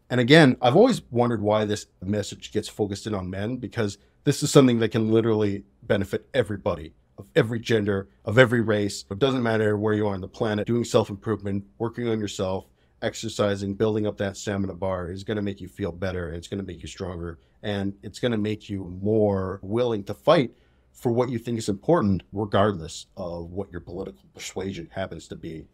And 0.10 0.20
again, 0.22 0.58
I've 0.62 0.76
always 0.76 1.02
wondered 1.12 1.42
why 1.42 1.66
this 1.66 1.88
message 2.02 2.52
gets 2.52 2.70
focused 2.70 3.08
in 3.08 3.14
on 3.14 3.30
men 3.30 3.58
because 3.58 3.98
this 4.24 4.42
is 4.42 4.52
something 4.52 4.80
that 4.80 4.90
can 4.90 5.12
literally 5.12 5.64
benefit 5.84 6.28
everybody 6.34 6.94
of 7.18 7.28
every 7.36 7.60
gender, 7.60 8.08
of 8.26 8.38
every 8.38 8.62
race. 8.62 9.06
It 9.10 9.20
doesn't 9.20 9.44
matter 9.44 9.78
where 9.78 9.94
you 9.94 10.08
are 10.08 10.14
on 10.14 10.22
the 10.22 10.28
planet. 10.28 10.68
Doing 10.68 10.84
self 10.84 11.10
improvement, 11.10 11.66
working 11.78 12.08
on 12.08 12.20
yourself, 12.20 12.68
exercising, 13.02 13.74
building 13.74 14.08
up 14.08 14.18
that 14.18 14.38
stamina 14.38 14.76
bar 14.76 15.12
is 15.12 15.24
going 15.24 15.38
to 15.38 15.42
make 15.42 15.62
you 15.62 15.68
feel 15.68 15.92
better. 15.92 16.32
It's 16.32 16.48
going 16.48 16.60
to 16.60 16.66
make 16.66 16.82
you 16.82 16.88
stronger. 16.88 17.40
And 17.64 17.94
it's 18.04 18.20
going 18.20 18.32
to 18.32 18.38
make 18.38 18.70
you 18.70 18.98
more 19.02 19.60
willing 19.62 20.04
to 20.06 20.14
fight 20.14 20.52
for 20.94 21.12
what 21.12 21.30
you 21.30 21.38
think 21.38 21.58
is 21.58 21.70
important, 21.70 22.24
regardless 22.32 23.08
of 23.16 23.52
what 23.52 23.72
your 23.72 23.82
political 23.82 24.24
persuasion 24.34 24.90
happens 24.92 25.28
to 25.28 25.36
be. 25.36 25.68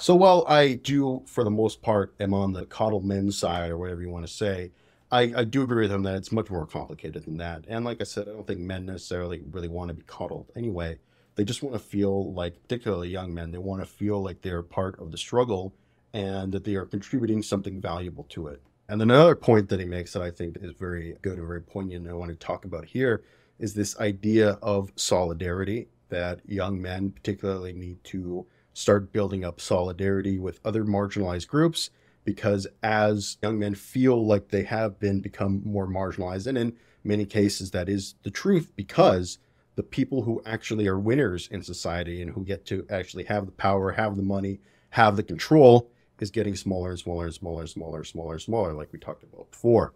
So 0.00 0.14
while 0.14 0.44
I 0.46 0.74
do, 0.74 1.22
for 1.26 1.42
the 1.42 1.50
most 1.50 1.82
part, 1.82 2.14
am 2.20 2.32
on 2.32 2.52
the 2.52 2.66
coddle 2.66 3.00
men's 3.00 3.36
side 3.36 3.70
or 3.70 3.78
whatever 3.78 4.00
you 4.00 4.10
want 4.10 4.24
to 4.24 4.32
say, 4.32 4.70
I, 5.10 5.32
I 5.36 5.44
do 5.44 5.62
agree 5.62 5.84
with 5.84 5.92
him 5.92 6.04
that 6.04 6.14
it's 6.14 6.30
much 6.30 6.50
more 6.50 6.66
complicated 6.66 7.24
than 7.24 7.38
that. 7.38 7.64
And 7.66 7.84
like 7.84 8.00
I 8.00 8.04
said, 8.04 8.28
I 8.28 8.32
don't 8.32 8.46
think 8.46 8.60
men 8.60 8.86
necessarily 8.86 9.42
really 9.50 9.68
want 9.68 9.88
to 9.88 9.94
be 9.94 10.02
coddled 10.02 10.52
anyway. 10.54 10.98
They 11.34 11.44
just 11.44 11.64
want 11.64 11.74
to 11.74 11.80
feel 11.80 12.32
like, 12.32 12.62
particularly 12.62 13.08
young 13.08 13.34
men, 13.34 13.50
they 13.50 13.58
want 13.58 13.82
to 13.82 13.86
feel 13.86 14.22
like 14.22 14.40
they're 14.40 14.62
part 14.62 15.00
of 15.00 15.10
the 15.10 15.18
struggle 15.18 15.74
and 16.12 16.52
that 16.52 16.62
they 16.62 16.76
are 16.76 16.86
contributing 16.86 17.42
something 17.42 17.80
valuable 17.80 18.24
to 18.30 18.46
it. 18.48 18.62
And 18.88 19.00
then 19.00 19.10
another 19.10 19.34
point 19.34 19.68
that 19.68 19.80
he 19.80 19.86
makes 19.86 20.12
that 20.12 20.22
I 20.22 20.30
think 20.30 20.58
is 20.60 20.72
very 20.78 21.16
good 21.22 21.38
and 21.38 21.46
very 21.46 21.62
poignant 21.62 22.04
and 22.04 22.10
I 22.10 22.16
want 22.16 22.30
to 22.30 22.36
talk 22.36 22.64
about 22.64 22.84
here 22.84 23.24
is 23.58 23.74
this 23.74 23.98
idea 23.98 24.58
of 24.62 24.92
solidarity 24.94 25.88
that 26.08 26.40
young 26.46 26.80
men 26.80 27.10
particularly 27.10 27.72
need 27.72 28.02
to 28.04 28.46
start 28.78 29.12
building 29.12 29.44
up 29.44 29.60
solidarity 29.60 30.38
with 30.38 30.60
other 30.64 30.84
marginalized 30.84 31.48
groups 31.48 31.90
because 32.24 32.66
as 32.80 33.36
young 33.42 33.58
men 33.58 33.74
feel 33.74 34.24
like 34.24 34.48
they 34.48 34.62
have 34.62 35.00
been 35.00 35.20
become 35.20 35.60
more 35.64 35.88
marginalized, 35.88 36.46
and 36.46 36.56
in 36.56 36.76
many 37.02 37.24
cases 37.24 37.72
that 37.72 37.88
is 37.88 38.14
the 38.22 38.30
truth 38.30 38.70
because 38.76 39.38
the 39.74 39.82
people 39.82 40.22
who 40.22 40.40
actually 40.46 40.86
are 40.86 40.98
winners 40.98 41.48
in 41.50 41.62
society 41.62 42.22
and 42.22 42.32
who 42.32 42.44
get 42.44 42.64
to 42.66 42.86
actually 42.88 43.24
have 43.24 43.46
the 43.46 43.52
power, 43.52 43.92
have 43.92 44.16
the 44.16 44.22
money, 44.22 44.60
have 44.90 45.16
the 45.16 45.22
control 45.22 45.90
is 46.20 46.30
getting 46.30 46.54
smaller 46.54 46.90
and 46.90 46.98
smaller 46.98 47.24
and 47.24 47.34
smaller 47.34 47.60
and 47.62 47.70
smaller 47.70 47.98
and 47.98 48.06
smaller 48.06 48.32
and 48.34 48.42
smaller, 48.42 48.74
like 48.74 48.92
we 48.92 48.98
talked 48.98 49.24
about 49.24 49.50
before. 49.50 49.92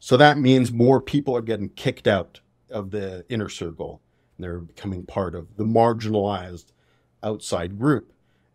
So 0.00 0.18
that 0.18 0.36
means 0.36 0.70
more 0.70 1.00
people 1.00 1.34
are 1.36 1.42
getting 1.42 1.70
kicked 1.70 2.06
out 2.06 2.40
of 2.68 2.90
the 2.90 3.24
inner 3.30 3.48
circle. 3.48 4.02
And 4.36 4.44
they're 4.44 4.58
becoming 4.58 5.04
part 5.06 5.34
of 5.34 5.56
the 5.56 5.64
marginalized 5.64 6.72
outside 7.22 7.78
group. 7.78 8.12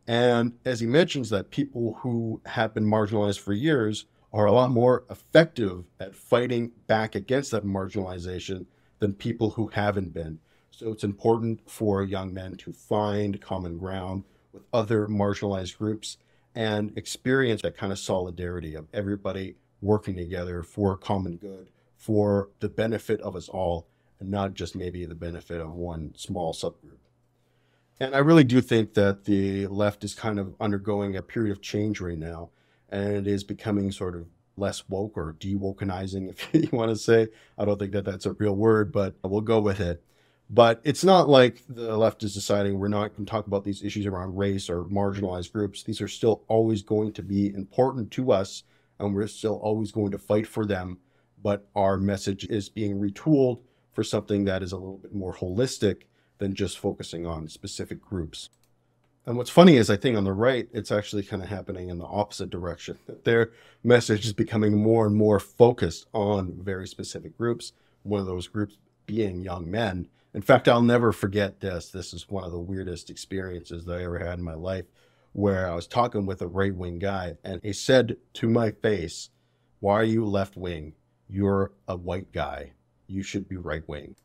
And 0.08 0.53
as 0.63 0.80
he 0.80 0.88
mentions 0.88 1.30
that 1.30 1.51
people 1.51 1.99
who 2.01 2.41
have 2.45 2.73
been 2.73 2.86
marginalized 2.86 3.39
for 3.39 3.53
years 3.53 4.06
are 4.32 4.45
a 4.45 4.51
lot 4.51 4.71
more 4.71 5.03
effective 5.10 5.86
at 5.99 6.15
fighting 6.15 6.71
back 6.88 7.15
against 7.15 7.51
that 7.51 7.65
marginalization 7.65 8.65
than 8.99 9.13
people 9.13 9.51
who 9.51 9.67
haven't 9.67 10.13
been. 10.13 10.39
So 10.71 10.91
it's 10.91 11.03
important 11.03 11.69
for 11.69 12.03
young 12.03 12.34
men 12.34 12.56
to 12.58 12.71
find 12.71 13.41
common 13.41 13.77
ground 13.77 14.23
with 14.54 14.63
other 14.71 15.08
marginalized 15.08 15.77
groups 15.77 16.17
and 16.56 16.96
experience 16.98 17.62
that 17.62 17.77
kind 17.77 17.91
of 17.91 18.00
solidarity 18.00 18.75
of 18.75 18.87
everybody 18.94 19.56
working 19.81 20.15
together 20.15 20.63
for 20.63 20.98
common 20.98 21.37
good, 21.37 21.69
for 21.96 22.50
the 22.60 22.69
benefit 22.69 23.21
of 23.21 23.35
us 23.35 23.50
all, 23.50 23.87
and 24.19 24.29
not 24.29 24.54
just 24.54 24.75
maybe 24.75 25.06
the 25.06 25.15
benefit 25.15 25.62
of 25.62 25.73
one 25.73 26.13
small 26.15 26.54
subgroup. 26.54 26.98
And 28.00 28.15
I 28.15 28.19
really 28.19 28.43
do 28.43 28.62
think 28.62 28.93
that 28.93 29.25
the 29.25 29.67
left 29.67 30.04
is 30.04 30.13
kind 30.13 30.39
of 30.39 30.54
undergoing 30.60 31.15
a 31.15 31.23
period 31.23 31.52
of 31.52 31.62
change 31.62 32.00
right 32.00 32.17
now, 32.17 32.52
and 32.89 33.13
it 33.13 33.27
is 33.27 33.43
becoming 33.43 33.91
sort 33.91 34.15
of 34.15 34.27
less 34.56 34.87
woke 34.87 35.17
or 35.17 35.35
de-wokenizing, 35.39 36.29
if 36.54 36.54
you 36.54 36.69
want 36.71 36.89
to 36.89 36.95
say. 36.95 37.27
I 37.58 37.65
don't 37.65 37.79
think 37.79 37.93
that 37.93 38.06
that's 38.06 38.25
a 38.25 38.33
real 38.33 38.56
word, 38.56 38.91
but 38.91 39.15
we'll 39.23 39.41
go 39.41 39.60
with 39.60 39.79
it. 39.79 40.04
But 40.50 40.79
it's 40.83 41.04
not 41.04 41.27
like 41.27 41.63
the 41.67 41.98
left 41.98 42.23
is 42.23 42.33
deciding 42.33 42.79
we're 42.79 42.87
not 42.87 43.13
going 43.13 43.25
to 43.25 43.29
talk 43.29 43.48
about 43.48 43.65
these 43.65 43.83
issues 43.83 44.06
around 44.06 44.37
race 44.37 44.69
or 44.69 44.85
marginalized 44.85 45.52
groups. 45.52 45.83
These 45.83 46.00
are 46.00 46.08
still 46.08 46.43
always 46.48 46.81
going 46.83 47.12
to 47.13 47.23
be 47.23 47.54
important 47.54 48.12
to 48.12 48.31
us, 48.31 48.63
and 49.00 49.13
we're 49.13 49.27
still 49.27 49.56
always 49.56 49.91
going 49.91 50.12
to 50.12 50.17
fight 50.17 50.48
for 50.48 50.65
them. 50.65 51.00
But 51.41 51.67
our 51.75 51.98
message 51.98 52.45
is 52.45 52.69
being 52.69 52.98
retooled 53.00 53.60
for 53.91 54.04
something 54.04 54.45
that 54.45 54.63
is 54.63 54.71
a 54.71 54.77
little 54.77 55.00
bit 55.00 55.13
more 55.13 55.35
holistic 55.35 56.04
than 56.38 56.56
just 56.56 56.77
focusing 56.77 57.25
on 57.25 57.48
specific 57.48 58.02
groups. 58.02 58.50
And 59.25 59.35
what's 59.35 59.50
funny 59.50 59.75
is 59.75 59.90
I 59.90 59.98
think 59.98 60.15
on 60.15 60.23
the 60.23 60.31
right, 60.31 60.69
it's 60.71 60.92
actually 60.92 61.23
kind 61.23 61.44
of 61.44 61.50
happening 61.50 61.90
in 61.90 61.98
the 61.98 62.06
opposite 62.06 62.50
direction. 62.50 62.98
That 63.08 63.25
their 63.25 63.52
message 63.83 64.25
is 64.25 64.33
becoming 64.33 64.77
more 64.77 65.06
and 65.06 65.15
more 65.15 65.40
focused 65.40 66.08
on 66.13 66.60
very 66.62 66.88
specific 66.88 67.38
groups. 67.38 67.73
One 68.04 68.21
of 68.21 68.25
those 68.25 68.48
groups 68.48 68.77
being 69.06 69.42
young 69.42 69.69
men. 69.69 70.08
In 70.33 70.42
fact, 70.42 70.69
I'll 70.69 70.81
never 70.81 71.12
forget 71.12 71.60
this. 71.60 71.90
This 71.90 72.13
is 72.13 72.29
one 72.29 72.46
of 72.46 72.52
the 72.52 72.60
weirdest 72.60 73.10
experiences 73.10 73.83
that 73.85 73.98
I 74.00 74.04
ever 74.04 74.19
had 74.19 74.40
in 74.40 74.46
my 74.46 74.54
life 74.54 74.85
where 75.33 75.69
I 75.69 75.75
was 75.75 75.88
talking 75.88 76.25
with 76.25 76.42
a 76.42 76.48
right 76.48 76.75
wing 76.75 76.98
guy 76.98 77.35
and 77.44 77.60
he 77.63 77.73
said 77.73 78.17
to 78.33 78.48
my 78.48 78.71
face, 78.71 79.29
Why 79.81 79.96
are 79.96 80.04
you 80.04 80.25
left 80.25 80.56
wing? 80.56 80.94
You're 81.27 81.73
a 81.88 81.96
white 81.96 82.31
guy. 82.31 82.71
You 83.08 83.23
should 83.23 83.50
be 83.50 83.58
right 83.58 83.88
wing. 83.88 84.15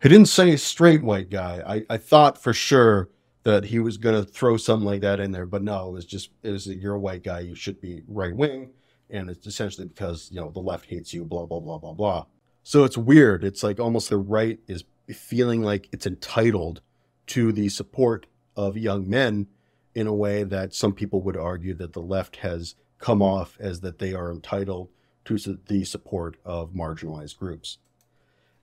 He 0.00 0.08
didn't 0.08 0.28
say 0.28 0.54
straight 0.56 1.02
white 1.02 1.28
guy. 1.28 1.62
I, 1.66 1.94
I 1.94 1.96
thought 1.96 2.40
for 2.40 2.52
sure 2.52 3.08
that 3.42 3.64
he 3.64 3.78
was 3.80 3.96
going 3.96 4.14
to 4.14 4.30
throw 4.30 4.56
something 4.56 4.86
like 4.86 5.00
that 5.00 5.20
in 5.20 5.32
there. 5.32 5.46
But 5.46 5.62
no, 5.62 5.88
it 5.88 5.92
was 5.92 6.04
just, 6.04 6.30
it 6.42 6.50
was, 6.50 6.66
you're 6.66 6.94
a 6.94 7.00
white 7.00 7.24
guy, 7.24 7.40
you 7.40 7.54
should 7.54 7.80
be 7.80 8.02
right 8.06 8.34
wing. 8.34 8.70
And 9.10 9.30
it's 9.30 9.46
essentially 9.46 9.88
because, 9.88 10.28
you 10.30 10.40
know, 10.40 10.50
the 10.50 10.60
left 10.60 10.86
hates 10.86 11.12
you, 11.12 11.24
blah, 11.24 11.46
blah, 11.46 11.60
blah, 11.60 11.78
blah, 11.78 11.94
blah. 11.94 12.26
So 12.62 12.84
it's 12.84 12.98
weird. 12.98 13.42
It's 13.42 13.62
like 13.62 13.80
almost 13.80 14.10
the 14.10 14.18
right 14.18 14.60
is 14.68 14.84
feeling 15.08 15.62
like 15.62 15.88
it's 15.92 16.06
entitled 16.06 16.82
to 17.28 17.50
the 17.50 17.68
support 17.68 18.26
of 18.54 18.76
young 18.76 19.08
men 19.08 19.46
in 19.94 20.06
a 20.06 20.14
way 20.14 20.44
that 20.44 20.74
some 20.74 20.92
people 20.92 21.22
would 21.22 21.36
argue 21.36 21.74
that 21.74 21.94
the 21.94 22.02
left 22.02 22.36
has 22.36 22.74
come 22.98 23.22
off 23.22 23.56
as 23.58 23.80
that 23.80 23.98
they 23.98 24.12
are 24.12 24.30
entitled 24.30 24.90
to 25.24 25.38
the 25.66 25.84
support 25.84 26.36
of 26.44 26.72
marginalized 26.72 27.38
groups. 27.38 27.78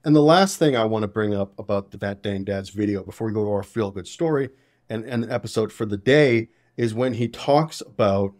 And 0.05 0.15
the 0.15 0.21
last 0.21 0.59
thing 0.59 0.75
I 0.75 0.85
want 0.85 1.01
to 1.01 1.07
bring 1.07 1.33
up 1.33 1.57
about 1.57 1.89
the 1.89 1.97
Fat 1.97 2.21
Dang 2.21 2.43
Dad's 2.43 2.69
video 2.69 3.03
before 3.03 3.25
we 3.25 3.33
go 3.33 3.43
to 3.43 3.51
our 3.51 3.63
feel 3.63 3.89
good 3.89 4.07
story 4.07 4.49
and, 4.87 5.03
and 5.03 5.29
episode 5.31 5.73
for 5.73 5.87
the 5.87 5.97
day 5.97 6.49
is 6.77 6.93
when 6.93 7.15
he 7.15 7.27
talks 7.27 7.81
about 7.81 8.35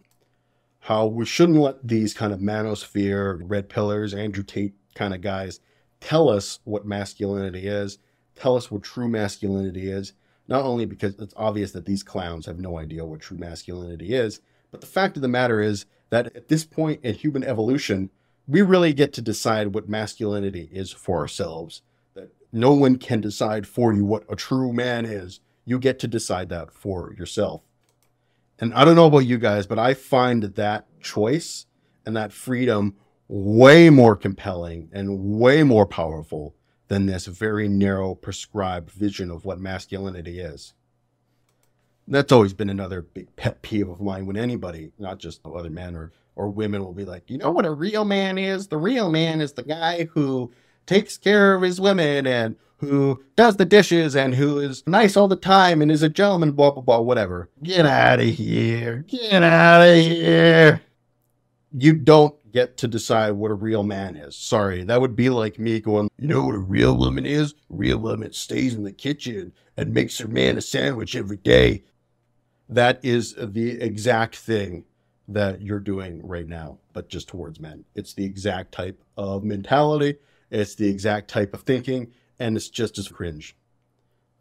how 0.78 1.06
we 1.06 1.26
shouldn't 1.26 1.58
let 1.58 1.84
these 1.88 2.14
kind 2.14 2.32
of 2.32 2.38
manosphere, 2.38 3.40
red 3.42 3.68
pillers, 3.68 4.16
Andrew 4.16 4.44
Tate 4.44 4.74
kind 4.94 5.12
of 5.12 5.22
guys 5.22 5.58
tell 5.98 6.28
us 6.28 6.60
what 6.62 6.86
masculinity 6.86 7.66
is, 7.66 7.98
tell 8.36 8.56
us 8.56 8.70
what 8.70 8.84
true 8.84 9.08
masculinity 9.08 9.90
is, 9.90 10.12
not 10.46 10.62
only 10.62 10.86
because 10.86 11.18
it's 11.18 11.34
obvious 11.36 11.72
that 11.72 11.84
these 11.84 12.04
clowns 12.04 12.46
have 12.46 12.60
no 12.60 12.78
idea 12.78 13.04
what 13.04 13.18
true 13.18 13.38
masculinity 13.38 14.14
is, 14.14 14.40
but 14.70 14.80
the 14.80 14.86
fact 14.86 15.16
of 15.16 15.22
the 15.22 15.26
matter 15.26 15.60
is 15.60 15.84
that 16.10 16.26
at 16.36 16.46
this 16.46 16.64
point 16.64 17.00
in 17.02 17.16
human 17.16 17.42
evolution, 17.42 18.10
we 18.48 18.62
really 18.62 18.92
get 18.92 19.12
to 19.14 19.22
decide 19.22 19.74
what 19.74 19.88
masculinity 19.88 20.68
is 20.72 20.92
for 20.92 21.18
ourselves. 21.18 21.82
That 22.14 22.32
no 22.52 22.72
one 22.72 22.96
can 22.96 23.20
decide 23.20 23.66
for 23.66 23.92
you 23.92 24.04
what 24.04 24.24
a 24.28 24.36
true 24.36 24.72
man 24.72 25.04
is 25.04 25.40
you 25.64 25.78
get 25.78 25.98
to 25.98 26.08
decide 26.08 26.48
that 26.48 26.72
for 26.72 27.12
yourself. 27.18 27.62
And 28.58 28.72
I 28.72 28.84
don't 28.84 28.96
know 28.96 29.06
about 29.06 29.18
you 29.18 29.36
guys, 29.36 29.66
but 29.66 29.78
I 29.78 29.92
find 29.92 30.42
that 30.44 30.86
choice 31.00 31.66
and 32.06 32.16
that 32.16 32.32
freedom 32.32 32.96
way 33.28 33.90
more 33.90 34.16
compelling 34.16 34.88
and 34.92 35.38
way 35.38 35.62
more 35.64 35.84
powerful 35.84 36.54
than 36.88 37.06
this 37.06 37.26
very 37.26 37.68
narrow 37.68 38.14
prescribed 38.14 38.90
vision 38.90 39.30
of 39.30 39.44
what 39.44 39.58
masculinity 39.58 40.38
is. 40.38 40.72
That's 42.06 42.30
always 42.30 42.54
been 42.54 42.70
another 42.70 43.02
big 43.02 43.34
pet 43.34 43.62
peeve 43.62 43.88
of 43.88 44.00
mine 44.00 44.26
when 44.26 44.36
anybody, 44.36 44.92
not 44.96 45.18
just 45.18 45.40
other 45.44 45.70
men 45.70 45.96
or, 45.96 46.12
or 46.36 46.50
women, 46.50 46.84
will 46.84 46.92
be 46.92 47.04
like, 47.04 47.28
you 47.28 47.38
know 47.38 47.50
what 47.50 47.66
a 47.66 47.72
real 47.72 48.04
man 48.04 48.38
is? 48.38 48.68
The 48.68 48.76
real 48.76 49.10
man 49.10 49.40
is 49.40 49.54
the 49.54 49.62
guy 49.62 50.04
who 50.12 50.52
takes 50.86 51.16
care 51.18 51.54
of 51.54 51.62
his 51.62 51.80
women 51.80 52.26
and 52.26 52.56
who 52.78 53.22
does 53.36 53.56
the 53.56 53.64
dishes 53.64 54.14
and 54.14 54.34
who 54.34 54.58
is 54.58 54.84
nice 54.86 55.16
all 55.16 55.28
the 55.28 55.34
time 55.34 55.80
and 55.80 55.90
is 55.90 56.02
a 56.02 56.08
gentleman, 56.08 56.52
blah, 56.52 56.70
blah, 56.70 56.82
blah, 56.82 57.00
whatever. 57.00 57.48
Get 57.62 57.86
out 57.86 58.20
of 58.20 58.26
here. 58.26 59.04
Get 59.08 59.42
out 59.42 59.80
of 59.80 59.96
here. 59.96 60.82
You 61.72 61.94
don't 61.94 62.34
get 62.52 62.76
to 62.78 62.88
decide 62.88 63.32
what 63.32 63.50
a 63.50 63.54
real 63.54 63.82
man 63.82 64.16
is. 64.16 64.36
Sorry, 64.36 64.84
that 64.84 65.00
would 65.00 65.16
be 65.16 65.30
like 65.30 65.58
me 65.58 65.80
going, 65.80 66.08
you 66.18 66.28
know 66.28 66.44
what 66.44 66.54
a 66.54 66.58
real 66.58 66.96
woman 66.96 67.26
is? 67.26 67.52
A 67.52 67.54
real 67.70 67.98
woman 67.98 68.32
stays 68.32 68.74
in 68.74 68.84
the 68.84 68.92
kitchen 68.92 69.52
and 69.76 69.92
makes 69.92 70.18
her 70.18 70.28
man 70.28 70.56
a 70.56 70.62
sandwich 70.62 71.16
every 71.16 71.36
day. 71.38 71.84
That 72.68 73.02
is 73.04 73.34
the 73.38 73.80
exact 73.80 74.36
thing 74.36 74.84
that 75.28 75.60
you're 75.62 75.80
doing 75.80 76.24
right 76.26 76.46
now, 76.46 76.78
but 76.92 77.08
just 77.08 77.28
towards 77.28 77.60
men. 77.60 77.84
It's 77.94 78.14
the 78.14 78.24
exact 78.24 78.72
type 78.72 79.02
of 79.16 79.42
mentality. 79.42 80.16
It's 80.50 80.74
the 80.74 80.88
exact 80.88 81.28
type 81.28 81.52
of 81.52 81.62
thinking 81.62 82.12
and 82.38 82.56
it's 82.56 82.68
just 82.68 82.98
as 82.98 83.08
cringe. 83.08 83.56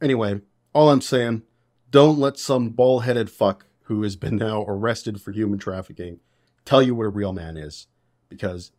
Anyway, 0.01 0.41
all 0.73 0.89
I'm 0.89 1.01
saying, 1.01 1.43
don't 1.89 2.19
let 2.19 2.37
some 2.37 2.69
ball 2.69 2.99
headed 2.99 3.29
fuck 3.29 3.65
who 3.83 4.03
has 4.03 4.15
been 4.15 4.35
now 4.35 4.63
arrested 4.67 5.21
for 5.21 5.31
human 5.31 5.59
trafficking 5.59 6.19
tell 6.65 6.81
you 6.81 6.95
what 6.95 7.05
a 7.05 7.09
real 7.09 7.33
man 7.33 7.57
is. 7.57 7.87
Because 8.27 8.71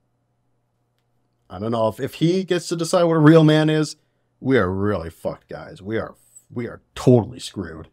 I 1.48 1.59
don't 1.59 1.72
know 1.72 1.88
if, 1.88 2.00
if 2.00 2.14
he 2.14 2.44
gets 2.44 2.68
to 2.68 2.76
decide 2.76 3.04
what 3.04 3.16
a 3.16 3.20
real 3.20 3.44
man 3.44 3.70
is, 3.70 3.96
we 4.40 4.59
are 4.59 4.70
really 4.70 5.11
fucked, 5.11 5.48
guys. 5.48 5.80
We 5.80 5.96
are 5.96 6.14
we 6.50 6.66
are 6.66 6.82
totally 6.94 7.38
screwed. 7.40 7.88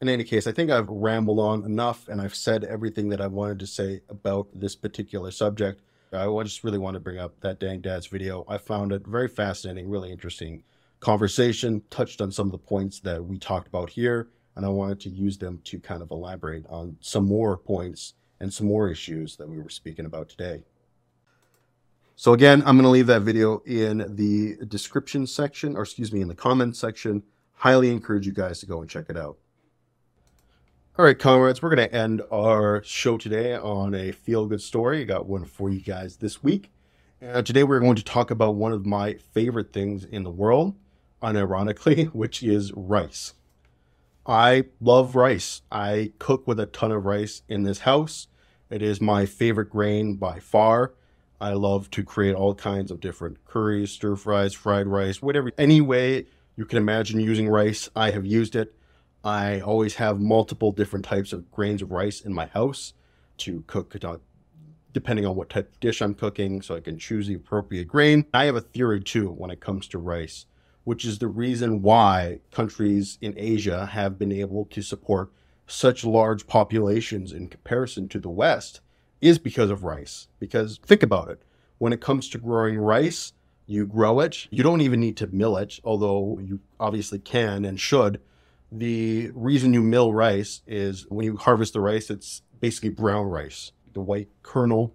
In 0.00 0.08
any 0.10 0.24
case, 0.24 0.46
I 0.46 0.52
think 0.52 0.70
I've 0.70 0.88
rambled 0.88 1.38
on 1.38 1.64
enough 1.64 2.08
and 2.08 2.20
I've 2.20 2.34
said 2.34 2.64
everything 2.64 3.08
that 3.08 3.20
I 3.20 3.28
wanted 3.28 3.58
to 3.60 3.66
say 3.66 4.02
about 4.10 4.48
this 4.54 4.76
particular 4.76 5.30
subject. 5.30 5.80
I 6.12 6.26
just 6.42 6.64
really 6.64 6.78
want 6.78 6.94
to 6.94 7.00
bring 7.00 7.18
up 7.18 7.40
that 7.40 7.60
Dang 7.60 7.80
Dad's 7.80 8.06
video. 8.06 8.44
I 8.48 8.58
found 8.58 8.92
it 8.92 9.06
very 9.06 9.28
fascinating, 9.28 9.88
really 9.88 10.12
interesting 10.12 10.62
conversation, 11.00 11.82
touched 11.90 12.20
on 12.20 12.30
some 12.30 12.46
of 12.46 12.52
the 12.52 12.58
points 12.58 13.00
that 13.00 13.24
we 13.24 13.38
talked 13.38 13.68
about 13.68 13.90
here, 13.90 14.28
and 14.54 14.64
I 14.64 14.68
wanted 14.68 15.00
to 15.00 15.10
use 15.10 15.36
them 15.38 15.60
to 15.64 15.78
kind 15.78 16.02
of 16.02 16.10
elaborate 16.10 16.64
on 16.68 16.96
some 17.00 17.26
more 17.26 17.56
points 17.56 18.14
and 18.40 18.52
some 18.52 18.66
more 18.66 18.88
issues 18.88 19.36
that 19.36 19.48
we 19.48 19.58
were 19.58 19.68
speaking 19.68 20.06
about 20.06 20.28
today. 20.28 20.62
So 22.16 22.32
again, 22.32 22.62
I'm 22.64 22.76
going 22.76 22.84
to 22.84 22.88
leave 22.88 23.08
that 23.08 23.22
video 23.22 23.58
in 23.66 24.14
the 24.16 24.56
description 24.66 25.26
section, 25.26 25.76
or 25.76 25.82
excuse 25.82 26.12
me, 26.12 26.22
in 26.22 26.28
the 26.28 26.34
comment 26.34 26.76
section. 26.76 27.22
Highly 27.54 27.90
encourage 27.90 28.26
you 28.26 28.32
guys 28.32 28.60
to 28.60 28.66
go 28.66 28.80
and 28.80 28.88
check 28.88 29.06
it 29.08 29.16
out. 29.16 29.36
All 30.98 31.04
right, 31.04 31.18
comrades, 31.18 31.60
we're 31.60 31.74
going 31.74 31.90
to 31.90 31.94
end 31.94 32.22
our 32.32 32.82
show 32.82 33.18
today 33.18 33.54
on 33.54 33.94
a 33.94 34.12
feel 34.12 34.46
good 34.46 34.62
story. 34.62 35.02
I 35.02 35.04
got 35.04 35.26
one 35.26 35.44
for 35.44 35.68
you 35.68 35.82
guys 35.82 36.16
this 36.16 36.42
week. 36.42 36.72
Uh, 37.22 37.42
today, 37.42 37.64
we're 37.64 37.80
going 37.80 37.96
to 37.96 38.02
talk 38.02 38.30
about 38.30 38.54
one 38.54 38.72
of 38.72 38.86
my 38.86 39.12
favorite 39.12 39.74
things 39.74 40.06
in 40.06 40.22
the 40.22 40.30
world, 40.30 40.74
unironically, 41.22 42.06
which 42.14 42.42
is 42.42 42.72
rice. 42.72 43.34
I 44.24 44.64
love 44.80 45.14
rice. 45.14 45.60
I 45.70 46.12
cook 46.18 46.46
with 46.46 46.58
a 46.58 46.64
ton 46.64 46.92
of 46.92 47.04
rice 47.04 47.42
in 47.46 47.64
this 47.64 47.80
house. 47.80 48.28
It 48.70 48.80
is 48.80 48.98
my 48.98 49.26
favorite 49.26 49.68
grain 49.68 50.14
by 50.14 50.38
far. 50.38 50.94
I 51.38 51.52
love 51.52 51.90
to 51.90 52.04
create 52.04 52.34
all 52.34 52.54
kinds 52.54 52.90
of 52.90 53.00
different 53.00 53.44
curries, 53.44 53.90
stir 53.90 54.16
fries, 54.16 54.54
fried 54.54 54.86
rice, 54.86 55.20
whatever, 55.20 55.52
any 55.58 55.82
way 55.82 56.24
you 56.56 56.64
can 56.64 56.78
imagine 56.78 57.20
using 57.20 57.50
rice. 57.50 57.90
I 57.94 58.12
have 58.12 58.24
used 58.24 58.56
it. 58.56 58.74
I 59.26 59.58
always 59.58 59.96
have 59.96 60.20
multiple 60.20 60.70
different 60.70 61.04
types 61.04 61.32
of 61.32 61.50
grains 61.50 61.82
of 61.82 61.90
rice 61.90 62.20
in 62.20 62.32
my 62.32 62.46
house 62.46 62.92
to 63.38 63.64
cook 63.66 63.96
uh, 64.04 64.18
depending 64.92 65.26
on 65.26 65.34
what 65.34 65.50
type 65.50 65.68
of 65.72 65.80
dish 65.80 66.00
I'm 66.00 66.14
cooking, 66.14 66.62
so 66.62 66.76
I 66.76 66.80
can 66.80 66.96
choose 66.96 67.26
the 67.26 67.34
appropriate 67.34 67.88
grain. 67.88 68.26
I 68.32 68.44
have 68.44 68.54
a 68.54 68.60
theory 68.60 69.00
too 69.00 69.30
when 69.30 69.50
it 69.50 69.58
comes 69.58 69.88
to 69.88 69.98
rice, 69.98 70.46
which 70.84 71.04
is 71.04 71.18
the 71.18 71.26
reason 71.26 71.82
why 71.82 72.38
countries 72.52 73.18
in 73.20 73.34
Asia 73.36 73.86
have 73.86 74.16
been 74.16 74.30
able 74.30 74.64
to 74.66 74.80
support 74.80 75.32
such 75.66 76.04
large 76.04 76.46
populations 76.46 77.32
in 77.32 77.48
comparison 77.48 78.08
to 78.10 78.20
the 78.20 78.30
West 78.30 78.80
is 79.20 79.40
because 79.40 79.70
of 79.70 79.82
rice. 79.82 80.28
Because 80.38 80.78
think 80.86 81.02
about 81.02 81.30
it, 81.30 81.42
when 81.78 81.92
it 81.92 82.00
comes 82.00 82.28
to 82.28 82.38
growing 82.38 82.78
rice, 82.78 83.32
you 83.66 83.86
grow 83.86 84.20
it. 84.20 84.46
You 84.50 84.62
don't 84.62 84.82
even 84.82 85.00
need 85.00 85.16
to 85.16 85.26
mill 85.26 85.56
it, 85.56 85.80
although 85.82 86.38
you 86.40 86.60
obviously 86.78 87.18
can 87.18 87.64
and 87.64 87.80
should 87.80 88.20
the 88.70 89.30
reason 89.34 89.72
you 89.72 89.82
mill 89.82 90.12
rice 90.12 90.62
is 90.66 91.06
when 91.08 91.24
you 91.24 91.36
harvest 91.36 91.72
the 91.72 91.80
rice, 91.80 92.10
it's 92.10 92.42
basically 92.60 92.90
brown 92.90 93.26
rice. 93.26 93.72
The 93.92 94.00
white 94.00 94.28
kernel 94.42 94.94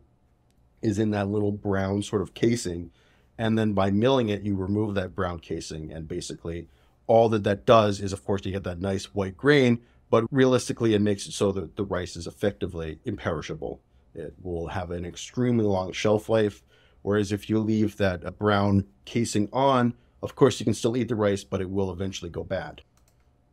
is 0.82 1.00
in 1.00 1.12
that 1.12 1.30
little 1.30 1.52
brown 1.52 2.02
sort 2.04 2.22
of 2.22 2.34
casing. 2.34 2.92
And 3.38 3.58
then 3.58 3.74
by 3.74 3.92
milling 3.92 4.30
it, 4.30 4.44
you 4.44 4.56
remove 4.56 4.96
that 4.96 5.16
brown 5.16 5.40
casing. 5.40 5.92
And 5.92 6.08
basically, 6.08 6.68
all 7.08 7.30
that 7.30 7.44
that 7.44 7.66
does 7.66 8.00
is, 8.00 8.14
of 8.14 8.24
course, 8.24 8.46
you 8.46 8.52
get 8.52 8.64
that 8.64 8.80
nice 8.80 9.14
white 9.16 9.38
grain, 9.38 9.82
but 10.10 10.26
realistically, 10.32 10.94
it 10.94 11.02
makes 11.02 11.28
it 11.28 11.32
so 11.32 11.52
that 11.54 11.76
the 11.76 11.86
rice 11.86 12.16
is 12.16 12.28
effectively 12.28 13.00
imperishable. 13.06 13.82
It 14.14 14.36
will 14.42 14.68
have 14.68 14.92
an 14.92 15.06
extremely 15.06 15.66
long 15.66 15.94
shelf 15.94 16.30
life. 16.30 16.64
Whereas 17.02 17.32
if 17.32 17.50
you 17.50 17.60
leave 17.60 17.98
that 17.98 18.26
uh, 18.26 18.32
brown 18.32 18.86
casing 19.06 19.50
on, 19.52 19.96
of 20.22 20.36
course, 20.36 20.60
you 20.60 20.66
can 20.66 20.74
still 20.74 20.96
eat 20.96 21.08
the 21.08 21.16
rice, 21.16 21.44
but 21.44 21.62
it 21.62 21.70
will 21.70 21.92
eventually 21.92 22.30
go 22.30 22.44
bad. 22.44 22.82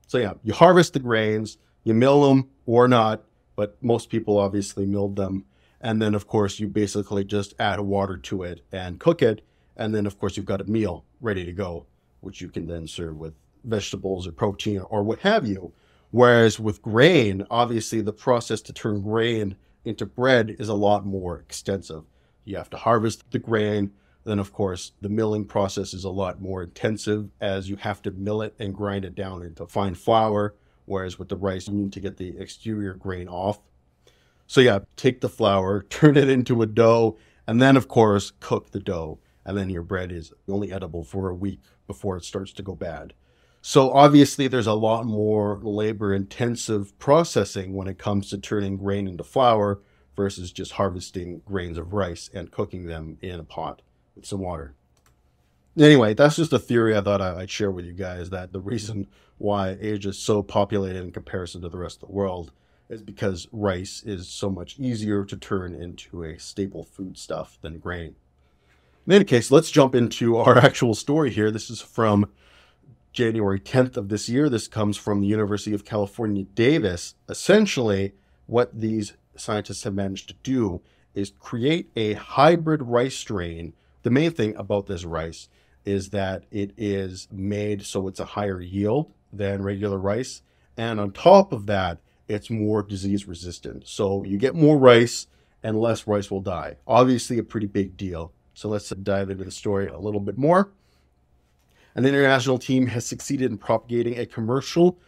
So 0.09 0.19
yeah, 0.19 0.33
you 0.43 0.55
harvest 0.55 0.95
the 0.95 0.99
grains, 0.99 1.59
you 1.85 1.95
mill 1.95 2.29
them 2.29 2.49
or 2.67 2.89
not, 2.89 3.23
but 3.55 3.77
most 3.83 4.09
people 4.09 4.39
obviously 4.39 4.87
milled 4.87 5.17
them. 5.17 5.45
And 5.81 6.03
then 6.03 6.15
of 6.15 6.27
course 6.27 6.59
you 6.59 6.67
basically 6.67 7.25
just 7.25 7.55
add 7.61 7.79
water 7.79 8.17
to 8.17 8.43
it 8.43 8.63
and 8.73 8.99
cook 8.99 9.23
it. 9.23 9.43
And 9.77 9.95
then 9.95 10.07
of 10.07 10.19
course 10.19 10.37
you've 10.37 10.47
got 10.47 10.63
a 10.63 10.65
meal 10.65 11.05
ready 11.21 11.45
to 11.45 11.53
go, 11.53 11.87
which 12.21 12.41
you 12.41 12.49
can 12.49 12.67
then 12.67 12.89
serve 12.89 13.17
with 13.17 13.35
vegetables 13.65 14.27
or 14.27 14.33
protein 14.33 14.81
or 14.89 15.03
what 15.03 15.21
have 15.21 15.47
you. 15.47 15.73
Whereas 16.11 16.59
with 16.59 16.81
grain, 16.81 17.47
obviously 17.51 18.01
the 18.01 18.13
process 18.13 18.63
to 18.63 18.73
turn 18.73 19.03
grain 19.03 19.57
into 19.85 20.07
bread 20.07 20.57
is 20.59 20.71
a 20.71 20.75
lot 20.75 21.05
more 21.05 21.39
extensive. 21.39 22.05
You 22.45 22.57
have 22.57 22.71
to 22.71 22.79
harvest 22.79 23.31
the 23.31 23.39
grain. 23.39 23.93
Then, 24.25 24.39
of 24.39 24.53
course, 24.53 24.93
the 25.01 25.09
milling 25.09 25.47
process 25.47 25.95
is 25.95 26.05
a 26.05 26.11
lot 26.11 26.41
more 26.41 26.63
intensive 26.63 27.31
as 27.41 27.71
you 27.71 27.77
have 27.77 28.03
to 28.03 28.11
mill 28.11 28.43
it 28.43 28.55
and 28.59 28.75
grind 28.75 29.05
it 29.05 29.15
down 29.15 29.43
into 29.43 29.67
fine 29.67 29.95
flour. 29.95 30.55
Whereas 30.85 31.19
with 31.19 31.29
the 31.29 31.37
rice, 31.37 31.69
you 31.69 31.75
need 31.75 31.93
to 31.93 32.01
get 32.01 32.17
the 32.17 32.37
exterior 32.39 32.95
grain 32.95 33.29
off. 33.29 33.61
So, 34.47 34.61
yeah, 34.61 34.81
take 34.97 35.21
the 35.21 35.29
flour, 35.29 35.83
turn 35.91 36.17
it 36.17 36.29
into 36.29 36.63
a 36.63 36.67
dough, 36.67 37.17
and 37.47 37.61
then, 37.61 37.77
of 37.77 37.89
course, 37.89 38.33
cook 38.41 38.71
the 38.71 38.81
dough. 38.81 39.19
And 39.45 39.57
then 39.57 39.71
your 39.71 39.83
bread 39.83 40.13
is 40.13 40.33
only 40.47 40.73
edible 40.73 41.05
for 41.05 41.31
a 41.31 41.35
week 41.35 41.61
before 41.87 42.17
it 42.19 42.25
starts 42.25 42.53
to 42.53 42.63
go 42.63 42.75
bad. 42.75 43.15
So 43.63 43.91
obviously, 43.91 44.47
there's 44.47 44.67
a 44.67 44.75
lot 44.75 45.07
more 45.07 45.59
labor 45.63 46.15
intensive 46.15 46.99
processing 46.99 47.73
when 47.73 47.89
it 47.89 47.99
comes 47.99 48.31
to 48.31 48.39
turning 48.39 48.77
grain 48.77 49.09
into 49.09 49.25
flour 49.25 49.81
versus 50.15 50.53
just 50.53 50.73
harvesting 50.73 51.41
grains 51.47 51.79
of 51.79 51.93
rice 51.93 52.29
and 52.35 52.51
cooking 52.51 52.87
them 52.87 53.17
in 53.23 53.41
a 53.41 53.45
pot 53.45 53.83
some 54.27 54.41
water. 54.41 54.75
Anyway, 55.79 56.15
that's 56.15 56.37
just 56.37 56.53
a 56.53 56.59
theory 56.59 56.97
I 56.97 57.01
thought 57.01 57.21
I'd 57.21 57.51
share 57.51 57.71
with 57.71 57.85
you 57.85 57.93
guys 57.93 58.31
that 58.31 58.53
the 58.53 58.61
reason 58.61 59.07
why 59.39 59.77
Asia 59.81 60.09
is 60.09 60.19
so 60.19 60.43
populated 60.43 61.03
in 61.03 61.13
comparison 61.13 61.63
to 61.63 61.69
the 61.69 61.79
rest 61.79 62.03
of 62.03 62.09
the 62.09 62.15
world 62.15 62.51
is 62.89 63.03
because 63.03 63.47
rice 63.53 64.03
is 64.05 64.29
so 64.29 64.51
much 64.51 64.79
easier 64.79 65.25
to 65.25 65.37
turn 65.37 65.75
into 65.75 66.25
a 66.25 66.39
staple 66.39 66.85
foodstuff 66.85 67.59
than 67.61 67.79
grain. 67.79 68.17
In 69.07 69.13
any 69.13 69.25
case, 69.25 69.51
let's 69.51 69.71
jump 69.71 69.95
into 69.95 70.37
our 70.37 70.59
actual 70.65 70.95
story 70.95 71.31
here. 71.31 71.51
This 71.51 71.71
is 71.71 71.81
from 71.81 72.31
January 73.13 73.61
10th 73.61 73.97
of 73.97 74.09
this 74.09 74.29
year. 74.29 74.49
This 74.49 74.69
comes 74.69 74.97
from 74.97 75.21
the 75.21 75.27
University 75.27 75.75
of 75.75 75.85
California, 75.85 76.45
Davis. 76.55 77.15
Essentially, 77.29 78.13
what 78.47 78.79
these 78.79 79.15
scientists 79.37 79.85
have 79.85 79.95
managed 79.95 80.29
to 80.29 80.35
do 80.43 80.81
is 81.15 81.33
create 81.39 81.91
a 81.97 82.15
hybrid 82.15 82.83
rice 82.83 83.17
strain. 83.17 83.73
The 84.09 84.15
main 84.15 84.31
thing 84.31 84.57
about 84.57 84.87
this 84.87 85.05
rice 85.05 85.51
is 85.85 86.09
that 86.11 86.45
it 86.51 86.73
is 86.79 87.29
made 87.31 87.85
so 87.85 88.09
it's 88.09 88.19
a 88.19 88.25
higher 88.25 88.59
yield 88.59 89.13
than 89.35 89.63
regular 89.63 89.99
rice. 89.99 90.41
And 90.79 90.99
on 90.99 91.13
top 91.13 91.53
of 91.53 91.67
that, 91.67 91.99
it's 92.27 92.49
more 92.49 92.83
disease 92.83 93.29
resistant. 93.29 93.87
So 93.87 94.25
you 94.25 94.39
get 94.39 94.55
more 94.55 94.79
rice 94.79 95.27
and 95.63 95.79
less 95.79 96.07
rice 96.07 96.31
will 96.31 96.41
die. 96.41 96.77
Obviously, 96.87 97.37
a 97.37 97.43
pretty 97.43 97.67
big 97.67 97.99
deal. 97.99 98.33
So 98.55 98.71
let's 98.71 98.89
dive 98.89 99.29
into 99.29 99.45
the 99.45 99.51
story 99.51 99.89
a 99.89 99.99
little 99.99 100.21
bit 100.21 100.39
more. 100.39 100.71
An 101.95 102.07
international 102.07 102.59
team 102.59 102.87
has 102.87 103.05
succeeded 103.05 103.51
in 103.51 103.59
propagating 103.59 104.19
a 104.19 104.25
commercial 104.25 104.99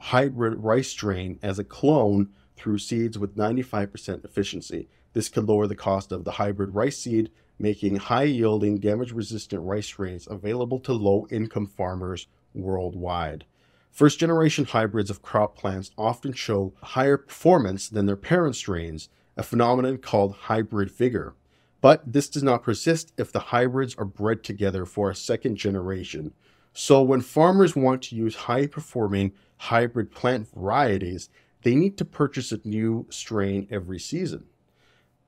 hybrid 0.00 0.64
rice 0.64 0.88
strain 0.88 1.38
as 1.42 1.58
a 1.58 1.64
clone 1.64 2.30
through 2.56 2.78
seeds 2.78 3.18
with 3.18 3.36
95% 3.36 4.24
efficiency. 4.24 4.88
This 5.12 5.28
could 5.28 5.44
lower 5.44 5.66
the 5.66 5.76
cost 5.76 6.10
of 6.10 6.24
the 6.24 6.32
hybrid 6.32 6.74
rice 6.74 6.96
seed, 6.96 7.30
making 7.58 7.96
high 7.96 8.24
yielding, 8.24 8.78
damage 8.78 9.12
resistant 9.12 9.62
rice 9.62 9.86
strains 9.86 10.26
available 10.30 10.78
to 10.80 10.92
low 10.92 11.26
income 11.30 11.66
farmers 11.66 12.26
worldwide. 12.54 13.44
First 13.90 14.18
generation 14.18 14.66
hybrids 14.66 15.08
of 15.08 15.22
crop 15.22 15.56
plants 15.56 15.90
often 15.96 16.32
show 16.32 16.74
higher 16.82 17.16
performance 17.16 17.88
than 17.88 18.06
their 18.06 18.16
parent 18.16 18.56
strains, 18.56 19.08
a 19.36 19.42
phenomenon 19.42 19.98
called 19.98 20.34
hybrid 20.34 20.90
vigor. 20.90 21.34
But 21.80 22.12
this 22.12 22.28
does 22.28 22.42
not 22.42 22.62
persist 22.62 23.12
if 23.16 23.32
the 23.32 23.38
hybrids 23.38 23.94
are 23.94 24.04
bred 24.04 24.42
together 24.42 24.84
for 24.84 25.08
a 25.08 25.14
second 25.14 25.56
generation. 25.56 26.32
So 26.72 27.00
when 27.02 27.22
farmers 27.22 27.74
want 27.74 28.02
to 28.02 28.16
use 28.16 28.34
high 28.34 28.66
performing 28.66 29.32
hybrid 29.56 30.10
plant 30.10 30.48
varieties, 30.52 31.30
they 31.62 31.74
need 31.74 31.96
to 31.98 32.04
purchase 32.04 32.52
a 32.52 32.60
new 32.64 33.06
strain 33.08 33.66
every 33.70 33.98
season. 33.98 34.44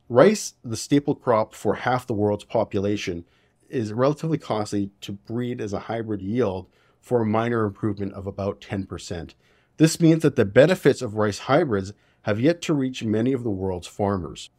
Rice, 0.09 0.55
the 0.65 0.77
staple 0.77 1.15
crop 1.15 1.55
for 1.55 1.75
half 1.75 2.07
the 2.07 2.15
world's 2.15 2.45
population, 2.45 3.25
is 3.69 3.93
relatively 3.93 4.39
costly 4.39 4.91
to 5.03 5.13
breed 5.13 5.61
as 5.61 5.73
a 5.73 5.81
hybrid 5.81 6.23
yield 6.23 6.67
for 7.01 7.21
a 7.21 7.27
minor 7.27 7.65
improvement 7.65 8.15
of 8.15 8.27
about 8.27 8.61
10%. 8.61 9.35
This 9.77 10.01
means 10.01 10.23
that 10.23 10.37
the 10.37 10.45
benefits 10.45 11.03
of 11.03 11.17
rice 11.17 11.41
hybrids 11.41 11.93
have 12.23 12.41
yet 12.41 12.61
to 12.63 12.75
reach 12.75 13.05
many 13.05 13.33
of 13.33 13.45
the 13.45 13.51
world's 13.51 13.87
farmers. 13.87 14.51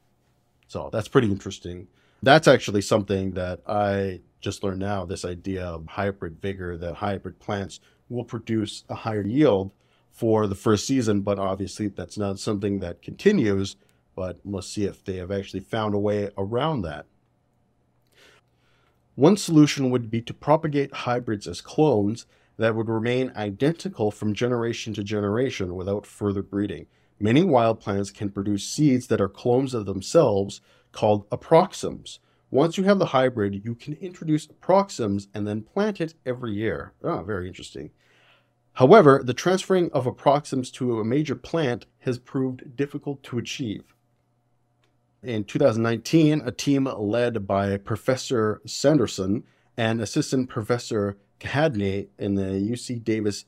So 0.68 0.90
that's 0.92 1.08
pretty 1.08 1.32
interesting. 1.32 1.88
That's 2.22 2.48
actually 2.48 2.82
something 2.82 3.32
that 3.32 3.62
I 3.68 4.22
just 4.42 4.64
learned 4.64 4.80
now 4.80 5.06
this 5.06 5.26
idea 5.26 5.66
of 5.66 5.88
hybrid 5.88 6.40
vigor, 6.42 6.78
that 6.78 6.96
hybrid 6.96 7.40
plants 7.40 7.80
will 8.08 8.24
produce 8.24 8.84
a 8.90 8.96
higher 8.96 9.26
yield 9.26 9.72
for 10.12 10.48
the 10.48 10.56
first 10.56 10.86
season, 10.86 11.22
but 11.22 11.40
obviously 11.40 11.88
that's 11.88 12.18
not 12.18 12.40
something 12.40 12.80
that 12.80 13.02
continues. 13.02 13.76
But 14.20 14.42
let's 14.44 14.68
see 14.68 14.84
if 14.84 15.02
they 15.02 15.16
have 15.16 15.32
actually 15.32 15.62
found 15.62 15.96
a 15.96 15.98
way 15.98 16.30
around 16.38 16.82
that. 16.82 17.06
One 19.16 19.38
solution 19.38 19.92
would 19.92 20.12
be 20.12 20.22
to 20.24 20.34
propagate 20.34 20.94
hybrids 20.94 21.48
as 21.48 21.62
clones 21.62 22.26
that 22.58 22.76
would 22.76 22.90
remain 22.90 23.32
identical 23.38 24.12
from 24.12 24.34
generation 24.34 24.94
to 24.96 25.06
generation 25.06 25.74
without 25.74 26.06
further 26.06 26.44
breeding. 26.44 26.88
Many 27.18 27.46
wild 27.46 27.80
plants 27.80 28.12
can 28.12 28.30
produce 28.30 28.68
seeds 28.68 29.08
that 29.08 29.22
are 29.22 29.30
clones 29.30 29.74
of 29.74 29.86
themselves 29.86 30.60
called 30.92 31.30
approximants. 31.30 32.20
Once 32.52 32.78
you 32.78 32.84
have 32.84 33.00
the 33.00 33.14
hybrid, 33.16 33.64
you 33.64 33.74
can 33.74 33.94
introduce 34.02 34.48
approximants 34.48 35.28
and 35.34 35.48
then 35.48 35.62
plant 35.62 36.02
it 36.02 36.14
every 36.26 36.52
year. 36.52 36.92
Ah, 37.06 37.24
very 37.24 37.48
interesting. 37.48 37.92
However, 38.74 39.22
the 39.24 39.34
transferring 39.34 39.90
of 39.94 40.04
approximants 40.04 40.74
to 40.74 41.00
a 41.00 41.06
major 41.06 41.36
plant 41.36 41.86
has 42.00 42.20
proved 42.20 42.76
difficult 42.76 43.24
to 43.24 43.38
achieve. 43.38 43.96
In 45.22 45.44
2019, 45.44 46.44
a 46.46 46.52
team 46.52 46.86
led 46.86 47.46
by 47.46 47.76
Professor 47.76 48.62
Sundaresan 48.66 49.44
and 49.76 50.00
Assistant 50.00 50.50
Professor 50.50 51.18
Khanday 51.42 52.08
in 52.18 52.36
the 52.36 52.44
UC 52.44 53.04
Davis 53.04 53.44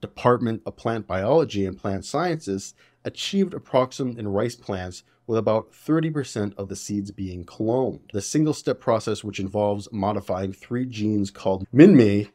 Department 0.00 0.62
of 0.64 0.76
Plant 0.76 1.08
Biology 1.08 1.66
and 1.66 1.76
Plant 1.76 2.04
Sciences 2.04 2.74
achieved 3.04 3.54
a 3.54 3.58
approximant 3.58 4.18
in 4.18 4.28
rice 4.28 4.54
plants 4.54 5.02
with 5.26 5.36
about 5.36 5.72
30% 5.72 6.54
of 6.56 6.68
the 6.68 6.76
seeds 6.76 7.10
being 7.10 7.44
cloned. 7.44 8.12
The 8.12 8.22
single 8.22 8.54
step 8.54 8.78
process, 8.78 9.24
which 9.24 9.40
involves 9.40 9.88
modifying 9.90 10.52
three 10.52 10.86
genes 10.86 11.32
called 11.32 11.66
MiMe, 11.74 12.30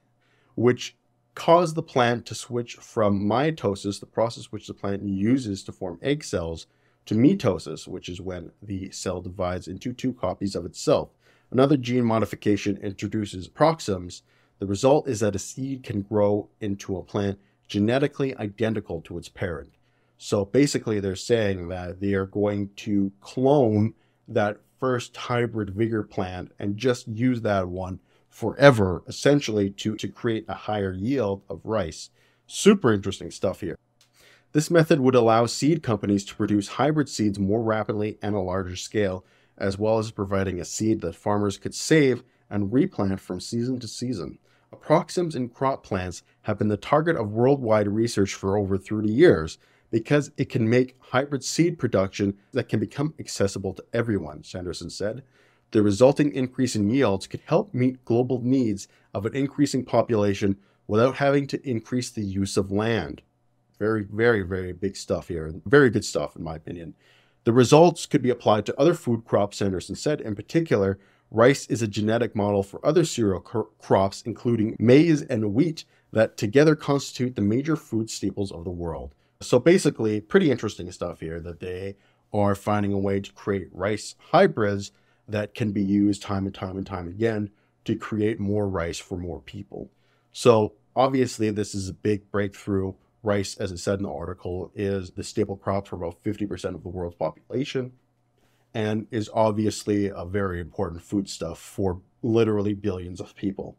which 0.56 0.98
cause 1.34 1.76
the 1.76 1.84
plant 1.84 2.26
to 2.26 2.36
switch 2.36 2.76
from 2.76 3.22
meiosis, 3.22 4.02
the 4.02 4.06
process 4.06 4.52
which 4.52 4.68
the 4.68 4.74
plant 4.74 5.04
uses 5.04 5.64
to 5.64 5.72
form 5.72 5.98
egg 6.02 6.26
cells, 6.26 6.68
to 7.06 7.16
mitosis, 7.16 7.88
which 7.88 8.10
is 8.10 8.22
when 8.22 8.52
the 8.62 8.92
cell 8.92 9.22
divides 9.22 9.68
into 9.68 9.94
two 9.94 10.14
copies 10.14 10.56
of 10.56 10.66
itself. 10.66 11.10
Another 11.52 11.78
gene 11.78 12.06
modification 12.06 12.78
introduces 12.78 13.48
proxims. 13.48 14.22
The 14.60 14.68
result 14.68 15.08
is 15.08 15.20
that 15.20 15.36
a 15.36 15.40
seed 15.40 15.84
can 15.84 16.02
grow 16.02 16.50
into 16.60 16.98
a 16.98 17.04
plant 17.04 17.40
genetically 17.68 18.36
identical 18.38 19.02
to 19.02 19.18
its 19.18 19.30
parent. 19.30 19.74
So 20.18 20.46
basically, 20.46 21.00
they're 21.00 21.16
saying 21.16 21.70
that 21.70 22.00
they 22.00 22.14
are 22.14 22.26
going 22.26 22.70
to 22.78 23.12
clone 23.22 23.94
that 24.28 24.60
first 24.80 25.16
hybrid 25.16 25.72
vigor 25.72 26.04
plant 26.04 26.52
and 26.60 26.78
just 26.78 27.08
use 27.08 27.42
that 27.42 27.68
one 27.68 28.00
forever, 28.30 29.04
essentially, 29.08 29.72
to, 29.72 29.96
to 29.96 30.08
create 30.08 30.46
a 30.48 30.54
higher 30.54 30.94
yield 30.94 31.42
of 31.50 31.62
rice. 31.64 32.10
Super 32.46 32.94
interesting 32.94 33.32
stuff 33.32 33.62
here. 33.62 33.78
This 34.54 34.70
method 34.70 35.00
would 35.00 35.16
allow 35.16 35.46
seed 35.46 35.82
companies 35.82 36.26
to 36.26 36.36
produce 36.36 36.70
hybrid 36.70 37.08
seeds 37.08 37.40
more 37.40 37.64
rapidly 37.64 38.18
and 38.22 38.36
a 38.36 38.40
larger 38.40 38.76
scale, 38.76 39.24
as 39.58 39.78
well 39.78 39.98
as 39.98 40.12
providing 40.12 40.60
a 40.60 40.66
seed 40.66 41.00
that 41.02 41.16
farmers 41.16 41.58
could 41.58 41.74
save 41.74 42.24
and 42.50 42.74
replant 42.74 43.22
from 43.22 43.40
season 43.40 43.80
to 43.80 43.88
season. 43.88 44.40
Approximants 44.74 45.38
in 45.38 45.48
crop 45.48 45.86
plants 45.86 46.24
have 46.42 46.58
been 46.58 46.68
the 46.68 46.76
target 46.76 47.16
of 47.16 47.32
worldwide 47.32 47.88
research 47.88 48.34
for 48.34 48.58
over 48.58 48.78
30 48.78 49.10
years, 49.10 49.58
because 49.90 50.32
it 50.36 50.50
can 50.50 50.70
make 50.70 50.98
hybrid 51.00 51.46
seed 51.46 51.80
production 51.80 52.38
that 52.52 52.68
can 52.68 52.80
become 52.80 53.14
accessible 53.20 53.74
to 53.74 53.86
everyone, 53.94 54.42
Sundaresan 54.42 54.92
said. 54.92 55.24
The 55.72 55.82
resulting 55.82 56.34
increase 56.34 56.76
in 56.76 56.90
yields 56.90 57.28
could 57.28 57.42
help 57.46 57.74
meet 57.74 58.04
global 58.04 58.42
needs 58.42 58.90
of 59.14 59.26
an 59.26 59.34
increasing 59.34 59.86
population 59.86 60.58
without 60.88 61.18
having 61.18 61.48
to 61.48 61.70
increase 61.70 62.10
the 62.10 62.24
use 62.24 62.58
of 62.58 62.70
land. 62.70 63.22
Very, 63.82 64.04
very, 64.04 64.44
very 64.44 64.74
big 64.74 64.96
stuff 64.96 65.30
here. 65.30 65.52
Very 65.66 65.90
good 65.90 66.06
stuff, 66.06 66.36
in 66.36 66.44
my 66.44 66.56
opinion. 66.56 66.94
The 67.46 67.52
results 67.52 68.06
could 68.06 68.22
be 68.22 68.30
applied 68.30 68.64
to 68.68 68.80
other 68.80 68.94
food 68.94 69.26
crops, 69.26 69.60
Anderson 69.60 69.96
said. 69.96 70.22
In 70.22 70.36
particular, 70.36 71.00
rice 71.32 71.66
is 71.66 71.82
a 71.82 71.88
genetic 71.88 72.36
model 72.36 72.62
for 72.62 72.86
other 72.86 73.04
cereal 73.04 73.40
crops, 73.40 74.22
including 74.22 74.76
maize 74.78 75.24
and 75.24 75.56
wheat, 75.56 75.84
that 76.12 76.38
together 76.38 76.76
constitute 76.76 77.36
the 77.36 77.42
major 77.42 77.76
food 77.76 78.12
staples 78.12 78.52
of 78.52 78.66
the 78.66 78.70
world. 78.70 79.16
So 79.42 79.58
basically, 79.58 80.22
pretty 80.22 80.52
interesting 80.52 80.92
stuff 80.92 81.20
here 81.20 81.40
that 81.40 81.60
they 81.60 81.96
are 82.32 82.54
finding 82.54 82.94
a 82.94 83.00
way 83.00 83.20
to 83.20 83.34
create 83.34 83.70
rice 83.72 84.14
hybrids 84.30 84.92
that 85.28 85.56
can 85.56 85.72
be 85.72 85.82
used 85.82 86.22
time 86.22 86.46
and 86.46 86.54
time 86.54 86.78
and 86.78 86.86
time 86.86 87.08
again 87.08 87.50
to 87.86 87.96
create 87.96 88.40
more 88.40 88.70
rice 88.70 89.00
for 89.00 89.18
more 89.18 89.40
people. 89.40 89.90
So 90.32 90.74
obviously, 90.96 91.50
this 91.50 91.74
is 91.74 91.90
a 91.90 91.94
big 91.94 92.30
breakthrough 92.30 92.94
rice, 93.24 93.56
as 93.58 93.72
it 93.72 93.78
said 93.78 94.00
in 94.00 94.04
the 94.04 94.12
article, 94.12 94.72
is 94.76 95.12
the 95.12 95.24
staple 95.24 95.56
crop 95.56 95.88
for 95.88 95.96
about 95.96 96.24
50% 96.24 96.76
of 96.76 96.84
the 96.84 96.90
world's 96.90 97.16
population 97.16 97.94
and 98.74 99.08
is 99.12 99.30
obviously 99.34 100.08
a 100.08 100.26
very 100.26 100.60
important 100.60 101.02
foodstuff 101.02 101.60
for 101.60 102.02
literally 102.22 102.74
billions 102.74 103.20
of 103.20 103.36
people. 103.36 103.78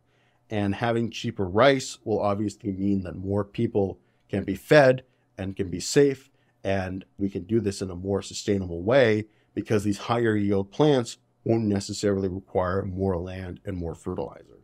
And 0.51 0.75
having 0.75 1.11
cheaper 1.11 1.47
rice 1.47 1.99
will 2.05 2.21
obviously 2.21 2.73
mean 2.73 3.03
that 3.05 3.17
more 3.17 3.45
people 3.45 3.99
can 4.29 4.45
be 4.45 4.55
fed 4.55 5.03
and 5.39 5.57
can 5.57 5.71
be 5.71 5.81
safe. 5.81 6.31
And 6.63 7.05
we 7.17 7.31
can 7.31 7.45
do 7.45 7.59
this 7.61 7.81
in 7.81 7.91
a 7.91 7.97
more 7.97 8.23
sustainable 8.23 8.83
way 8.83 9.25
because 9.55 9.85
these 9.85 9.99
higher 9.99 10.37
yield 10.37 10.71
plants 10.71 11.19
won't 11.45 11.65
necessarily 11.65 12.29
require 12.29 12.85
more 12.85 13.17
land 13.17 13.61
and 13.65 13.77
more 13.77 13.95
fertilizer. 13.95 14.62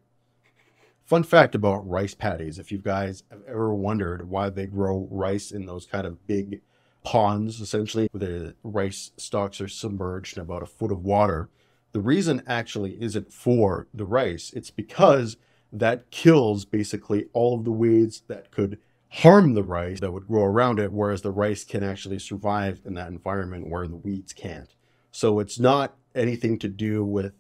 Fun 1.09 1.23
fact 1.23 1.55
about 1.55 1.89
rice 1.89 2.15
paddies 2.15 2.59
if 2.59 2.71
you 2.71 2.77
guys 2.77 3.23
have 3.31 3.41
ever 3.49 3.75
wondered 3.75 4.29
why 4.29 4.51
they 4.51 4.67
grow 4.67 5.09
rice 5.11 5.51
in 5.51 5.65
those 5.65 5.87
kind 5.87 6.07
of 6.07 6.27
big 6.27 6.61
ponds, 7.03 7.63
essentially, 7.63 8.11
where 8.13 8.29
the 8.29 8.55
rice 8.63 9.13
stalks 9.17 9.59
are 9.63 9.69
submerged 9.69 10.37
in 10.37 10.43
about 10.43 10.63
a 10.63 10.67
foot 10.67 10.93
of 10.93 11.03
water, 11.03 11.49
the 11.93 12.01
reason 12.03 12.43
actually 12.47 13.01
isn't 13.01 13.33
for 13.33 13.87
the 13.95 14.05
rice, 14.05 14.53
it's 14.53 14.71
because 14.71 15.39
that 15.73 16.11
kills 16.11 16.67
basically 16.67 17.29
all 17.33 17.57
of 17.57 17.65
the 17.65 17.73
weeds 17.73 18.25
that 18.29 18.51
could 18.51 18.79
harm 19.09 19.55
the 19.55 19.65
rice 19.65 20.01
that 20.01 20.13
would 20.13 20.29
grow 20.29 20.45
around 20.45 20.79
it, 20.79 20.93
whereas 20.93 21.23
the 21.23 21.31
rice 21.31 21.65
can 21.65 21.83
actually 21.83 22.19
survive 22.19 22.83
in 22.85 22.93
that 22.93 23.09
environment 23.09 23.71
where 23.71 23.89
the 23.89 23.97
weeds 23.97 24.35
can't. 24.35 24.75
So 25.11 25.39
it's 25.39 25.59
not 25.59 25.97
anything 26.15 26.59
to 26.59 26.69
do 26.69 27.03
with 27.03 27.33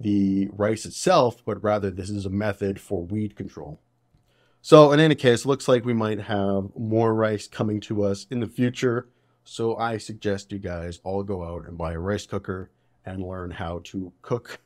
the 0.00 0.48
rice 0.52 0.86
itself, 0.86 1.44
but 1.44 1.62
rather 1.62 1.90
this 1.90 2.08
is 2.08 2.24
a 2.24 2.30
method 2.30 2.80
for 2.80 3.04
weed 3.04 3.36
control. 3.36 3.80
So 4.62 4.92
in 4.92 5.00
any 5.00 5.14
case, 5.14 5.46
looks 5.46 5.68
like 5.68 5.84
we 5.84 5.94
might 5.94 6.20
have 6.20 6.70
more 6.76 7.14
rice 7.14 7.46
coming 7.46 7.80
to 7.82 8.02
us 8.02 8.26
in 8.30 8.40
the 8.40 8.46
future. 8.46 9.08
So 9.44 9.76
I 9.76 9.98
suggest 9.98 10.52
you 10.52 10.58
guys 10.58 11.00
all 11.04 11.22
go 11.22 11.44
out 11.44 11.66
and 11.66 11.78
buy 11.78 11.92
a 11.92 11.98
rice 11.98 12.26
cooker 12.26 12.70
and 13.04 13.22
learn 13.22 13.52
how 13.52 13.80
to 13.84 14.12
cook 14.22 14.60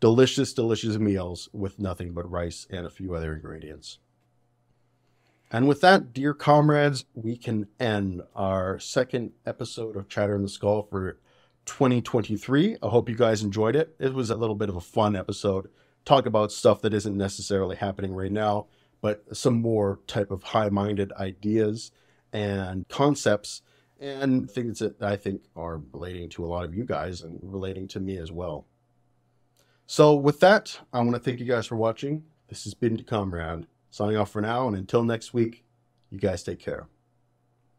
delicious, 0.00 0.52
delicious 0.52 0.96
meals 0.96 1.48
with 1.52 1.78
nothing 1.78 2.12
but 2.12 2.30
rice 2.30 2.66
and 2.70 2.86
a 2.86 2.90
few 2.90 3.14
other 3.14 3.34
ingredients. 3.34 3.98
And 5.50 5.68
with 5.68 5.80
that, 5.82 6.12
dear 6.12 6.34
comrades, 6.34 7.04
we 7.14 7.36
can 7.36 7.68
end 7.78 8.22
our 8.34 8.78
second 8.78 9.32
episode 9.44 9.96
of 9.96 10.08
Chatter 10.08 10.34
in 10.34 10.42
the 10.42 10.48
Skull 10.48 10.82
for 10.82 11.18
2023. 11.66 12.76
I 12.82 12.88
hope 12.88 13.08
you 13.08 13.14
guys 13.14 13.42
enjoyed 13.42 13.76
it. 13.76 13.94
It 13.98 14.14
was 14.14 14.30
a 14.30 14.36
little 14.36 14.56
bit 14.56 14.68
of 14.68 14.76
a 14.76 14.80
fun 14.80 15.16
episode. 15.16 15.68
Talk 16.04 16.26
about 16.26 16.52
stuff 16.52 16.82
that 16.82 16.94
isn't 16.94 17.16
necessarily 17.16 17.76
happening 17.76 18.12
right 18.12 18.32
now, 18.32 18.66
but 19.00 19.24
some 19.36 19.60
more 19.60 20.00
type 20.06 20.30
of 20.30 20.42
high 20.42 20.68
minded 20.68 21.12
ideas 21.12 21.92
and 22.32 22.88
concepts 22.88 23.62
and 24.00 24.50
things 24.50 24.80
that 24.80 25.00
I 25.00 25.16
think 25.16 25.42
are 25.54 25.80
relating 25.92 26.28
to 26.30 26.44
a 26.44 26.48
lot 26.48 26.64
of 26.64 26.74
you 26.74 26.84
guys 26.84 27.22
and 27.22 27.38
relating 27.42 27.86
to 27.88 28.00
me 28.00 28.16
as 28.16 28.32
well. 28.32 28.66
So, 29.86 30.14
with 30.14 30.40
that, 30.40 30.80
I 30.92 30.98
want 31.00 31.12
to 31.12 31.18
thank 31.18 31.38
you 31.38 31.46
guys 31.46 31.66
for 31.66 31.76
watching. 31.76 32.24
This 32.48 32.64
has 32.64 32.74
been 32.74 33.02
Comrade 33.04 33.66
signing 33.90 34.16
off 34.16 34.30
for 34.30 34.40
now, 34.40 34.66
and 34.66 34.76
until 34.76 35.04
next 35.04 35.34
week, 35.34 35.64
you 36.10 36.18
guys 36.18 36.42
take 36.42 36.58
care. 36.58 36.86